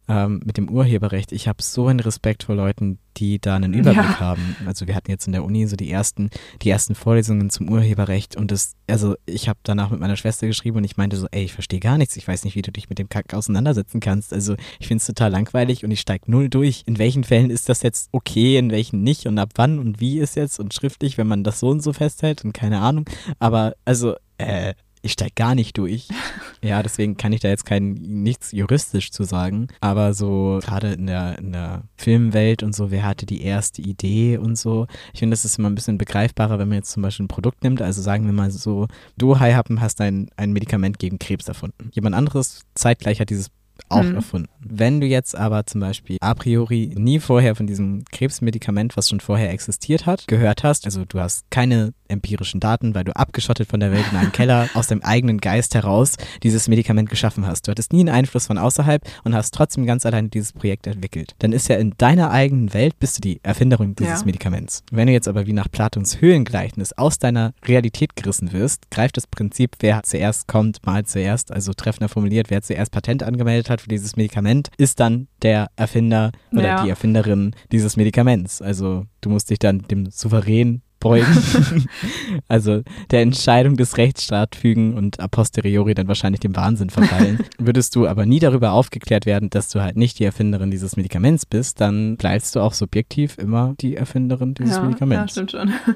ähm, 0.07 0.41
mit 0.45 0.57
dem 0.57 0.69
Urheberrecht, 0.69 1.31
ich 1.31 1.47
habe 1.47 1.61
so 1.61 1.87
einen 1.87 1.99
Respekt 1.99 2.43
vor 2.43 2.55
Leuten, 2.55 2.99
die 3.17 3.39
da 3.39 3.55
einen 3.55 3.73
Überblick 3.73 4.03
ja. 4.03 4.19
haben. 4.19 4.55
Also 4.65 4.87
wir 4.87 4.95
hatten 4.95 5.11
jetzt 5.11 5.25
in 5.25 5.33
der 5.33 5.43
Uni 5.43 5.65
so 5.67 5.75
die 5.75 5.91
ersten, 5.91 6.29
die 6.61 6.69
ersten 6.69 6.95
Vorlesungen 6.95 7.49
zum 7.49 7.69
Urheberrecht 7.69 8.35
und 8.37 8.51
das, 8.51 8.73
also 8.87 9.15
ich 9.25 9.49
habe 9.49 9.59
danach 9.63 9.89
mit 9.89 9.99
meiner 9.99 10.15
Schwester 10.15 10.47
geschrieben 10.47 10.77
und 10.77 10.83
ich 10.83 10.97
meinte 10.97 11.17
so, 11.17 11.27
ey, 11.31 11.43
ich 11.43 11.53
verstehe 11.53 11.79
gar 11.79 11.97
nichts, 11.97 12.15
ich 12.15 12.27
weiß 12.27 12.45
nicht, 12.45 12.55
wie 12.55 12.61
du 12.61 12.71
dich 12.71 12.89
mit 12.89 12.99
dem 12.99 13.09
Kack 13.09 13.33
auseinandersetzen 13.33 13.99
kannst. 13.99 14.33
Also 14.33 14.55
ich 14.79 14.87
finde 14.87 15.01
es 15.01 15.07
total 15.07 15.31
langweilig 15.31 15.83
und 15.83 15.91
ich 15.91 15.99
steige 15.99 16.29
null 16.31 16.49
durch. 16.49 16.83
In 16.85 16.99
welchen 16.99 17.23
Fällen 17.23 17.49
ist 17.49 17.69
das 17.69 17.81
jetzt 17.81 18.09
okay, 18.11 18.57
in 18.57 18.71
welchen 18.71 19.01
nicht 19.01 19.25
und 19.25 19.37
ab 19.39 19.49
wann 19.55 19.79
und 19.79 19.99
wie 19.99 20.19
ist 20.19 20.35
jetzt 20.35 20.59
und 20.59 20.73
schriftlich, 20.73 21.17
wenn 21.17 21.27
man 21.27 21.43
das 21.43 21.59
so 21.59 21.69
und 21.69 21.81
so 21.81 21.93
festhält 21.93 22.45
und 22.45 22.53
keine 22.53 22.79
Ahnung. 22.79 23.05
Aber 23.39 23.73
also, 23.83 24.15
äh, 24.37 24.73
ich 25.07 25.13
steige 25.13 25.33
gar 25.35 25.55
nicht 25.55 25.77
durch. 25.77 26.07
Ja, 26.63 26.81
deswegen 26.81 27.17
kann 27.17 27.33
ich 27.33 27.39
da 27.39 27.49
jetzt 27.49 27.67
kein 27.67 27.93
nichts 27.93 28.51
juristisch 28.51 29.11
zu 29.11 29.23
sagen. 29.23 29.67
Aber 29.79 30.15
so 30.15 30.57
gerade 30.63 30.93
in 30.93 31.05
der, 31.05 31.37
in 31.37 31.51
der 31.51 31.83
Filmwelt 31.97 32.63
und 32.63 32.75
so, 32.75 32.89
wer 32.89 33.05
hatte 33.05 33.27
die 33.27 33.43
erste 33.43 33.83
Idee 33.83 34.37
und 34.37 34.57
so. 34.57 34.87
Ich 35.13 35.19
finde, 35.19 35.35
das 35.35 35.45
ist 35.45 35.59
immer 35.59 35.69
ein 35.69 35.75
bisschen 35.75 35.99
begreifbarer, 35.99 36.57
wenn 36.57 36.67
man 36.67 36.79
jetzt 36.79 36.91
zum 36.91 37.03
Beispiel 37.03 37.25
ein 37.25 37.29
Produkt 37.29 37.63
nimmt. 37.63 37.83
Also 37.83 38.01
sagen 38.01 38.25
wir 38.25 38.33
mal 38.33 38.49
so, 38.49 38.87
du, 39.19 39.39
Haihappen, 39.39 39.81
hast 39.81 40.01
ein, 40.01 40.29
ein 40.35 40.51
Medikament 40.51 40.97
gegen 40.97 41.19
Krebs 41.19 41.47
erfunden. 41.47 41.91
Jemand 41.93 42.15
anderes 42.15 42.63
zeitgleich 42.73 43.21
hat 43.21 43.29
dieses 43.29 43.51
auch 43.89 44.03
mhm. 44.03 44.15
erfunden. 44.15 44.49
Wenn 44.59 44.99
du 44.99 45.07
jetzt 45.07 45.35
aber 45.35 45.65
zum 45.65 45.81
Beispiel 45.81 46.17
a 46.21 46.33
priori 46.33 46.93
nie 46.97 47.19
vorher 47.19 47.55
von 47.55 47.67
diesem 47.67 48.03
Krebsmedikament, 48.11 48.97
was 48.97 49.09
schon 49.09 49.19
vorher 49.19 49.51
existiert 49.51 50.05
hat, 50.05 50.27
gehört 50.27 50.63
hast, 50.63 50.85
also 50.85 51.05
du 51.05 51.19
hast 51.19 51.49
keine 51.49 51.93
empirischen 52.09 52.59
Daten, 52.59 52.95
weil 52.95 53.03
du 53.03 53.15
abgeschottet 53.15 53.69
von 53.69 53.79
der 53.79 53.91
Welt 53.91 54.05
in 54.11 54.17
einem 54.17 54.31
Keller 54.33 54.69
aus 54.73 54.87
dem 54.87 55.03
eigenen 55.03 55.39
Geist 55.39 55.75
heraus 55.75 56.15
dieses 56.43 56.67
Medikament 56.67 57.09
geschaffen 57.09 57.45
hast. 57.45 57.67
Du 57.67 57.71
hattest 57.71 57.93
nie 57.93 58.01
einen 58.01 58.09
Einfluss 58.09 58.47
von 58.47 58.57
außerhalb 58.57 59.01
und 59.23 59.35
hast 59.35 59.53
trotzdem 59.53 59.85
ganz 59.85 60.05
alleine 60.05 60.29
dieses 60.29 60.53
Projekt 60.53 60.87
entwickelt. 60.87 61.35
Dann 61.39 61.53
ist 61.53 61.67
ja 61.69 61.77
in 61.77 61.93
deiner 61.97 62.31
eigenen 62.31 62.73
Welt 62.73 62.99
bist 62.99 63.17
du 63.17 63.21
die 63.21 63.39
Erfinderin 63.43 63.95
dieses 63.95 64.21
ja. 64.21 64.25
Medikaments. 64.25 64.83
Wenn 64.91 65.07
du 65.07 65.13
jetzt 65.13 65.27
aber 65.27 65.47
wie 65.47 65.53
nach 65.53 65.69
Platons 65.71 66.21
Höhlengleichnis 66.21 66.93
aus 66.93 67.19
deiner 67.19 67.53
Realität 67.65 68.15
gerissen 68.15 68.51
wirst, 68.53 68.89
greift 68.91 69.17
das 69.17 69.27
Prinzip, 69.27 69.75
wer 69.79 70.03
zuerst 70.03 70.47
kommt, 70.47 70.85
mal 70.85 71.05
zuerst, 71.05 71.51
also 71.51 71.73
treffender 71.73 72.09
formuliert, 72.09 72.49
wer 72.49 72.61
zuerst 72.61 72.91
Patent 72.91 73.23
angemeldet 73.23 73.69
hat 73.69 73.76
für 73.81 73.89
dieses 73.89 74.15
Medikament, 74.15 74.69
ist 74.77 74.99
dann 74.99 75.27
der 75.41 75.67
Erfinder 75.75 76.31
oder 76.51 76.63
ja. 76.63 76.83
die 76.83 76.89
Erfinderin 76.89 77.55
dieses 77.71 77.97
Medikaments. 77.97 78.61
Also 78.61 79.05
du 79.21 79.29
musst 79.29 79.49
dich 79.49 79.59
dann 79.59 79.79
dem 79.79 80.09
Souverän 80.09 80.81
beugen. 80.99 81.87
also 82.47 82.81
der 83.11 83.21
Entscheidung 83.21 83.77
des 83.77 83.97
Rechtsstaats 83.97 84.57
fügen 84.57 84.95
und 84.95 85.19
a 85.19 85.27
posteriori 85.27 85.93
dann 85.93 86.07
wahrscheinlich 86.07 86.39
dem 86.39 86.55
Wahnsinn 86.55 86.89
verfallen. 86.89 87.39
Würdest 87.57 87.95
du 87.95 88.07
aber 88.07 88.25
nie 88.25 88.39
darüber 88.39 88.71
aufgeklärt 88.71 89.25
werden, 89.25 89.49
dass 89.49 89.69
du 89.69 89.81
halt 89.81 89.95
nicht 89.95 90.19
die 90.19 90.25
Erfinderin 90.25 90.71
dieses 90.71 90.97
Medikaments 90.97 91.45
bist, 91.45 91.81
dann 91.81 92.17
bleibst 92.17 92.55
du 92.55 92.61
auch 92.61 92.73
subjektiv 92.73 93.37
immer 93.37 93.75
die 93.79 93.95
Erfinderin 93.95 94.53
dieses 94.53 94.77
ja, 94.77 94.83
Medikaments. 94.83 95.35
Ja, 95.35 95.47
stimmt 95.47 95.51
schon. 95.51 95.73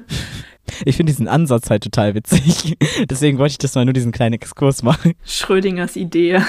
Ich 0.85 0.95
finde 0.95 1.11
diesen 1.11 1.27
Ansatz 1.27 1.71
halt 1.71 1.83
total 1.83 2.13
witzig. 2.13 2.77
Deswegen 3.09 3.39
wollte 3.39 3.53
ich 3.53 3.57
das 3.57 3.73
mal 3.73 3.83
nur 3.83 3.93
diesen 3.93 4.11
kleinen 4.11 4.33
Exkurs 4.33 4.83
machen. 4.83 5.13
Schrödingers 5.25 5.95
Idee. 5.95 6.39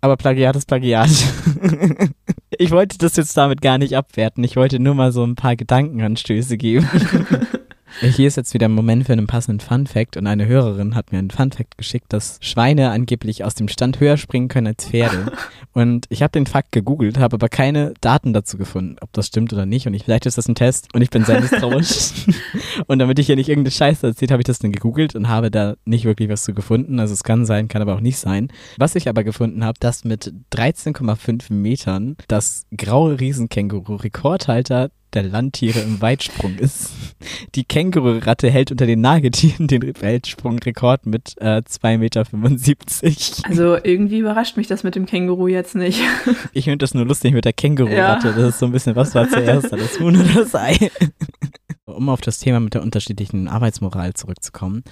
Aber 0.00 0.16
Plagiat 0.16 0.56
ist 0.56 0.66
Plagiat. 0.66 1.10
Ich 2.60 2.72
wollte 2.72 2.98
das 2.98 3.14
jetzt 3.14 3.36
damit 3.36 3.60
gar 3.60 3.78
nicht 3.78 3.96
abwerten. 3.96 4.42
Ich 4.42 4.56
wollte 4.56 4.80
nur 4.80 4.94
mal 4.94 5.12
so 5.12 5.22
ein 5.24 5.36
paar 5.36 5.54
Gedankenanstöße 5.54 6.56
geben. 6.56 6.88
Hier 8.00 8.28
ist 8.28 8.36
jetzt 8.36 8.54
wieder 8.54 8.68
ein 8.68 8.72
Moment 8.72 9.06
für 9.06 9.12
einen 9.12 9.26
passenden 9.26 9.60
Fun 9.60 9.86
Fact 9.86 10.16
und 10.16 10.26
eine 10.26 10.46
Hörerin 10.46 10.94
hat 10.94 11.10
mir 11.10 11.18
einen 11.18 11.30
Fun 11.30 11.50
Fact 11.50 11.76
geschickt, 11.78 12.12
dass 12.12 12.38
Schweine 12.40 12.90
angeblich 12.90 13.44
aus 13.44 13.54
dem 13.54 13.66
Stand 13.66 13.98
höher 13.98 14.16
springen 14.16 14.48
können 14.48 14.68
als 14.68 14.86
Pferde. 14.86 15.32
Und 15.74 16.06
ich 16.08 16.22
habe 16.22 16.32
den 16.32 16.46
Fakt 16.46 16.72
gegoogelt, 16.72 17.18
habe 17.18 17.34
aber 17.34 17.48
keine 17.48 17.94
Daten 18.00 18.32
dazu 18.32 18.58
gefunden, 18.58 18.96
ob 19.00 19.12
das 19.12 19.28
stimmt 19.28 19.52
oder 19.52 19.64
nicht. 19.64 19.86
Und 19.86 19.94
ich, 19.94 20.04
vielleicht 20.04 20.26
ist 20.26 20.36
das 20.36 20.48
ein 20.48 20.56
Test 20.56 20.88
und 20.92 21.02
ich 21.02 21.10
bin 21.10 21.24
sehr 21.24 21.40
misstrauisch. 21.40 22.26
und 22.88 22.98
damit 22.98 23.20
ich 23.20 23.26
hier 23.26 23.36
nicht 23.36 23.48
irgendeine 23.48 23.70
Scheiße 23.70 24.08
erzählt, 24.08 24.32
habe 24.32 24.40
ich 24.40 24.46
das 24.46 24.58
dann 24.58 24.72
gegoogelt 24.72 25.14
und 25.14 25.28
habe 25.28 25.52
da 25.52 25.74
nicht 25.84 26.04
wirklich 26.04 26.28
was 26.30 26.42
zu 26.42 26.52
gefunden. 26.52 26.98
Also 26.98 27.14
es 27.14 27.22
kann 27.22 27.46
sein, 27.46 27.68
kann 27.68 27.80
aber 27.80 27.94
auch 27.94 28.00
nicht 28.00 28.18
sein. 28.18 28.48
Was 28.76 28.96
ich 28.96 29.08
aber 29.08 29.22
gefunden 29.22 29.64
habe, 29.64 29.78
dass 29.78 30.04
mit 30.04 30.32
13,5 30.52 31.52
Metern 31.52 32.16
das 32.26 32.66
graue 32.76 33.20
Riesenkänguru 33.20 33.96
Rekordhalter 33.96 34.90
der 35.14 35.22
Landtiere 35.22 35.80
im 35.80 36.00
Weitsprung 36.00 36.56
ist. 36.56 36.90
Die 37.54 37.64
Kängururatte 37.64 38.50
hält 38.50 38.70
unter 38.70 38.86
den 38.86 39.00
Nagetieren 39.00 39.66
den 39.66 39.82
Weltsprungrekord 39.82 41.06
mit 41.06 41.34
äh, 41.38 41.62
2,75 41.66 41.98
Meter. 41.98 43.48
Also 43.48 43.76
irgendwie 43.82 44.18
überrascht 44.18 44.56
mich 44.56 44.66
das 44.66 44.84
mit 44.84 44.94
dem 44.94 45.06
Känguru 45.06 45.48
jetzt 45.48 45.74
nicht. 45.74 46.00
Ich 46.52 46.64
finde 46.64 46.78
das 46.78 46.94
nur 46.94 47.04
lustig 47.04 47.32
mit 47.32 47.44
der 47.44 47.52
Kängururatte. 47.52 48.28
Ja. 48.28 48.34
Das 48.34 48.54
ist 48.54 48.58
so 48.58 48.66
ein 48.66 48.72
bisschen, 48.72 48.96
was 48.96 49.14
war 49.14 49.28
zuerst, 49.28 49.72
das 49.72 50.00
Huhn 50.00 50.16
oder 50.16 50.42
das 50.42 50.54
Ei? 50.54 50.90
Um 51.84 52.08
auf 52.08 52.20
das 52.20 52.38
Thema 52.38 52.60
mit 52.60 52.74
der 52.74 52.82
unterschiedlichen 52.82 53.48
Arbeitsmoral 53.48 54.14
zurückzukommen, 54.14 54.82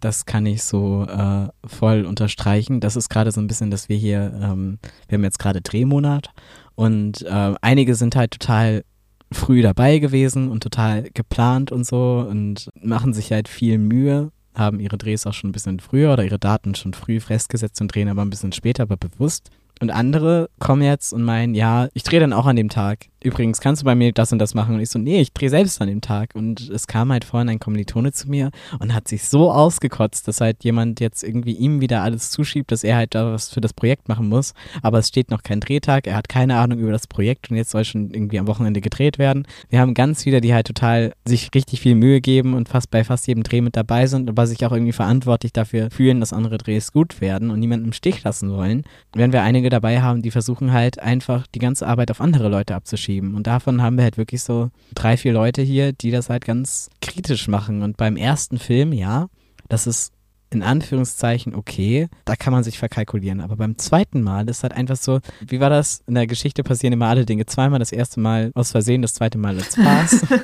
das 0.00 0.24
kann 0.26 0.46
ich 0.46 0.62
so 0.62 1.06
äh, 1.06 1.48
voll 1.66 2.04
unterstreichen. 2.06 2.80
Das 2.80 2.96
ist 2.96 3.08
gerade 3.08 3.32
so 3.32 3.40
ein 3.40 3.46
bisschen, 3.46 3.70
dass 3.70 3.88
wir 3.88 3.96
hier, 3.96 4.32
ähm, 4.42 4.78
wir 5.08 5.16
haben 5.16 5.24
jetzt 5.24 5.38
gerade 5.38 5.60
Drehmonat 5.60 6.30
und 6.74 7.22
äh, 7.22 7.54
einige 7.60 7.94
sind 7.94 8.16
halt 8.16 8.32
total 8.32 8.84
früh 9.32 9.62
dabei 9.62 9.98
gewesen 9.98 10.48
und 10.48 10.62
total 10.62 11.10
geplant 11.14 11.72
und 11.72 11.86
so 11.86 12.26
und 12.28 12.68
machen 12.80 13.12
sich 13.12 13.32
halt 13.32 13.48
viel 13.48 13.78
Mühe 13.78 14.32
haben 14.54 14.80
ihre 14.80 14.98
Drehs 14.98 15.26
auch 15.26 15.32
schon 15.32 15.50
ein 15.50 15.52
bisschen 15.52 15.80
früher 15.80 16.12
oder 16.12 16.24
ihre 16.24 16.38
Daten 16.38 16.74
schon 16.74 16.94
früh 16.94 17.20
festgesetzt 17.20 17.80
und 17.80 17.94
drehen 17.94 18.08
aber 18.08 18.22
ein 18.22 18.30
bisschen 18.30 18.52
später, 18.52 18.84
aber 18.84 18.96
bewusst. 18.96 19.50
Und 19.80 19.90
andere 19.90 20.50
kommen 20.58 20.82
jetzt 20.82 21.12
und 21.12 21.22
meinen, 21.22 21.54
ja, 21.54 21.88
ich 21.94 22.02
drehe 22.02 22.20
dann 22.20 22.32
auch 22.32 22.46
an 22.46 22.56
dem 22.56 22.68
Tag. 22.68 23.06
Übrigens, 23.22 23.60
kannst 23.60 23.82
du 23.82 23.84
bei 23.84 23.94
mir 23.94 24.12
das 24.12 24.32
und 24.32 24.38
das 24.38 24.54
machen? 24.54 24.74
Und 24.74 24.80
ich 24.80 24.88
so, 24.88 24.98
nee, 24.98 25.20
ich 25.20 25.34
drehe 25.34 25.50
selbst 25.50 25.80
an 25.82 25.88
dem 25.88 26.00
Tag. 26.00 26.34
Und 26.34 26.70
es 26.70 26.86
kam 26.86 27.12
halt 27.12 27.24
vorhin 27.24 27.50
ein 27.50 27.58
Kommilitone 27.58 28.12
zu 28.12 28.30
mir 28.30 28.50
und 28.78 28.94
hat 28.94 29.08
sich 29.08 29.28
so 29.28 29.52
ausgekotzt, 29.52 30.26
dass 30.26 30.40
halt 30.40 30.64
jemand 30.64 31.00
jetzt 31.00 31.22
irgendwie 31.22 31.52
ihm 31.52 31.82
wieder 31.82 32.02
alles 32.02 32.30
zuschiebt, 32.30 32.72
dass 32.72 32.82
er 32.82 32.96
halt 32.96 33.14
da 33.14 33.32
was 33.32 33.50
für 33.50 33.60
das 33.60 33.74
Projekt 33.74 34.08
machen 34.08 34.28
muss. 34.28 34.54
Aber 34.80 34.98
es 34.98 35.08
steht 35.08 35.30
noch 35.30 35.42
kein 35.42 35.60
Drehtag, 35.60 36.06
er 36.06 36.16
hat 36.16 36.30
keine 36.30 36.56
Ahnung 36.56 36.78
über 36.78 36.92
das 36.92 37.06
Projekt 37.06 37.50
und 37.50 37.58
jetzt 37.58 37.72
soll 37.72 37.84
schon 37.84 38.10
irgendwie 38.10 38.38
am 38.38 38.46
Wochenende 38.46 38.80
gedreht 38.80 39.18
werden. 39.18 39.46
Wir 39.68 39.80
haben 39.80 39.92
ganz 39.92 40.22
viele, 40.22 40.40
die 40.40 40.54
halt 40.54 40.66
total 40.66 41.12
sich 41.26 41.50
richtig 41.54 41.80
viel 41.80 41.96
Mühe 41.96 42.22
geben 42.22 42.54
und 42.54 42.70
fast 42.70 42.90
bei 42.90 43.04
fast 43.04 43.26
jedem 43.26 43.42
Dreh 43.42 43.60
mit 43.60 43.76
dabei 43.76 44.06
sind, 44.06 44.30
aber 44.30 44.46
sich 44.46 44.64
auch 44.64 44.72
irgendwie 44.72 44.92
verantwortlich 44.92 45.52
dafür 45.52 45.90
fühlen, 45.90 46.20
dass 46.20 46.32
andere 46.32 46.56
Drehs 46.56 46.90
gut 46.90 47.20
werden 47.20 47.50
und 47.50 47.60
niemanden 47.60 47.86
im 47.86 47.92
Stich 47.92 48.22
lassen 48.22 48.50
wollen. 48.50 48.84
Wenn 49.12 49.34
wir 49.34 49.42
einige 49.42 49.68
dabei 49.68 50.00
haben, 50.00 50.22
die 50.22 50.30
versuchen 50.30 50.72
halt 50.72 50.98
einfach 50.98 51.46
die 51.54 51.58
ganze 51.58 51.86
Arbeit 51.86 52.10
auf 52.10 52.22
andere 52.22 52.48
Leute 52.48 52.74
abzuschieben. 52.74 53.09
Und 53.18 53.46
davon 53.46 53.82
haben 53.82 53.96
wir 53.96 54.04
halt 54.04 54.18
wirklich 54.18 54.42
so 54.42 54.70
drei, 54.94 55.16
vier 55.16 55.32
Leute 55.32 55.62
hier, 55.62 55.92
die 55.92 56.10
das 56.10 56.30
halt 56.30 56.44
ganz 56.44 56.88
kritisch 57.02 57.48
machen. 57.48 57.82
Und 57.82 57.96
beim 57.96 58.16
ersten 58.16 58.58
Film, 58.58 58.92
ja, 58.92 59.26
das 59.68 59.86
ist 59.86 60.12
in 60.52 60.62
Anführungszeichen 60.62 61.54
okay, 61.54 62.08
da 62.24 62.36
kann 62.36 62.52
man 62.52 62.64
sich 62.64 62.78
verkalkulieren. 62.78 63.40
Aber 63.40 63.56
beim 63.56 63.78
zweiten 63.78 64.22
Mal 64.22 64.48
ist 64.48 64.62
halt 64.62 64.72
einfach 64.72 64.96
so, 64.96 65.20
wie 65.46 65.60
war 65.60 65.70
das? 65.70 66.02
In 66.06 66.14
der 66.14 66.26
Geschichte 66.26 66.62
passieren 66.62 66.92
immer 66.92 67.06
alle 67.06 67.24
Dinge 67.24 67.46
zweimal, 67.46 67.78
das 67.78 67.92
erste 67.92 68.20
Mal 68.20 68.50
aus 68.54 68.72
Versehen, 68.72 69.02
das 69.02 69.14
zweite 69.14 69.38
Mal 69.38 69.56
als 69.56 69.74
Spaß. 69.74 70.26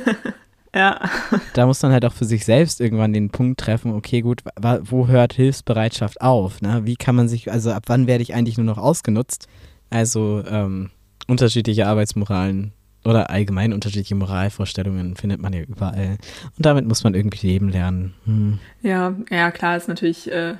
Ja. 0.74 1.00
da 1.54 1.64
muss 1.64 1.80
man 1.80 1.92
halt 1.92 2.04
auch 2.04 2.12
für 2.12 2.26
sich 2.26 2.44
selbst 2.44 2.82
irgendwann 2.82 3.14
den 3.14 3.30
Punkt 3.30 3.58
treffen, 3.58 3.94
okay, 3.94 4.20
gut, 4.20 4.42
wo 4.82 5.08
hört 5.08 5.32
Hilfsbereitschaft 5.32 6.20
auf? 6.20 6.60
Ne? 6.60 6.82
Wie 6.84 6.96
kann 6.96 7.14
man 7.14 7.30
sich, 7.30 7.50
also 7.50 7.72
ab 7.72 7.84
wann 7.86 8.06
werde 8.06 8.22
ich 8.22 8.34
eigentlich 8.34 8.58
nur 8.58 8.66
noch 8.66 8.76
ausgenutzt? 8.76 9.48
Also 9.88 10.44
ähm, 10.46 10.90
unterschiedliche 11.26 11.86
Arbeitsmoralen 11.86 12.72
oder 13.04 13.30
allgemein 13.30 13.72
unterschiedliche 13.72 14.14
Moralvorstellungen 14.14 15.16
findet 15.16 15.40
man 15.40 15.52
ja 15.52 15.62
überall. 15.62 16.18
Und 16.56 16.66
damit 16.66 16.86
muss 16.86 17.04
man 17.04 17.14
irgendwie 17.14 17.46
leben 17.46 17.68
lernen. 17.68 18.14
Hm. 18.24 18.58
Ja, 18.82 19.14
ja, 19.30 19.50
klar, 19.50 19.76
ist 19.76 19.88
natürlich 19.88 20.30
äh, 20.30 20.56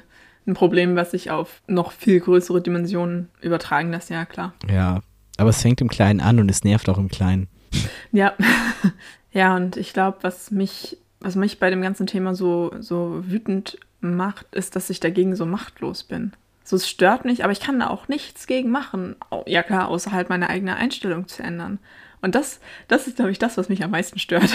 ein 0.47 0.55
Problem, 0.55 0.97
was 0.97 1.11
sich 1.11 1.31
auf 1.31 1.63
noch 1.67 1.93
viel 1.93 2.21
größere 2.21 2.63
Dimensionen 2.63 3.29
übertragen 3.41 3.91
lässt, 3.91 4.11
ja, 4.11 4.25
klar. 4.25 4.55
Ja, 4.71 5.01
aber 5.39 5.51
es 5.51 5.61
fängt 5.61 5.81
im 5.81 5.89
Kleinen 5.89 6.21
an 6.21 6.39
und 6.39 6.49
es 6.49 6.65
nervt 6.65 6.89
auch 6.89 6.99
im 6.99 7.09
Kleinen. 7.09 7.49
Ja. 8.13 8.35
Ja, 9.33 9.55
und 9.55 9.77
ich 9.77 9.93
glaube, 9.93 10.17
was 10.23 10.51
mich, 10.51 10.97
was 11.21 11.37
mich 11.37 11.59
bei 11.59 11.69
dem 11.69 11.83
ganzen 11.83 12.07
Thema 12.07 12.35
so, 12.35 12.71
so 12.81 13.23
wütend 13.27 13.79
macht, 14.01 14.47
ist, 14.55 14.77
dass 14.77 14.89
ich 14.89 14.99
dagegen 14.99 15.37
so 15.37 15.45
machtlos 15.45 16.05
bin. 16.05 16.33
So, 16.67 16.75
es 16.75 16.89
stört 16.89 17.25
mich, 17.25 17.45
aber 17.45 17.53
ich 17.53 17.61
kann 17.61 17.79
da 17.79 17.87
auch 17.87 18.09
nichts 18.09 18.49
gegen 18.49 18.73
machen. 18.73 19.15
Ja, 19.47 19.63
klar, 19.63 19.87
außer 19.87 20.11
halt 20.11 20.29
meine 20.29 20.51
eigene 20.51 20.75
Einstellung 20.75 21.29
zu 21.29 21.45
ändern. 21.45 21.79
Und 22.23 22.35
das, 22.35 22.59
das 22.89 23.07
ist, 23.07 23.15
glaube 23.15 23.31
ich, 23.31 23.39
das, 23.39 23.57
was 23.57 23.69
mich 23.69 23.85
am 23.85 23.93
meisten 23.93 24.19
stört. 24.19 24.53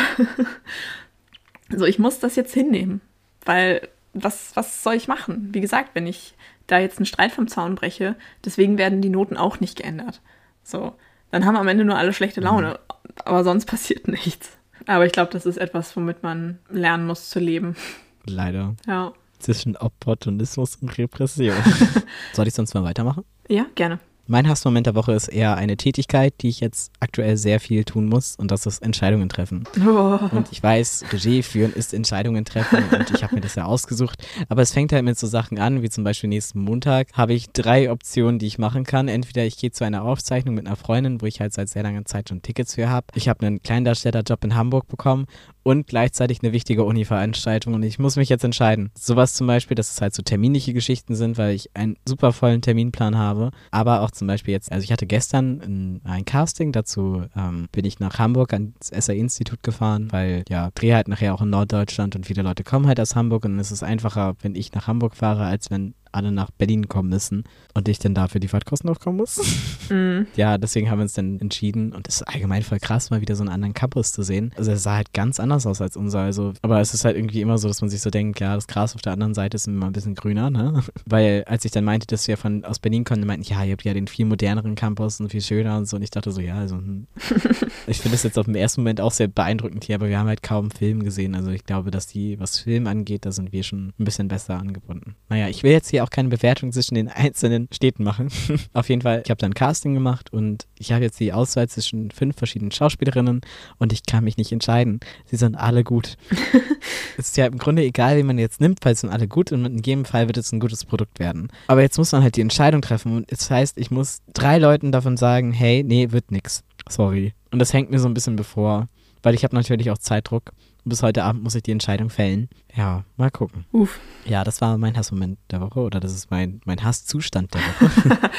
so, 1.69 1.85
ich 1.85 1.99
muss 1.99 2.19
das 2.19 2.35
jetzt 2.35 2.53
hinnehmen. 2.53 2.99
Weil, 3.45 3.87
was, 4.13 4.53
was 4.57 4.83
soll 4.83 4.95
ich 4.95 5.07
machen? 5.07 5.53
Wie 5.53 5.61
gesagt, 5.61 5.91
wenn 5.93 6.05
ich 6.05 6.35
da 6.67 6.79
jetzt 6.79 6.97
einen 6.97 7.05
Streit 7.05 7.31
vom 7.31 7.47
Zaun 7.47 7.75
breche, 7.75 8.17
deswegen 8.43 8.77
werden 8.77 9.01
die 9.01 9.07
Noten 9.07 9.37
auch 9.37 9.61
nicht 9.61 9.77
geändert. 9.77 10.19
So, 10.63 10.93
dann 11.31 11.45
haben 11.45 11.55
am 11.55 11.69
Ende 11.69 11.85
nur 11.85 11.97
alle 11.97 12.11
schlechte 12.11 12.41
Laune. 12.41 12.77
Aber 13.23 13.45
sonst 13.45 13.67
passiert 13.67 14.07
nichts. 14.09 14.57
Aber 14.85 15.05
ich 15.05 15.13
glaube, 15.13 15.31
das 15.31 15.45
ist 15.45 15.57
etwas, 15.57 15.95
womit 15.95 16.23
man 16.23 16.59
lernen 16.69 17.07
muss 17.07 17.29
zu 17.29 17.39
leben. 17.39 17.77
Leider. 18.25 18.75
Ja. 18.85 19.13
Zwischen 19.41 19.75
Opportunismus 19.75 20.77
und 20.77 20.97
Repression. 20.97 21.55
Soll 22.33 22.47
ich 22.47 22.53
sonst 22.53 22.73
mal 22.73 22.83
weitermachen? 22.83 23.23
Ja, 23.47 23.65
gerne. 23.75 23.99
Mein 24.31 24.47
Hassmoment 24.47 24.85
der 24.85 24.95
Woche 24.95 25.11
ist 25.11 25.27
eher 25.27 25.57
eine 25.57 25.75
Tätigkeit, 25.75 26.33
die 26.39 26.47
ich 26.47 26.61
jetzt 26.61 26.93
aktuell 27.01 27.35
sehr 27.35 27.59
viel 27.59 27.83
tun 27.83 28.05
muss 28.05 28.37
und 28.37 28.49
das 28.49 28.65
ist 28.65 28.81
Entscheidungen 28.81 29.27
treffen. 29.27 29.65
Oh. 29.85 30.19
Und 30.31 30.47
ich 30.51 30.63
weiß, 30.63 31.05
Regie 31.11 31.43
führen 31.43 31.73
ist 31.73 31.93
Entscheidungen 31.93 32.45
treffen 32.45 32.81
und 32.97 33.11
ich 33.11 33.23
habe 33.23 33.35
mir 33.35 33.41
das 33.41 33.55
ja 33.55 33.65
ausgesucht. 33.65 34.23
Aber 34.47 34.61
es 34.61 34.71
fängt 34.71 34.93
halt 34.93 35.03
mit 35.03 35.19
so 35.19 35.27
Sachen 35.27 35.59
an, 35.59 35.81
wie 35.81 35.89
zum 35.89 36.05
Beispiel 36.05 36.29
nächsten 36.29 36.61
Montag 36.61 37.07
habe 37.11 37.33
ich 37.33 37.49
drei 37.49 37.91
Optionen, 37.91 38.39
die 38.39 38.47
ich 38.47 38.57
machen 38.57 38.85
kann. 38.85 39.09
Entweder 39.09 39.43
ich 39.43 39.57
gehe 39.57 39.71
zu 39.71 39.83
einer 39.83 40.03
Aufzeichnung 40.03 40.55
mit 40.55 40.65
einer 40.65 40.77
Freundin, 40.77 41.19
wo 41.21 41.25
ich 41.25 41.41
halt 41.41 41.51
seit 41.51 41.67
sehr 41.67 41.83
langer 41.83 42.05
Zeit 42.05 42.29
schon 42.29 42.41
Tickets 42.41 42.75
für 42.75 42.89
habe. 42.89 43.07
Ich 43.15 43.27
habe 43.27 43.45
einen 43.45 43.61
Kleindarstellerjob 43.61 44.45
in 44.45 44.55
Hamburg 44.55 44.87
bekommen 44.87 45.25
und 45.63 45.87
gleichzeitig 45.87 46.39
eine 46.41 46.53
wichtige 46.53 46.83
Uni-Veranstaltung. 46.83 47.73
Und 47.73 47.83
ich 47.83 47.99
muss 47.99 48.15
mich 48.15 48.29
jetzt 48.29 48.43
entscheiden. 48.43 48.91
Sowas 48.97 49.33
zum 49.33 49.47
Beispiel, 49.47 49.75
dass 49.75 49.91
es 49.91 50.01
halt 50.01 50.13
so 50.13 50.21
terminliche 50.21 50.73
Geschichten 50.73 51.15
sind, 51.15 51.37
weil 51.37 51.55
ich 51.55 51.69
einen 51.75 51.97
super 52.07 52.33
vollen 52.33 52.61
Terminplan 52.61 53.17
habe, 53.17 53.51
aber 53.71 54.01
auch 54.01 54.11
zum 54.11 54.27
Beispiel 54.27 54.53
jetzt, 54.53 54.71
also 54.71 54.83
ich 54.83 54.91
hatte 54.91 55.05
gestern 55.05 55.61
ein, 55.61 56.01
ein 56.03 56.25
Casting, 56.25 56.71
dazu 56.71 57.23
ähm, 57.35 57.67
bin 57.71 57.85
ich 57.85 57.99
nach 57.99 58.19
Hamburg 58.19 58.53
ans 58.53 58.87
SAI-Institut 58.87 59.63
gefahren, 59.63 60.11
weil 60.11 60.43
ja, 60.49 60.69
Dreh 60.73 60.93
halt 60.93 61.07
nachher 61.07 61.33
auch 61.33 61.41
in 61.41 61.49
Norddeutschland 61.49 62.15
und 62.15 62.25
viele 62.25 62.41
Leute 62.41 62.63
kommen 62.63 62.87
halt 62.87 62.99
aus 62.99 63.15
Hamburg. 63.15 63.45
Und 63.45 63.59
es 63.59 63.71
ist 63.71 63.83
einfacher, 63.83 64.35
wenn 64.41 64.55
ich 64.55 64.71
nach 64.73 64.87
Hamburg 64.87 65.15
fahre, 65.15 65.45
als 65.45 65.69
wenn 65.69 65.93
alle 66.11 66.31
nach 66.31 66.51
Berlin 66.51 66.87
kommen 66.87 67.09
müssen 67.09 67.43
und 67.73 67.87
ich 67.87 67.99
dann 67.99 68.13
dafür 68.13 68.39
die 68.39 68.47
Fahrtkosten 68.47 68.89
aufkommen 68.89 69.17
muss. 69.17 69.41
Mm. 69.89 70.21
Ja, 70.35 70.57
deswegen 70.57 70.89
haben 70.89 70.99
wir 70.99 71.03
uns 71.03 71.13
dann 71.13 71.39
entschieden 71.39 71.93
und 71.93 72.07
es 72.07 72.15
ist 72.15 72.23
allgemein 72.23 72.63
voll 72.63 72.79
krass, 72.79 73.09
mal 73.09 73.21
wieder 73.21 73.35
so 73.35 73.43
einen 73.43 73.49
anderen 73.49 73.73
Campus 73.73 74.11
zu 74.11 74.23
sehen. 74.23 74.53
Also 74.57 74.71
es 74.71 74.83
sah 74.83 74.95
halt 74.95 75.13
ganz 75.13 75.39
anders 75.39 75.65
aus 75.65 75.81
als 75.81 75.97
unser, 75.97 76.19
also, 76.19 76.53
aber 76.61 76.79
es 76.79 76.93
ist 76.93 77.05
halt 77.05 77.15
irgendwie 77.15 77.41
immer 77.41 77.57
so, 77.57 77.67
dass 77.67 77.81
man 77.81 77.89
sich 77.89 78.01
so 78.01 78.09
denkt, 78.09 78.39
ja, 78.39 78.55
das 78.55 78.67
Gras 78.67 78.95
auf 78.95 79.01
der 79.01 79.13
anderen 79.13 79.33
Seite 79.33 79.55
ist 79.55 79.67
immer 79.67 79.87
ein 79.87 79.93
bisschen 79.93 80.15
grüner, 80.15 80.49
ne? 80.49 80.83
Weil 81.05 81.43
als 81.45 81.65
ich 81.65 81.71
dann 81.71 81.83
meinte, 81.83 82.07
dass 82.07 82.27
wir 82.27 82.37
von 82.37 82.63
aus 82.65 82.79
Berlin 82.79 83.03
kommen, 83.03 83.25
meinten, 83.25 83.45
ja, 83.45 83.63
ihr 83.63 83.73
habt 83.73 83.83
ja 83.83 83.93
den 83.93 84.07
viel 84.07 84.25
moderneren 84.25 84.75
Campus 84.75 85.19
und 85.19 85.29
viel 85.29 85.41
schöner 85.41 85.77
und 85.77 85.87
so 85.87 85.97
und 85.97 86.03
ich 86.03 86.11
dachte 86.11 86.31
so, 86.31 86.41
ja, 86.41 86.55
also 86.55 86.77
hm. 86.77 87.07
ich 87.87 87.99
finde 87.99 88.15
es 88.15 88.23
jetzt 88.23 88.39
auf 88.39 88.45
dem 88.45 88.55
ersten 88.55 88.81
Moment 88.81 89.01
auch 89.01 89.11
sehr 89.11 89.27
beeindruckend 89.27 89.83
hier, 89.83 89.95
aber 89.95 90.09
wir 90.09 90.17
haben 90.17 90.27
halt 90.27 90.43
kaum 90.43 90.71
Film 90.71 91.03
gesehen, 91.03 91.35
also 91.35 91.51
ich 91.51 91.65
glaube, 91.65 91.91
dass 91.91 92.07
die, 92.07 92.39
was 92.39 92.59
Film 92.59 92.87
angeht, 92.87 93.25
da 93.25 93.31
sind 93.31 93.51
wir 93.51 93.63
schon 93.63 93.93
ein 93.99 94.05
bisschen 94.05 94.27
besser 94.27 94.57
angebunden. 94.57 95.15
Naja, 95.29 95.47
ich 95.47 95.63
will 95.63 95.71
jetzt 95.71 95.89
hier 95.89 96.00
auch 96.03 96.09
keine 96.09 96.29
Bewertung 96.29 96.71
zwischen 96.71 96.95
den 96.95 97.07
einzelnen 97.09 97.67
Städten 97.71 98.03
machen. 98.03 98.29
Auf 98.73 98.89
jeden 98.89 99.01
Fall, 99.01 99.21
ich 99.23 99.29
habe 99.29 99.39
dann 99.39 99.53
Casting 99.53 99.93
gemacht 99.93 100.31
und 100.33 100.67
ich 100.77 100.91
habe 100.91 101.03
jetzt 101.03 101.19
die 101.19 101.33
Auswahl 101.33 101.67
zwischen 101.67 102.11
fünf 102.11 102.37
verschiedenen 102.37 102.71
Schauspielerinnen 102.71 103.41
und 103.77 103.93
ich 103.93 104.05
kann 104.05 104.23
mich 104.23 104.37
nicht 104.37 104.51
entscheiden. 104.51 104.99
Sie 105.25 105.35
sind 105.35 105.55
alle 105.55 105.83
gut. 105.83 106.17
es 107.17 107.29
ist 107.29 107.37
ja 107.37 107.45
im 107.45 107.57
Grunde 107.57 107.83
egal, 107.83 108.17
wie 108.17 108.23
man 108.23 108.37
jetzt 108.37 108.61
nimmt, 108.61 108.79
weil 108.83 108.95
sie 108.95 109.01
sind 109.01 109.11
alle 109.11 109.27
gut 109.27 109.51
und 109.51 109.65
in 109.65 109.79
jedem 109.79 110.05
Fall 110.05 110.27
wird 110.27 110.37
es 110.37 110.51
ein 110.51 110.59
gutes 110.59 110.85
Produkt 110.85 111.19
werden. 111.19 111.49
Aber 111.67 111.81
jetzt 111.81 111.97
muss 111.97 112.11
man 112.11 112.23
halt 112.23 112.35
die 112.35 112.41
Entscheidung 112.41 112.81
treffen 112.81 113.15
und 113.15 113.31
das 113.31 113.49
heißt, 113.49 113.77
ich 113.77 113.91
muss 113.91 114.21
drei 114.33 114.57
Leuten 114.57 114.91
davon 114.91 115.17
sagen, 115.17 115.51
hey, 115.51 115.83
nee, 115.83 116.11
wird 116.11 116.31
nix. 116.31 116.63
Sorry. 116.89 117.33
Und 117.51 117.59
das 117.59 117.73
hängt 117.73 117.91
mir 117.91 117.99
so 117.99 118.07
ein 118.07 118.13
bisschen 118.13 118.35
bevor, 118.35 118.87
weil 119.23 119.35
ich 119.35 119.43
habe 119.43 119.55
natürlich 119.55 119.91
auch 119.91 119.97
Zeitdruck 119.97 120.51
bis 120.83 121.03
heute 121.03 121.23
Abend 121.23 121.43
muss 121.43 121.55
ich 121.55 121.63
die 121.63 121.71
Entscheidung 121.71 122.09
fällen. 122.09 122.49
Ja, 122.75 123.03
mal 123.17 123.31
gucken. 123.31 123.65
Uff. 123.71 123.99
Ja, 124.25 124.43
das 124.43 124.61
war 124.61 124.77
mein 124.77 124.97
Hassmoment 124.97 125.37
der 125.51 125.61
Woche 125.61 125.79
oder 125.79 125.99
das 125.99 126.13
ist 126.13 126.31
mein, 126.31 126.61
mein 126.65 126.83
Hasszustand 126.83 127.53
der 127.53 127.61
Woche. 127.61 128.31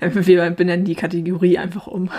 Wir 0.26 0.50
benennen 0.50 0.84
die 0.84 0.94
Kategorie 0.94 1.58
einfach 1.58 1.86
um. 1.86 2.10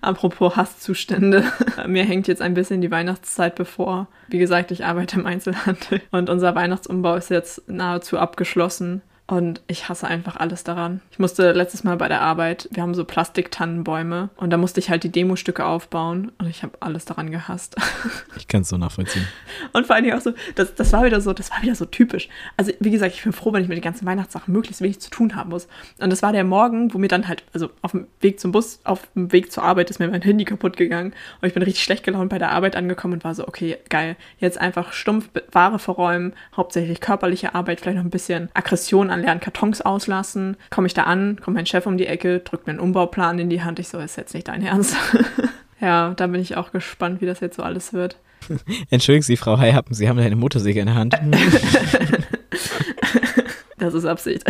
Apropos 0.00 0.56
Hasszustände. 0.56 1.44
Mir 1.86 2.04
hängt 2.04 2.28
jetzt 2.28 2.42
ein 2.42 2.54
bisschen 2.54 2.80
die 2.80 2.90
Weihnachtszeit 2.90 3.54
bevor. 3.54 4.08
Wie 4.28 4.38
gesagt, 4.38 4.70
ich 4.70 4.84
arbeite 4.84 5.20
im 5.20 5.26
Einzelhandel 5.26 6.02
und 6.10 6.28
unser 6.28 6.54
Weihnachtsumbau 6.54 7.14
ist 7.14 7.30
jetzt 7.30 7.68
nahezu 7.68 8.18
abgeschlossen. 8.18 9.02
Und 9.26 9.62
ich 9.68 9.88
hasse 9.88 10.06
einfach 10.06 10.36
alles 10.36 10.64
daran. 10.64 11.00
Ich 11.10 11.18
musste 11.18 11.52
letztes 11.52 11.82
Mal 11.82 11.96
bei 11.96 12.08
der 12.08 12.20
Arbeit, 12.20 12.68
wir 12.72 12.82
haben 12.82 12.92
so 12.92 13.06
Plastiktannenbäume 13.06 14.28
und 14.36 14.50
da 14.50 14.58
musste 14.58 14.80
ich 14.80 14.90
halt 14.90 15.02
die 15.02 15.10
Demostücke 15.10 15.64
aufbauen 15.64 16.30
und 16.36 16.46
ich 16.46 16.62
habe 16.62 16.76
alles 16.80 17.06
daran 17.06 17.30
gehasst. 17.30 17.76
Ich 18.36 18.48
kann 18.48 18.62
es 18.62 18.68
so 18.68 18.76
nachvollziehen. 18.76 19.26
Und 19.72 19.86
vor 19.86 19.94
allen 19.94 20.04
Dingen 20.04 20.16
auch 20.18 20.22
so, 20.22 20.32
das, 20.54 20.74
das 20.74 20.92
war 20.92 21.04
wieder 21.04 21.20
so, 21.20 21.32
das 21.32 21.50
war 21.50 21.62
wieder 21.62 21.74
so 21.74 21.84
typisch. 21.84 22.28
Also 22.56 22.72
wie 22.80 22.90
gesagt, 22.90 23.14
ich 23.14 23.22
bin 23.22 23.32
froh, 23.32 23.52
wenn 23.52 23.62
ich 23.62 23.68
mit 23.68 23.76
den 23.78 23.82
ganzen 23.82 24.06
Weihnachtssachen 24.06 24.52
möglichst 24.52 24.82
wenig 24.82 25.00
zu 25.00 25.08
tun 25.08 25.36
haben 25.36 25.50
muss. 25.50 25.68
Und 25.98 26.10
das 26.10 26.22
war 26.22 26.32
der 26.32 26.44
Morgen, 26.44 26.92
wo 26.92 26.98
mir 26.98 27.08
dann 27.08 27.28
halt, 27.28 27.44
also 27.52 27.70
auf 27.80 27.92
dem 27.92 28.06
Weg 28.20 28.40
zum 28.40 28.52
Bus, 28.52 28.80
auf 28.84 29.08
dem 29.14 29.32
Weg 29.32 29.52
zur 29.52 29.62
Arbeit 29.62 29.88
ist 29.88 29.98
mir 29.98 30.08
mein 30.08 30.22
Handy 30.22 30.44
kaputt 30.44 30.76
gegangen 30.76 31.14
und 31.40 31.48
ich 31.48 31.54
bin 31.54 31.62
richtig 31.62 31.84
schlecht 31.84 32.04
gelaunt 32.04 32.28
bei 32.28 32.38
der 32.38 32.50
Arbeit 32.50 32.76
angekommen 32.76 33.14
und 33.14 33.24
war 33.24 33.34
so, 33.34 33.46
okay, 33.48 33.78
geil, 33.88 34.16
jetzt 34.38 34.60
einfach 34.60 34.92
stumpf 34.92 35.30
Ware 35.52 35.78
verräumen, 35.78 36.34
hauptsächlich 36.56 37.00
körperliche 37.00 37.54
Arbeit, 37.54 37.80
vielleicht 37.80 37.96
noch 37.96 38.04
ein 38.04 38.10
bisschen 38.10 38.50
Aggression 38.52 39.10
an 39.14 39.22
leeren 39.22 39.40
Kartons 39.40 39.80
auslassen. 39.80 40.56
Komme 40.70 40.86
ich 40.86 40.94
da 40.94 41.04
an, 41.04 41.40
kommt 41.40 41.56
mein 41.56 41.66
Chef 41.66 41.86
um 41.86 41.96
die 41.96 42.06
Ecke, 42.06 42.40
drückt 42.40 42.66
mir 42.66 42.72
einen 42.72 42.80
Umbauplan 42.80 43.38
in 43.38 43.48
die 43.48 43.62
Hand. 43.62 43.78
Ich 43.78 43.88
so, 43.88 43.98
ist 43.98 44.16
jetzt 44.16 44.34
nicht 44.34 44.48
dein 44.48 44.64
Ernst. 44.64 44.96
ja, 45.80 46.12
da 46.14 46.26
bin 46.26 46.40
ich 46.40 46.56
auch 46.56 46.72
gespannt, 46.72 47.20
wie 47.20 47.26
das 47.26 47.40
jetzt 47.40 47.56
so 47.56 47.62
alles 47.62 47.92
wird. 47.92 48.16
Entschuldigen 48.90 49.22
Sie, 49.22 49.36
Frau 49.36 49.58
Heihappen, 49.58 49.94
Sie 49.94 50.08
haben 50.08 50.18
eine 50.18 50.36
Motorsäge 50.36 50.80
in 50.80 50.86
der 50.86 50.94
Hand. 50.96 51.14
das 53.78 53.94
ist 53.94 54.04
Absicht. 54.04 54.44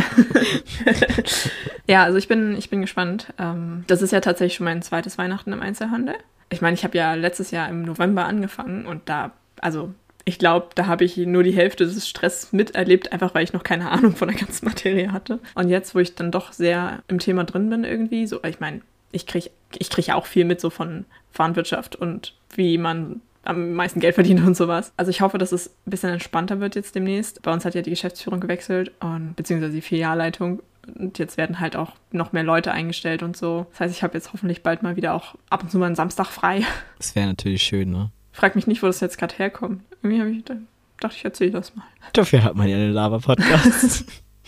ja, 1.87 2.03
also 2.03 2.19
ich 2.19 2.27
bin, 2.27 2.57
ich 2.57 2.71
bin 2.71 2.81
gespannt. 2.81 3.33
Ähm, 3.39 3.85
das 3.87 4.03
ist 4.03 4.11
ja 4.13 4.21
tatsächlich 4.21 4.57
schon 4.57 4.65
mein 4.65 4.83
zweites 4.83 5.17
Weihnachten 5.19 5.53
im 5.53 5.63
Einzelhandel. 5.63 6.17
Ich 6.51 6.61
meine, 6.61 6.75
ich 6.75 6.85
habe 6.85 6.99
ja 6.99 7.15
letztes 7.15 7.53
Jahr 7.53 7.69
im 7.69 7.83
November 7.83 8.25
angefangen 8.27 8.87
und 8.87 9.09
da, 9.09 9.33
also 9.61 9.95
Ich 10.25 10.39
glaube, 10.39 10.69
da 10.75 10.87
habe 10.87 11.05
ich 11.05 11.17
nur 11.17 11.43
die 11.43 11.53
Hälfte 11.53 11.85
des 11.85 12.09
Stress 12.09 12.53
miterlebt, 12.53 13.13
einfach 13.13 13.35
weil 13.35 13.45
ich 13.45 13.53
noch 13.53 13.63
keine 13.63 13.91
Ahnung 13.91 14.17
von 14.17 14.29
der 14.29 14.37
ganzen 14.37 14.65
Materie 14.69 15.13
hatte. 15.13 15.39
Und 15.55 15.69
jetzt, 15.69 15.95
wo 15.95 15.99
ich 15.99 16.15
dann 16.15 16.31
doch 16.31 16.53
sehr 16.53 17.03
im 17.09 17.19
Thema 17.19 17.45
drin 17.45 17.69
bin 17.69 17.85
irgendwie, 17.85 18.27
so, 18.27 18.43
ich 18.45 18.61
meine, 18.61 18.81
ich 19.13 19.27
kriege 19.27 19.51
ich 19.79 19.91
krieg 19.91 20.11
auch 20.11 20.27
viel 20.27 20.45
mit 20.45 20.61
so 20.61 20.71
von 20.71 21.05
Warenwirtschaft 21.35 21.97
und 21.97 22.35
wie 22.55 22.79
man 22.79 23.21
am 23.45 23.75
meisten 23.75 24.01
Geld 24.01 24.15
verdient 24.15 24.45
und 24.45 24.57
sowas. 24.57 24.93
Also 24.97 25.11
ich 25.11 25.21
hoffe, 25.21 25.39
dass 25.39 25.53
es 25.53 25.69
ein 25.87 25.91
bisschen 25.91 26.11
entspannter 26.11 26.61
wird 26.61 26.75
jetzt 26.77 26.95
demnächst. 26.95 27.43
Bei 27.43 27.53
uns 27.53 27.65
hat 27.65 27.75
ja 27.75 27.83
die 27.83 27.91
Geschäftsführung 27.91 28.41
gewechselt 28.41 28.93
und 29.01 29.35
beziehungsweise 29.37 29.75
die 29.75 29.83
Filialleitung 29.83 30.63
und 30.99 31.19
jetzt 31.19 31.37
werden 31.37 31.61
halt 31.61 31.77
auch 31.77 31.93
noch 32.13 32.33
mehr 32.33 32.43
Leute 32.43 32.73
eingestellt 32.73 33.23
und 33.23 33.37
so. 33.37 33.67
Das 33.73 33.81
heißt, 33.81 33.95
ich 33.97 34.03
habe 34.03 34.15
jetzt 34.15 34.33
hoffentlich 34.33 34.63
bald 34.63 34.83
mal 34.83 34.97
wieder 34.97 35.15
auch 35.15 35.35
ab 35.51 35.63
und 35.63 35.71
zu 35.71 35.79
mal 35.79 35.87
einen 35.87 35.95
Samstag 35.95 36.27
frei. 36.27 36.63
Das 36.99 37.15
wäre 37.15 37.27
natürlich 37.27 37.63
schön, 37.63 37.91
ne? 37.91 38.11
Frag 38.35 38.57
mich 38.57 38.67
nicht, 38.67 38.83
wo 38.83 38.89
das 38.89 38.99
jetzt 38.99 39.17
gerade 39.17 39.37
herkommt. 39.37 39.83
Irgendwie 40.03 40.21
habe 40.21 40.31
ich 40.31 40.45
dachte, 40.45 41.17
ich 41.17 41.25
erzähle 41.25 41.53
das 41.53 41.77
mal. 41.77 41.85
Dafür 42.15 42.43
hat 42.43 42.57
man 42.57 42.69
ja 42.69 42.77
einen 42.77 42.93
Lava-Podcast. 42.93 44.05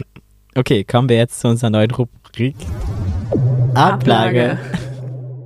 okay, 0.56 0.82
kommen 0.82 1.08
wir 1.08 1.16
jetzt 1.16 1.38
zu 1.38 1.46
unserer 1.46 1.70
neuen 1.70 1.92
Rubrik. 1.92 2.56
Ablage. 3.74 4.58
Ablage. 4.58 4.58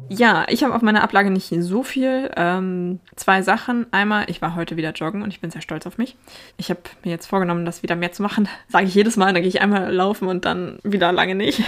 Ja, 0.09 0.47
ich 0.49 0.65
habe 0.65 0.75
auf 0.75 0.81
meiner 0.81 1.03
Ablage 1.03 1.31
nicht 1.31 1.55
so 1.59 1.83
viel. 1.83 2.31
Ähm, 2.35 3.01
zwei 3.15 3.43
Sachen. 3.43 3.87
Einmal, 3.93 4.25
ich 4.31 4.41
war 4.41 4.55
heute 4.55 4.79
wieder 4.79 4.93
joggen 4.93 5.21
und 5.23 5.29
ich 5.29 5.41
bin 5.41 5.51
sehr 5.51 5.61
stolz 5.61 5.87
auf 5.87 5.99
mich. 5.99 6.17
Ich 6.57 6.71
habe 6.71 6.81
mir 7.05 7.11
jetzt 7.11 7.27
vorgenommen, 7.27 7.67
das 7.67 7.83
wieder 7.83 7.95
mehr 7.95 8.13
zu 8.13 8.23
machen. 8.23 8.49
Sage 8.69 8.87
ich 8.87 8.95
jedes 8.95 9.19
Mal, 9.19 9.35
dann 9.35 9.43
gehe 9.43 9.51
ich 9.51 9.61
einmal 9.61 9.93
laufen 9.93 10.29
und 10.29 10.47
dann 10.47 10.79
wieder 10.83 11.13
lange 11.13 11.35
nicht. 11.35 11.63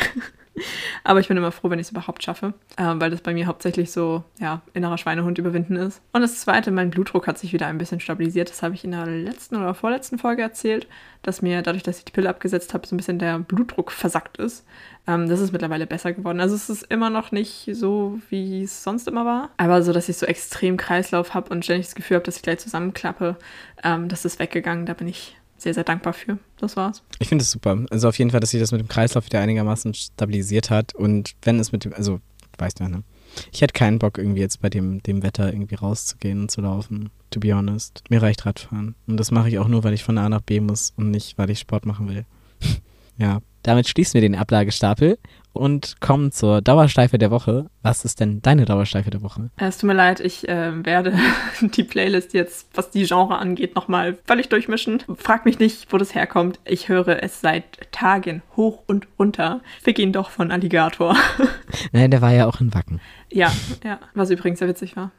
Aber 1.04 1.20
ich 1.20 1.28
bin 1.28 1.36
immer 1.36 1.52
froh, 1.52 1.70
wenn 1.70 1.78
ich 1.78 1.86
es 1.86 1.90
überhaupt 1.90 2.22
schaffe, 2.22 2.54
äh, 2.76 2.94
weil 2.96 3.10
das 3.10 3.20
bei 3.20 3.32
mir 3.32 3.46
hauptsächlich 3.46 3.90
so, 3.90 4.24
ja, 4.38 4.62
innerer 4.74 4.98
Schweinehund 4.98 5.38
überwinden 5.38 5.76
ist. 5.76 6.00
Und 6.12 6.20
das 6.20 6.40
Zweite, 6.40 6.70
mein 6.70 6.90
Blutdruck 6.90 7.26
hat 7.26 7.38
sich 7.38 7.52
wieder 7.52 7.66
ein 7.66 7.78
bisschen 7.78 8.00
stabilisiert. 8.00 8.50
Das 8.50 8.62
habe 8.62 8.74
ich 8.74 8.84
in 8.84 8.92
der 8.92 9.06
letzten 9.06 9.56
oder 9.56 9.74
vorletzten 9.74 10.18
Folge 10.18 10.42
erzählt, 10.42 10.86
dass 11.22 11.42
mir 11.42 11.62
dadurch, 11.62 11.82
dass 11.82 11.98
ich 11.98 12.04
die 12.04 12.12
Pille 12.12 12.28
abgesetzt 12.28 12.74
habe, 12.74 12.86
so 12.86 12.94
ein 12.94 12.98
bisschen 12.98 13.18
der 13.18 13.38
Blutdruck 13.38 13.92
versackt 13.92 14.36
ist. 14.38 14.66
Ähm, 15.06 15.28
das 15.28 15.40
ist 15.40 15.52
mittlerweile 15.52 15.86
besser 15.86 16.12
geworden. 16.12 16.40
Also 16.40 16.54
es 16.54 16.68
ist 16.68 16.82
immer 16.84 17.10
noch 17.10 17.32
nicht 17.32 17.70
so, 17.72 18.20
wie 18.28 18.64
es 18.64 18.82
sonst 18.84 19.08
immer 19.08 19.24
war. 19.24 19.50
Aber 19.56 19.82
so, 19.82 19.92
dass 19.92 20.08
ich 20.08 20.16
so 20.16 20.26
extrem 20.26 20.76
Kreislauf 20.76 21.34
habe 21.34 21.50
und 21.50 21.64
ständig 21.64 21.86
das 21.86 21.94
Gefühl 21.94 22.16
habe, 22.16 22.24
dass 22.24 22.36
ich 22.36 22.42
gleich 22.42 22.58
zusammenklappe, 22.58 23.36
ähm, 23.82 24.08
das 24.08 24.24
ist 24.24 24.38
weggegangen. 24.38 24.86
Da 24.86 24.94
bin 24.94 25.08
ich 25.08 25.36
sehr, 25.62 25.74
sehr 25.74 25.84
dankbar 25.84 26.12
für. 26.12 26.38
Das 26.58 26.76
war's. 26.76 27.02
Ich 27.18 27.28
finde 27.28 27.42
es 27.42 27.50
super. 27.50 27.78
Also 27.90 28.08
auf 28.08 28.18
jeden 28.18 28.30
Fall, 28.30 28.40
dass 28.40 28.50
sich 28.50 28.60
das 28.60 28.72
mit 28.72 28.80
dem 28.80 28.88
Kreislauf 28.88 29.26
wieder 29.26 29.40
einigermaßen 29.40 29.94
stabilisiert 29.94 30.70
hat. 30.70 30.94
Und 30.94 31.34
wenn 31.42 31.58
es 31.58 31.72
mit 31.72 31.84
dem, 31.84 31.92
also 31.94 32.20
weißt 32.58 32.80
du, 32.80 32.88
ne? 32.88 33.02
Ich 33.50 33.62
hätte 33.62 33.72
keinen 33.72 33.98
Bock, 33.98 34.18
irgendwie 34.18 34.40
jetzt 34.40 34.60
bei 34.60 34.68
dem, 34.68 35.02
dem 35.02 35.22
Wetter 35.22 35.52
irgendwie 35.52 35.74
rauszugehen 35.74 36.42
und 36.42 36.50
zu 36.50 36.60
laufen. 36.60 37.10
To 37.30 37.40
be 37.40 37.54
honest. 37.54 38.02
Mir 38.10 38.20
reicht 38.20 38.44
Radfahren. 38.44 38.94
Und 39.06 39.16
das 39.16 39.30
mache 39.30 39.48
ich 39.48 39.58
auch 39.58 39.68
nur, 39.68 39.84
weil 39.84 39.94
ich 39.94 40.04
von 40.04 40.18
A 40.18 40.28
nach 40.28 40.42
B 40.42 40.60
muss 40.60 40.92
und 40.96 41.10
nicht, 41.10 41.38
weil 41.38 41.48
ich 41.48 41.60
Sport 41.60 41.86
machen 41.86 42.08
will. 42.08 42.26
ja. 43.16 43.40
Damit 43.62 43.88
schließen 43.88 44.14
wir 44.14 44.20
den 44.22 44.34
Ablagestapel 44.34 45.18
und 45.52 46.00
kommen 46.00 46.32
zur 46.32 46.62
Dauerschleife 46.62 47.18
der 47.18 47.30
Woche. 47.30 47.66
Was 47.82 48.04
ist 48.04 48.20
denn 48.20 48.40
deine 48.42 48.64
Dauerschleife 48.64 49.10
der 49.10 49.22
Woche? 49.22 49.50
Es 49.56 49.78
tut 49.78 49.88
mir 49.88 49.94
leid, 49.94 50.20
ich 50.20 50.48
äh, 50.48 50.84
werde 50.84 51.18
die 51.60 51.84
Playlist 51.84 52.34
jetzt, 52.34 52.68
was 52.74 52.90
die 52.90 53.04
Genre 53.04 53.38
angeht, 53.38 53.74
nochmal 53.74 54.18
völlig 54.26 54.48
durchmischen. 54.48 55.02
Frag 55.16 55.44
mich 55.44 55.58
nicht, 55.58 55.92
wo 55.92 55.98
das 55.98 56.14
herkommt. 56.14 56.60
Ich 56.64 56.88
höre 56.88 57.22
es 57.22 57.40
seit 57.40 57.92
Tagen 57.92 58.42
hoch 58.56 58.82
und 58.86 59.08
runter. 59.18 59.60
Fick 59.82 59.98
ihn 59.98 60.12
doch 60.12 60.30
von 60.30 60.50
Alligator. 60.50 61.16
Nein, 61.92 62.10
der 62.10 62.22
war 62.22 62.32
ja 62.32 62.46
auch 62.46 62.60
in 62.60 62.72
Wacken. 62.74 63.00
Ja, 63.30 63.52
ja, 63.84 63.98
was 64.14 64.30
übrigens 64.30 64.58
sehr 64.58 64.68
witzig 64.68 64.96
war. 64.96 65.10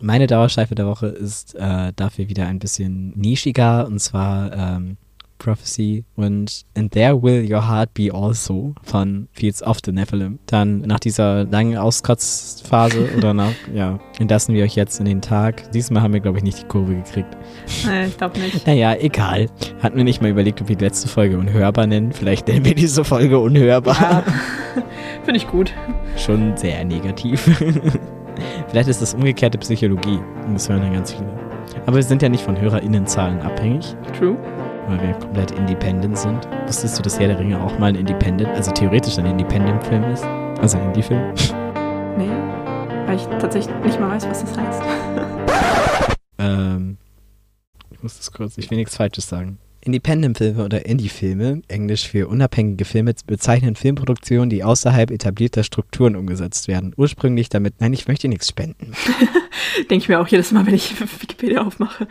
Meine 0.00 0.26
Dauerschleife 0.26 0.74
der 0.74 0.86
Woche 0.86 1.06
ist 1.06 1.54
äh, 1.54 1.92
dafür 1.96 2.28
wieder 2.28 2.46
ein 2.46 2.58
bisschen 2.58 3.16
nischiger 3.16 3.86
und 3.86 3.98
zwar 3.98 4.52
ähm, 4.52 4.98
Prophecy 5.38 6.04
und 6.16 6.64
And 6.76 6.92
There 6.92 7.22
Will 7.22 7.50
Your 7.50 7.68
Heart 7.68 7.94
Be 7.94 8.10
Also 8.12 8.74
von 8.82 9.28
Fields 9.32 9.62
of 9.62 9.78
the 9.84 9.92
Nephilim. 9.92 10.38
Dann 10.46 10.80
nach 10.80 11.00
dieser 11.00 11.44
langen 11.44 11.76
Auskotzphase 11.76 13.08
oder 13.16 13.34
nach, 13.34 13.52
ja, 13.74 13.98
entlassen 14.18 14.54
wir 14.54 14.64
euch 14.64 14.74
jetzt 14.74 14.98
in 14.98 15.06
den 15.06 15.20
Tag. 15.20 15.70
Diesmal 15.72 16.02
haben 16.02 16.12
wir, 16.12 16.20
glaube 16.20 16.38
ich, 16.38 16.44
nicht 16.44 16.62
die 16.62 16.66
Kurve 16.66 16.94
gekriegt. 16.94 17.36
Nee, 17.86 18.06
ich 18.06 18.16
glaube 18.16 18.38
nicht. 18.38 18.66
Naja, 18.66 18.94
egal. 18.94 19.48
Hatten 19.82 19.96
wir 19.96 20.04
nicht 20.04 20.20
mal 20.20 20.30
überlegt, 20.30 20.60
ob 20.60 20.68
wir 20.68 20.76
die 20.76 20.84
letzte 20.84 21.08
Folge 21.08 21.38
unhörbar 21.38 21.86
nennen. 21.86 22.12
Vielleicht 22.12 22.48
nennen 22.48 22.64
wir 22.64 22.74
diese 22.74 23.04
Folge 23.04 23.38
unhörbar. 23.38 23.96
Ja, 24.00 24.24
Finde 25.24 25.38
ich 25.38 25.48
gut. 25.48 25.72
Schon 26.16 26.56
sehr 26.56 26.84
negativ. 26.84 27.42
Vielleicht 28.68 28.88
ist 28.88 29.02
das 29.02 29.14
umgekehrte 29.14 29.58
Psychologie. 29.58 30.20
Und 30.46 30.54
das 30.54 30.68
hören 30.68 30.82
dann 30.82 30.92
ganz 30.92 31.12
viele. 31.12 31.28
Aber 31.86 31.96
wir 31.96 32.02
sind 32.02 32.22
ja 32.22 32.28
nicht 32.28 32.44
von 32.44 32.60
HörerInnenzahlen 32.60 33.40
abhängig. 33.40 33.96
True 34.18 34.36
weil 34.88 35.00
wir 35.02 35.12
komplett 35.14 35.50
independent 35.52 36.18
sind. 36.18 36.46
Wusstest 36.66 36.98
du, 36.98 37.02
dass 37.02 37.18
Herr 37.18 37.28
der 37.28 37.38
Ringe 37.38 37.60
auch 37.60 37.78
mal 37.78 37.86
ein 37.86 37.94
Independent, 37.96 38.50
also 38.50 38.70
theoretisch 38.70 39.18
ein 39.18 39.26
Independent-Film 39.26 40.04
ist? 40.04 40.24
Also 40.60 40.78
ein 40.78 40.86
Indie-Film? 40.86 41.34
Nee, 42.18 42.30
weil 43.06 43.16
ich 43.16 43.24
tatsächlich 43.38 43.76
nicht 43.84 44.00
mal 44.00 44.08
weiß, 44.12 44.26
was 44.26 44.40
das 44.40 44.56
heißt. 44.56 44.82
ähm, 46.38 46.96
ich 47.90 48.02
muss 48.02 48.16
das 48.16 48.32
kurz, 48.32 48.56
ich 48.56 48.70
will 48.70 48.78
nichts 48.78 48.96
Falsches 48.96 49.28
sagen. 49.28 49.58
Independent-Filme 49.82 50.64
oder 50.64 50.86
Indie-Filme, 50.86 51.60
englisch 51.68 52.08
für 52.08 52.26
unabhängige 52.28 52.84
Filme, 52.84 53.14
bezeichnen 53.26 53.76
Filmproduktionen, 53.76 54.48
die 54.48 54.64
außerhalb 54.64 55.10
etablierter 55.10 55.62
Strukturen 55.62 56.16
umgesetzt 56.16 56.68
werden. 56.68 56.94
Ursprünglich 56.96 57.50
damit, 57.50 57.74
nein, 57.80 57.92
ich 57.92 58.08
möchte 58.08 58.28
nichts 58.28 58.48
spenden. 58.48 58.92
Denke 59.90 59.96
ich 59.96 60.08
mir 60.08 60.20
auch 60.20 60.28
jedes 60.28 60.52
Mal, 60.52 60.66
wenn 60.66 60.74
ich 60.74 60.98
Wikipedia 61.00 61.60
aufmache. 61.60 62.08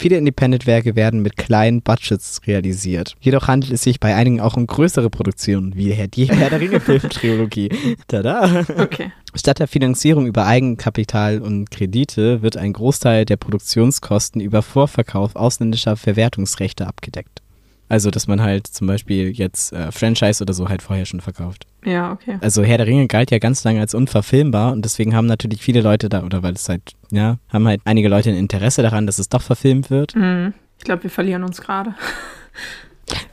Viele 0.00 0.16
Independent-Werke 0.16 0.96
werden 0.96 1.20
mit 1.20 1.36
kleinen 1.36 1.82
Budgets 1.82 2.40
realisiert. 2.46 3.16
Jedoch 3.20 3.48
handelt 3.48 3.70
es 3.70 3.82
sich 3.82 4.00
bei 4.00 4.14
einigen 4.14 4.40
auch 4.40 4.56
um 4.56 4.66
größere 4.66 5.10
Produktionen, 5.10 5.76
wie 5.76 5.94
die 6.08 6.24
Herr 6.24 6.48
der 6.48 6.58
Ringe-Film-Trilogie. 6.58 7.68
Tada! 8.08 8.64
Okay. 8.78 9.12
Statt 9.34 9.58
der 9.58 9.68
Finanzierung 9.68 10.26
über 10.26 10.46
Eigenkapital 10.46 11.42
und 11.42 11.70
Kredite 11.70 12.40
wird 12.40 12.56
ein 12.56 12.72
Großteil 12.72 13.26
der 13.26 13.36
Produktionskosten 13.36 14.40
über 14.40 14.62
Vorverkauf 14.62 15.36
ausländischer 15.36 15.98
Verwertungsrechte 15.98 16.86
abgedeckt. 16.86 17.42
Also, 17.90 18.12
dass 18.12 18.28
man 18.28 18.40
halt 18.40 18.68
zum 18.68 18.86
Beispiel 18.86 19.30
jetzt 19.30 19.72
äh, 19.72 19.90
Franchise 19.90 20.42
oder 20.42 20.54
so 20.54 20.68
halt 20.68 20.80
vorher 20.80 21.06
schon 21.06 21.20
verkauft. 21.20 21.66
Ja, 21.84 22.12
okay. 22.12 22.38
Also 22.40 22.62
Herr 22.62 22.78
der 22.78 22.86
Ringe 22.86 23.08
galt 23.08 23.32
ja 23.32 23.38
ganz 23.38 23.64
lange 23.64 23.80
als 23.80 23.94
unverfilmbar 23.94 24.72
und 24.72 24.84
deswegen 24.84 25.16
haben 25.16 25.26
natürlich 25.26 25.60
viele 25.60 25.80
Leute 25.80 26.08
da, 26.08 26.22
oder 26.22 26.44
weil 26.44 26.54
es 26.54 26.68
halt, 26.68 26.92
ja, 27.10 27.38
haben 27.52 27.66
halt 27.66 27.80
einige 27.84 28.08
Leute 28.08 28.30
ein 28.30 28.36
Interesse 28.36 28.82
daran, 28.82 29.06
dass 29.06 29.18
es 29.18 29.28
doch 29.28 29.42
verfilmt 29.42 29.90
wird. 29.90 30.14
Mhm. 30.14 30.54
Ich 30.78 30.84
glaube, 30.84 31.02
wir 31.02 31.10
verlieren 31.10 31.42
uns 31.42 31.60
gerade. 31.60 31.94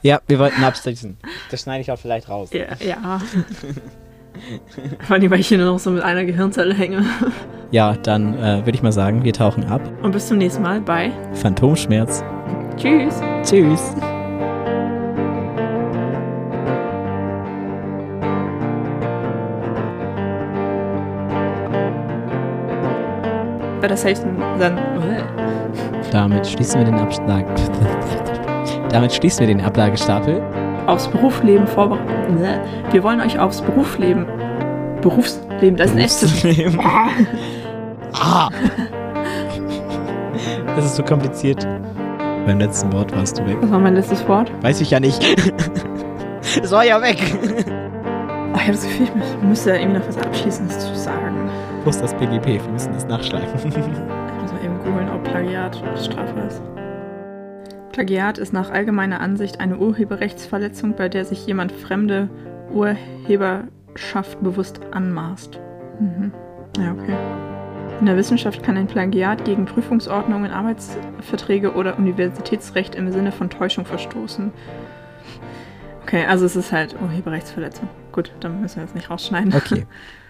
Ja, 0.01 0.21
wir 0.27 0.39
wollten 0.39 0.63
abstützen. 0.63 1.17
Das 1.51 1.61
schneide 1.61 1.81
ich 1.81 1.91
auch 1.91 1.99
vielleicht 1.99 2.29
raus. 2.29 2.49
Ja. 2.51 2.65
ja. 2.83 3.21
Vor 5.01 5.15
allem, 5.15 5.29
weil 5.29 5.39
ich 5.39 5.47
hier 5.47 5.59
nur 5.59 5.67
noch 5.67 5.79
so 5.79 5.91
mit 5.91 6.01
einer 6.01 6.25
Gehirnzelle 6.25 6.73
hänge. 6.73 7.05
Ja, 7.69 7.93
dann 7.93 8.33
äh, 8.39 8.65
würde 8.65 8.71
ich 8.71 8.81
mal 8.81 8.91
sagen, 8.91 9.23
wir 9.23 9.33
tauchen 9.33 9.65
ab. 9.65 9.81
Und 10.01 10.13
bis 10.13 10.27
zum 10.27 10.39
nächsten 10.39 10.63
Mal 10.63 10.81
bei 10.81 11.11
Phantomschmerz. 11.33 12.23
Tschüss. 12.77 13.21
Tschüss. 13.43 13.93
Bei 23.81 23.87
der 23.87 23.97
Safety 23.97 24.27
dann. 24.59 24.77
Damit 26.11 26.47
schließen 26.47 26.79
wir 26.79 26.85
den 26.85 26.95
Abschlag. 26.95 27.45
Damit 28.89 29.13
schließen 29.13 29.41
wir 29.41 29.47
den 29.47 29.61
Ablagestapel. 29.61 30.41
Aufs 30.87 31.07
Berufsleben 31.07 31.67
vorbereiten. 31.67 32.39
Wir 32.91 33.03
wollen 33.03 33.19
euch 33.19 33.37
aufs 33.37 33.61
Berufsleben. 33.61 34.25
Berufsleben, 35.01 35.75
das 35.75 35.91
ist 35.93 36.23
ein 36.23 36.29
Berufsleben. 36.29 36.79
ah! 38.13 38.49
Das 40.75 40.85
ist 40.85 40.95
so 40.95 41.03
kompliziert. 41.03 41.67
Beim 42.45 42.59
letzten 42.59 42.93
Wort 42.93 43.13
warst 43.15 43.39
du 43.39 43.45
weg. 43.45 43.57
Was 43.59 43.71
war 43.71 43.79
mein 43.79 43.95
letztes 43.95 44.25
Wort? 44.27 44.51
Weiß 44.61 44.79
ich 44.79 44.91
ja 44.91 44.99
nicht. 44.99 45.21
Es 46.63 46.71
war 46.71 46.85
ja 46.85 47.01
weg. 47.01 47.17
Ich 48.55 48.61
habe 48.61 48.71
das 48.71 48.83
Gefühl, 48.83 49.07
ich 49.41 49.47
müsste 49.47 49.71
irgendwie 49.71 49.99
noch 49.99 50.07
was 50.07 50.17
Abschließendes 50.17 50.79
zu 50.79 50.95
sagen. 50.95 51.16
Ist 51.89 52.01
das 52.01 52.13
BGB? 52.15 52.45
Wir 52.45 52.69
müssen 52.69 52.91
das 52.91 53.07
nachschlagen. 53.07 53.47
mal 53.47 54.61
eben 54.63 54.77
googeln, 54.79 55.09
ob 55.09 55.23
Plagiat 55.23 55.81
Strafe 55.97 56.37
ist. 56.41 56.61
Plagiat 57.93 58.37
ist 58.37 58.51
nach 58.51 58.69
allgemeiner 58.69 59.21
Ansicht 59.21 59.61
eine 59.61 59.77
Urheberrechtsverletzung, 59.77 60.95
bei 60.97 61.07
der 61.07 61.23
sich 61.23 61.47
jemand 61.47 61.71
fremde 61.71 62.29
Urheberschaft 62.73 64.43
bewusst 64.43 64.81
anmaßt. 64.91 65.61
Mhm. 66.01 66.33
Ja, 66.77 66.91
okay. 66.91 67.15
In 68.01 68.05
der 68.05 68.17
Wissenschaft 68.17 68.63
kann 68.63 68.75
ein 68.75 68.87
Plagiat 68.87 69.45
gegen 69.45 69.63
Prüfungsordnungen, 69.63 70.51
Arbeitsverträge 70.51 71.73
oder 71.73 71.97
Universitätsrecht 71.97 72.95
im 72.95 73.13
Sinne 73.13 73.31
von 73.31 73.49
Täuschung 73.49 73.85
verstoßen. 73.85 74.51
Okay, 76.03 76.25
also 76.25 76.45
es 76.45 76.57
ist 76.57 76.73
halt 76.73 76.97
Urheberrechtsverletzung. 77.01 77.87
Gut, 78.11 78.33
dann 78.41 78.59
müssen 78.59 78.75
wir 78.75 78.83
jetzt 78.83 78.93
nicht 78.95 79.09
rausschneiden. 79.09 79.55
Okay. 79.55 79.85